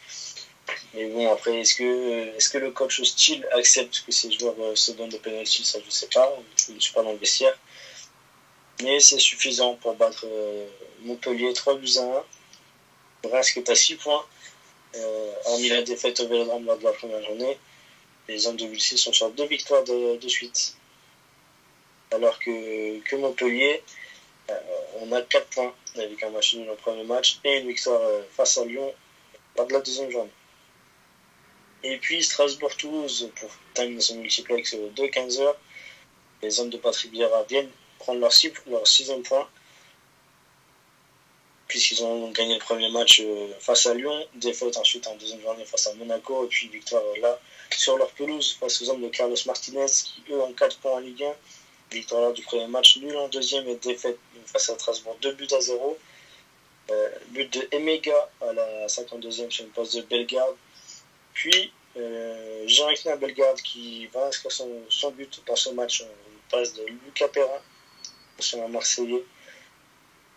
[0.93, 4.91] Mais bon, après, est-ce que, est le coach hostile accepte que ses joueurs euh, se
[4.91, 6.33] donnent des penalties Ça, je ne sais pas.
[6.67, 7.57] Je ne suis pas dans le vestiaire.
[8.83, 10.67] Mais c'est suffisant pour battre euh,
[11.01, 12.23] Montpellier 3 buts à 1.
[13.23, 14.25] Brest est à 6 points.
[14.95, 17.57] Euh, hormis la défaite au Vélodrome lors de la première journée,
[18.27, 20.75] les hommes de Vulcy sont sur deux victoires de, suite.
[22.11, 23.83] Alors que, Montpellier,
[25.01, 28.21] on a 4 points avec un match nul au premier match et une victoire euh,
[28.35, 28.93] face à Lyon
[29.57, 30.31] lors de la deuxième journée.
[31.83, 35.57] Et puis Strasbourg-Toulouse pour terminer son multiplex de 15 heures.
[36.41, 37.69] Les hommes de Patrick Vieira viennent
[37.99, 38.31] prendre leur,
[38.67, 39.47] leur sixième point
[41.71, 45.63] puisqu'ils ont gagné le premier match euh, face à Lyon, défaite ensuite en deuxième journée
[45.63, 49.07] face à Monaco, et puis victoire euh, là sur leur pelouse face aux hommes de
[49.07, 51.33] Carlos Martinez, qui eux ont 4 points en Ligue 1.
[51.91, 55.59] Victoire du premier match, nul en deuxième et défaite face à Strasbourg, 2 buts à
[55.59, 55.97] 0.
[56.89, 60.55] Euh, but de Emega à la 52e sur une passe de Bellegarde.
[61.33, 61.71] Puis
[62.65, 66.07] Jean-Yves Bellegarde qui va inscrire son, but dans ce match, une
[66.49, 67.61] passe de Lucas Perrin
[68.39, 69.23] sur un Marseillais.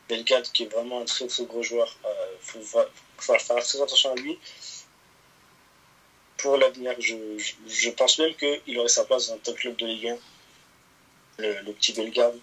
[0.09, 1.97] Bellegarde qui est vraiment un très très gros joueur.
[2.03, 2.61] Il euh, faut,
[3.19, 4.39] faire très attention à lui.
[6.37, 7.15] Pour l'avenir, je,
[7.67, 10.19] je, pense même qu'il aurait sa place dans un top club de Ligue 1.
[11.39, 12.39] Le, petit Bellegarde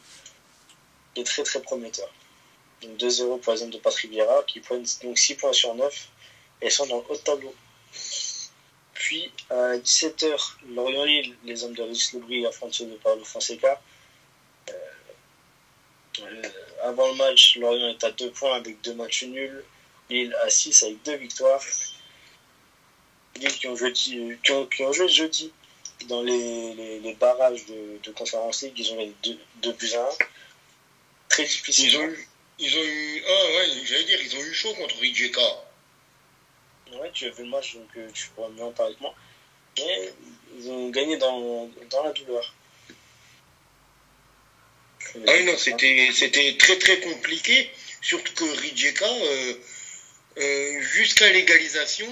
[1.15, 2.09] est très très prometteur.
[2.83, 6.09] 2-0 pour hommes de Patrick Vieira qui prennent donc 6 points sur 9
[6.61, 7.53] et sont dans le haut de tableau.
[8.93, 13.81] Puis à 17h, Lorient-Lille, les hommes de Régis Lebris affrontent de Paulo Fonseca.
[14.69, 14.73] Euh,
[16.21, 16.41] euh,
[16.83, 19.63] avant le match, Lorient est à 2 points avec 2 matchs nuls.
[20.09, 21.61] Lille à 6 avec 2 victoires.
[23.35, 25.51] Lille qui ont, jeudi, qui ont, qui ont joué jeudi
[26.07, 28.73] dans les, les, les barrages de, de Conférence League.
[28.77, 29.13] Ils ont gagné
[29.61, 30.09] 2 buts à 1.
[31.29, 31.89] Très difficile.
[31.89, 32.27] Ils ont eu,
[32.59, 35.41] ils ont eu ah ouais, j'allais dire, ils ont eu chaud contre Rijeka.
[36.93, 39.15] Ouais, tu as vu le match, donc euh, tu pourras mieux en parler avec moi.
[39.77, 40.13] Mais
[40.57, 42.53] ils ont gagné dans, dans la douleur.
[45.27, 47.69] Ah non, c'était, c'était très très compliqué,
[48.01, 49.53] surtout que Rijeka, euh,
[50.37, 52.07] euh, jusqu'à l'égalisation,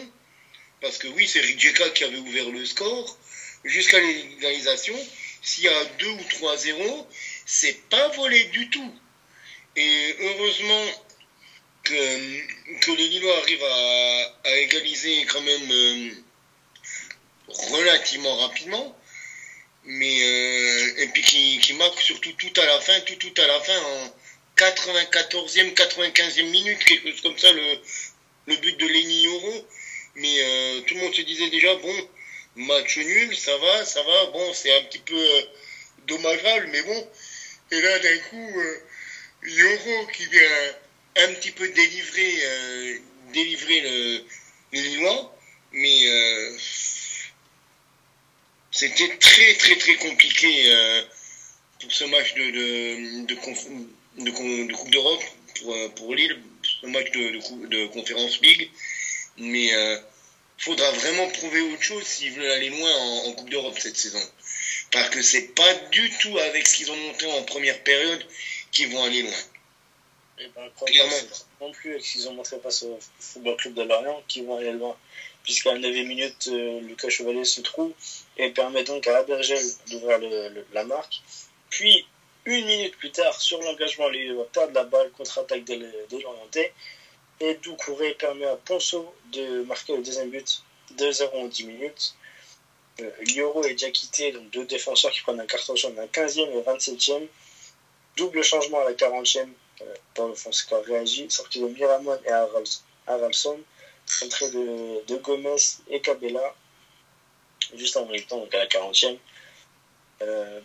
[0.82, 3.18] parce que oui, c'est Rijeka qui avait ouvert le score,
[3.64, 4.96] jusqu'à l'égalisation,
[5.42, 7.06] s'il y a 2 ou 3-0,
[7.46, 8.94] c'est pas volé du tout.
[9.76, 10.86] Et heureusement
[11.84, 16.12] que, que les Lillois arrivent à, à égaliser quand même euh,
[17.48, 18.96] relativement rapidement
[19.86, 23.60] mais euh, et puis qui, marque surtout tout à la fin, tout, tout à la
[23.60, 24.14] fin en
[24.58, 27.80] 94e, 95e minute, quelque chose comme ça, le,
[28.48, 29.68] le but de Lenny Euro.
[30.16, 32.10] Mais euh, tout le monde se disait déjà, bon,
[32.56, 35.42] match nul, ça va, ça va, bon, c'est un petit peu euh,
[36.08, 37.08] dommageable, mais bon.
[37.72, 38.62] Et là, d'un coup,
[39.44, 40.76] Euro qui vient
[41.18, 43.02] un petit peu délivrer,
[43.34, 44.24] délivrer le,
[44.72, 45.36] Lillois,
[45.72, 46.08] mais
[48.72, 51.02] c'était très très très compliqué euh,
[51.82, 55.24] pour ce match de, de, de, de, Coupe d'Europe
[55.60, 58.70] pour, euh, pour Lille, ce match de, de, Conférence League.
[59.40, 59.98] Mais il euh,
[60.58, 62.92] faudra vraiment prouver autre chose s'ils veulent aller loin
[63.26, 64.22] en, Coupe d'Europe cette saison.
[64.92, 68.26] Parce que c'est pas du tout avec ce qu'ils ont monté en première période
[68.72, 69.40] qu'ils vont aller loin.
[70.40, 71.16] Et ben, Clairement.
[71.62, 74.58] Non plus avec ce qu'ils ont montré face au Football Club de Lorient qu'ils vont
[74.58, 74.96] aller loin
[75.44, 77.92] puisqu'à 9 minute, euh, Lucas Chevalier se trouve
[78.38, 80.20] et permet donc à Abergel d'ouvrir
[80.74, 81.22] la marque.
[81.72, 82.06] Puis,
[82.46, 86.72] une minute plus tard, sur l'engagement, les perdre la balle, contre-attaque de, l'orienté.
[87.42, 90.64] Et Doucouré permet à Ponceau de marquer le deuxième but
[90.96, 92.16] 2-0 en 10 minutes.
[93.00, 96.62] Euh, Lioro déjà quitté, donc deux défenseurs qui prennent un carton jaune à 15e et
[96.62, 97.28] 27e.
[98.18, 99.48] Double changement à la 40e.
[99.82, 102.32] Euh, Paul Fonseca réagit, sortie de Miramon et
[103.08, 103.60] Haraldson
[104.24, 105.56] entrée de, Gomez
[105.90, 106.56] et Cabella,
[107.76, 109.18] juste en même temps, donc à la 40e.
[110.22, 110.62] Euh,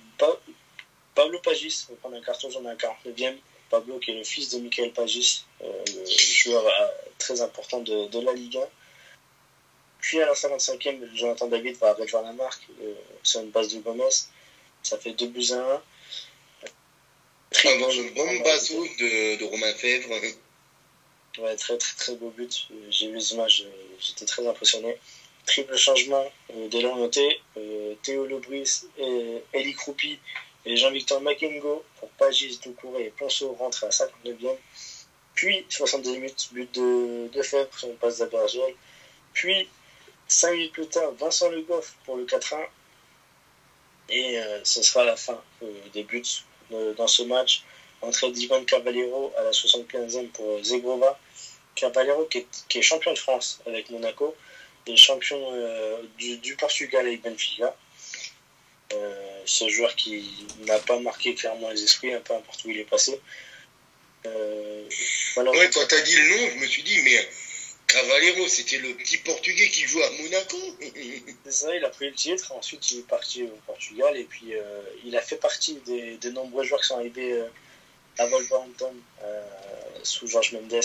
[1.15, 3.37] Pablo Pagis va prendre un carton jaune à la 49e.
[3.75, 6.87] Pablo, qui est le fils de Michael Pagis, euh, joueur euh,
[7.19, 8.61] très important de, de, la Ligue 1.
[10.01, 12.95] Puis à la 55e, Jonathan David va réduire la marque euh,
[13.25, 14.15] sur une base de Gomez.
[14.85, 15.83] Ça fait 2 buts à 1.
[17.51, 20.11] Très bon, bon de, de Romain Fèvre.
[21.39, 22.69] Ouais, très très très beau but.
[22.91, 23.67] J'ai vu les images,
[23.99, 24.97] j'étais très impressionné.
[25.47, 26.25] Triple changement
[26.55, 27.41] euh, de l'orienté.
[27.57, 30.19] Euh, Théo Lebris et Eli Croupi
[30.67, 34.57] et Jean-Victor Makengo pour Pagis, Doucouré et Ponceau rentrent à 59e.
[35.35, 38.75] Puis 70 minutes, but de, de Fèvre sur une passe d'Abergel.
[39.33, 39.69] Puis
[40.29, 42.57] 5 minutes plus tard, Vincent Le Goff pour le 4-1.
[44.11, 45.41] Et euh, ce sera la fin
[45.93, 46.23] des buts
[46.97, 47.65] dans ce match.
[48.03, 51.19] Entrée d'Ivan Cavallero à la 75e pour Zegrova.
[51.75, 54.35] Cavallero qui est, champion de France avec Monaco
[54.87, 57.75] et champion euh, du, Portugal avec Benfica.
[58.93, 62.79] Euh, ce joueur qui n'a pas marqué clairement les esprits, hein, peu importe où il
[62.79, 63.19] est passé.
[64.27, 64.89] Euh,
[65.35, 65.51] voilà.
[65.51, 67.29] Ouais, quand tu as dit le nom, je me suis dit, mais
[67.87, 70.59] Cavallero, c'était le petit Portugais qui joue à Monaco.
[71.45, 72.53] C'est ça, il a pris le titre.
[72.53, 74.17] Ensuite, il est parti au Portugal.
[74.17, 77.43] Et puis, euh, il a fait partie des, nombreux joueurs qui sont arrivés
[78.19, 78.95] à Wolverhampton
[80.03, 80.83] sous Georges Mendes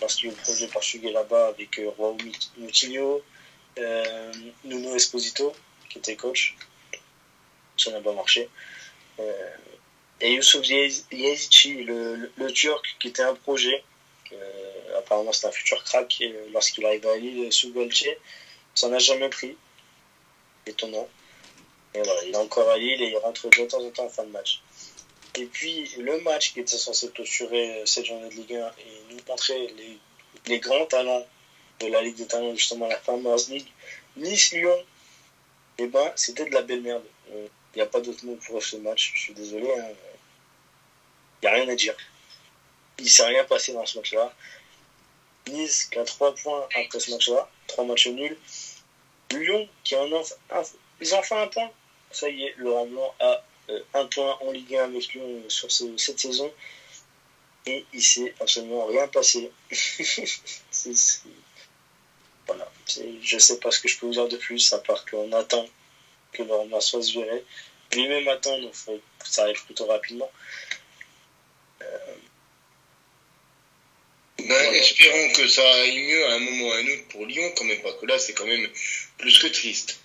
[0.00, 2.16] parce qu'il y a eu le projet portugais là-bas avec euh, Roi
[2.58, 3.22] Moutinho,
[3.78, 4.32] euh,
[4.64, 5.54] Nuno Esposito,
[5.88, 6.56] qui était coach.
[7.78, 8.48] Ça n'a pas marché.
[9.20, 9.50] Euh,
[10.20, 13.82] et Youssouf Yezici, le, Turc, qui était un projet.
[14.96, 16.22] apparemment, c'est un futur crack
[16.52, 18.18] lorsqu'il arrive à Lille sous Galtier.
[18.74, 19.56] Ça n'a jamais pris.
[20.66, 21.08] Étonnant.
[21.94, 24.08] Et voilà, il est encore à Lille et il rentre de temps en temps en
[24.08, 24.60] fin de match.
[25.38, 29.20] Et puis, le match qui était censé clôturer cette journée de Ligue 1 et nous
[29.28, 29.72] montrer
[30.46, 31.26] les, grands talents
[31.80, 33.68] de la Ligue des Talents, justement la Farmers League,
[34.16, 34.84] Nice-Lyon,
[35.78, 37.04] eh ben, c'était de la belle merde.
[37.74, 39.66] Il n'y a pas d'autre mot pour ce match, je suis désolé.
[39.66, 39.88] Il hein.
[41.42, 41.94] n'y a rien à dire.
[42.98, 44.34] Il ne s'est rien passé dans ce match-là.
[45.48, 48.36] Nice qui a 3 points après ce match-là, 3 matchs nuls.
[49.30, 50.62] Lyon qui en a un,
[51.00, 51.70] ils ont fait un point.
[52.10, 55.48] Ça y est, Laurent Blanc a euh, un point en Ligue 1 avec Lyon euh,
[55.48, 56.52] sur cette saison.
[57.66, 59.50] Et il s'est absolument rien passé.
[62.46, 62.72] Voilà.
[63.20, 65.66] Je sais pas ce que je peux vous dire de plus, à part qu'on attend
[66.32, 67.44] que Laurent soit viré.
[67.92, 68.74] Lui-même attend, donc
[69.24, 70.30] ça arrive plutôt rapidement.
[71.82, 72.14] Euh,
[74.38, 77.52] ben, espérons que ça aille mieux à un moment ou à un autre pour Lyon,
[77.56, 78.68] quand même, parce que là, c'est quand même
[79.18, 80.00] plus que triste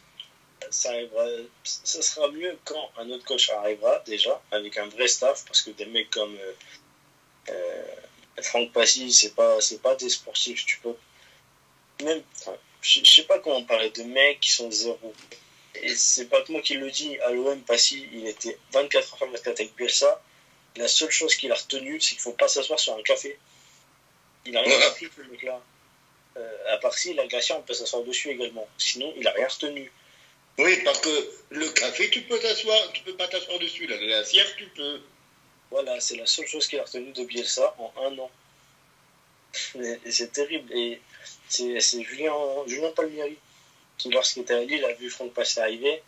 [0.73, 1.25] ça arrivera,
[1.63, 5.69] ça sera mieux quand un autre coach arrivera déjà avec un vrai staff parce que
[5.71, 6.53] des mecs comme euh,
[7.49, 10.95] euh, Franck Passy, c'est pas c'est pas des sportifs, tu peux
[12.03, 12.23] même
[12.81, 15.13] je sais pas comment parler de mecs qui sont zéro.
[15.81, 19.29] Et c'est pas que moi qui le dis, à l'OM Passy, il était 24 heures
[19.31, 20.21] 24 avec Bielsa.
[20.75, 23.37] La seule chose qu'il a retenue, c'est qu'il faut pas s'asseoir sur un café.
[24.45, 25.61] Il a rien appris, le mec là.
[26.35, 28.67] Euh, à part si la glacière, on peut s'asseoir dessus également.
[28.77, 29.91] Sinon, il a rien retenu.
[30.57, 33.87] Oui, parce que le café, tu peux t'asseoir, tu peux pas t'asseoir dessus.
[33.87, 35.01] La glacière, tu peux.
[35.71, 38.31] Voilà, c'est la seule chose qu'il a retenue de Bielsa en un an.
[40.09, 40.71] C'est terrible.
[40.75, 40.99] Et
[41.47, 42.33] c'est Julien,
[42.67, 43.37] Julien Palmieri
[44.03, 46.03] qui, lorsqu'il était à Lille, a vu Franck Passy arriver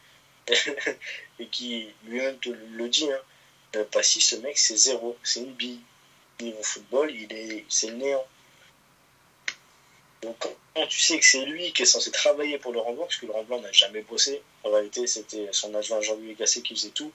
[1.40, 3.10] et qui lui-même te le dit.
[3.10, 3.20] Hein,
[3.78, 5.18] euh, Passy, ce mec, c'est zéro.
[5.24, 5.80] C'est une bille.
[6.42, 8.28] Niveau football, il est, c'est le néant.
[10.22, 10.38] Donc,
[10.76, 13.26] quand tu sais que c'est lui qui est censé travailler pour Laurent Blanc, parce que
[13.28, 17.14] Laurent Blanc n'a jamais bossé, en réalité, c'était son adjoint Jean-Louis Gasset qui faisait tout.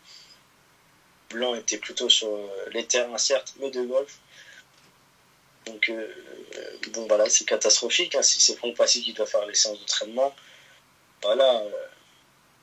[1.28, 4.18] Blanc était plutôt sur euh, les terrains, certes, mais de golf.
[5.66, 6.08] Donc, euh,
[6.92, 8.14] bon, voilà, c'est catastrophique.
[8.14, 10.34] Hein, si c'est Franck Passy qui doit faire les séances d'entraînement,
[11.22, 11.70] voilà, euh,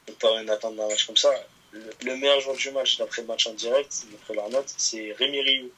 [0.09, 1.31] on peut rien attendre d'un match comme ça.
[1.71, 5.41] Le, meilleur joueur du match, d'après le match en direct, d'après leur note, c'est Rémi
[5.41, 5.71] Rioux.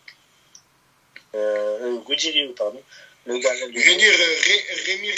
[1.33, 2.81] Rudy Rioux, pardon.
[3.25, 4.35] Le gars, Je veux dire, euh,
[4.85, 5.11] Rémi,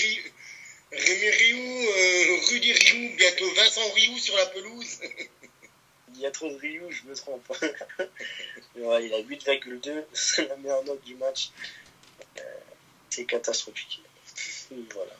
[1.29, 4.99] Rioux, euh, Rudy Rioux, bientôt Vincent Rioux sur la pelouse.
[6.15, 7.47] il y a trop de Rioux, je me trompe.
[8.75, 11.51] ouais, il a 8,2, c'est la meilleure note du match.
[12.37, 12.41] Euh,
[13.09, 14.01] c'est catastrophique.
[14.93, 15.13] Voilà.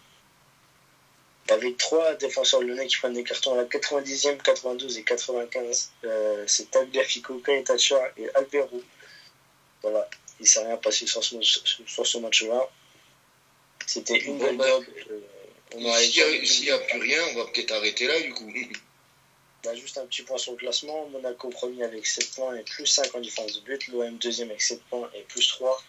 [1.50, 5.92] Avec trois défenseurs lyonnais qui prennent des cartons à la 90e, 92 et 95,
[6.48, 8.82] c'est Tabia Fico, Kanetacha et Albero.
[9.82, 10.08] Voilà,
[10.40, 12.70] il ne s'est rien passé sur ce, sur ce match-là.
[13.88, 18.20] C'était une bonne bah, euh, S'il n'y a, plus rien, on va peut-être arrêter là
[18.22, 18.52] du coup.
[19.64, 21.08] Bah, juste un petit point sur le classement.
[21.10, 23.90] Monaco premier avec 7 points et plus 5 en différence de but.
[23.90, 25.80] L'OM deuxième avec 7 points et plus 3.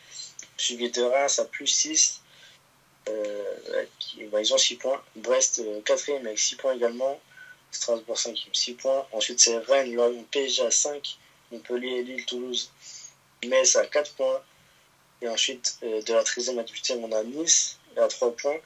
[0.58, 2.20] Suivi de Reims à plus 6.
[3.08, 3.84] Euh,
[4.30, 5.02] bah, ils ont 6 points.
[5.16, 7.20] Brest euh, quatrième avec 6 points également.
[7.70, 9.06] Strasbourg 5 6 points.
[9.12, 11.18] Ensuite c'est Rennes, Lorient, PSG à 5.
[11.50, 12.70] Montpellier, Lille, Toulouse,
[13.46, 14.42] Metz à 4 points.
[15.20, 18.58] Et ensuite, de la 13e à 18e, on a Nice à 3 points,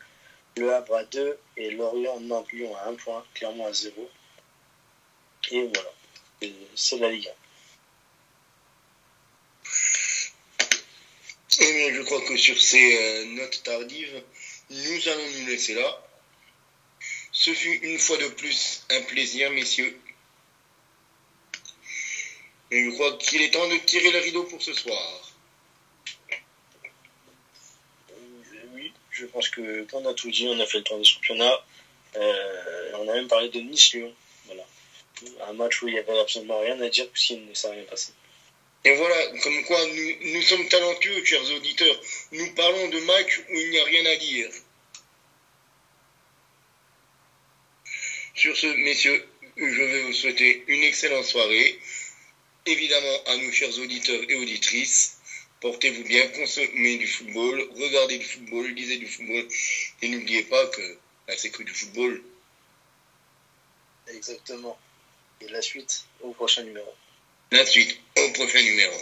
[0.56, 4.08] Le Havre à 2 et Lorient, Nantes, Lyon à 1 point, clairement à 0.
[5.50, 5.90] Et voilà,
[6.74, 7.45] c'est la Ligue 1.
[11.58, 14.22] Et je crois que sur ces euh, notes tardives,
[14.70, 16.02] nous allons nous laisser là.
[17.32, 19.98] Ce fut une fois de plus un plaisir, messieurs.
[22.70, 25.34] Et je crois qu'il est temps de tirer le rideau pour ce soir.
[28.74, 31.64] Oui, je pense que on a tout dit, on a fait le tour des championnats.
[32.16, 34.12] Euh, on a même parlé de Nice-Lyon.
[34.46, 34.64] Voilà.
[35.48, 38.12] Un match où il n'y avait absolument rien à dire puisqu'il ne s'est rien passé.
[38.86, 42.00] Et voilà, comme quoi nous, sommes talentueux, chers auditeurs.
[42.30, 44.48] Nous parlons de matchs où il n'y a rien à dire.
[48.36, 51.80] Sur ce, messieurs, je vais vous souhaiter une excellente soirée.
[52.64, 55.18] Évidemment, à nos chers auditeurs et auditrices,
[55.60, 59.48] portez-vous bien, consommez du football, regardez du football, lisez du football,
[60.00, 60.98] et n'oubliez pas que
[61.36, 62.22] c'est que du football.
[64.06, 64.78] Exactement.
[65.40, 66.94] Et la suite au prochain numéro.
[67.52, 68.96] La suite au prochain numéro.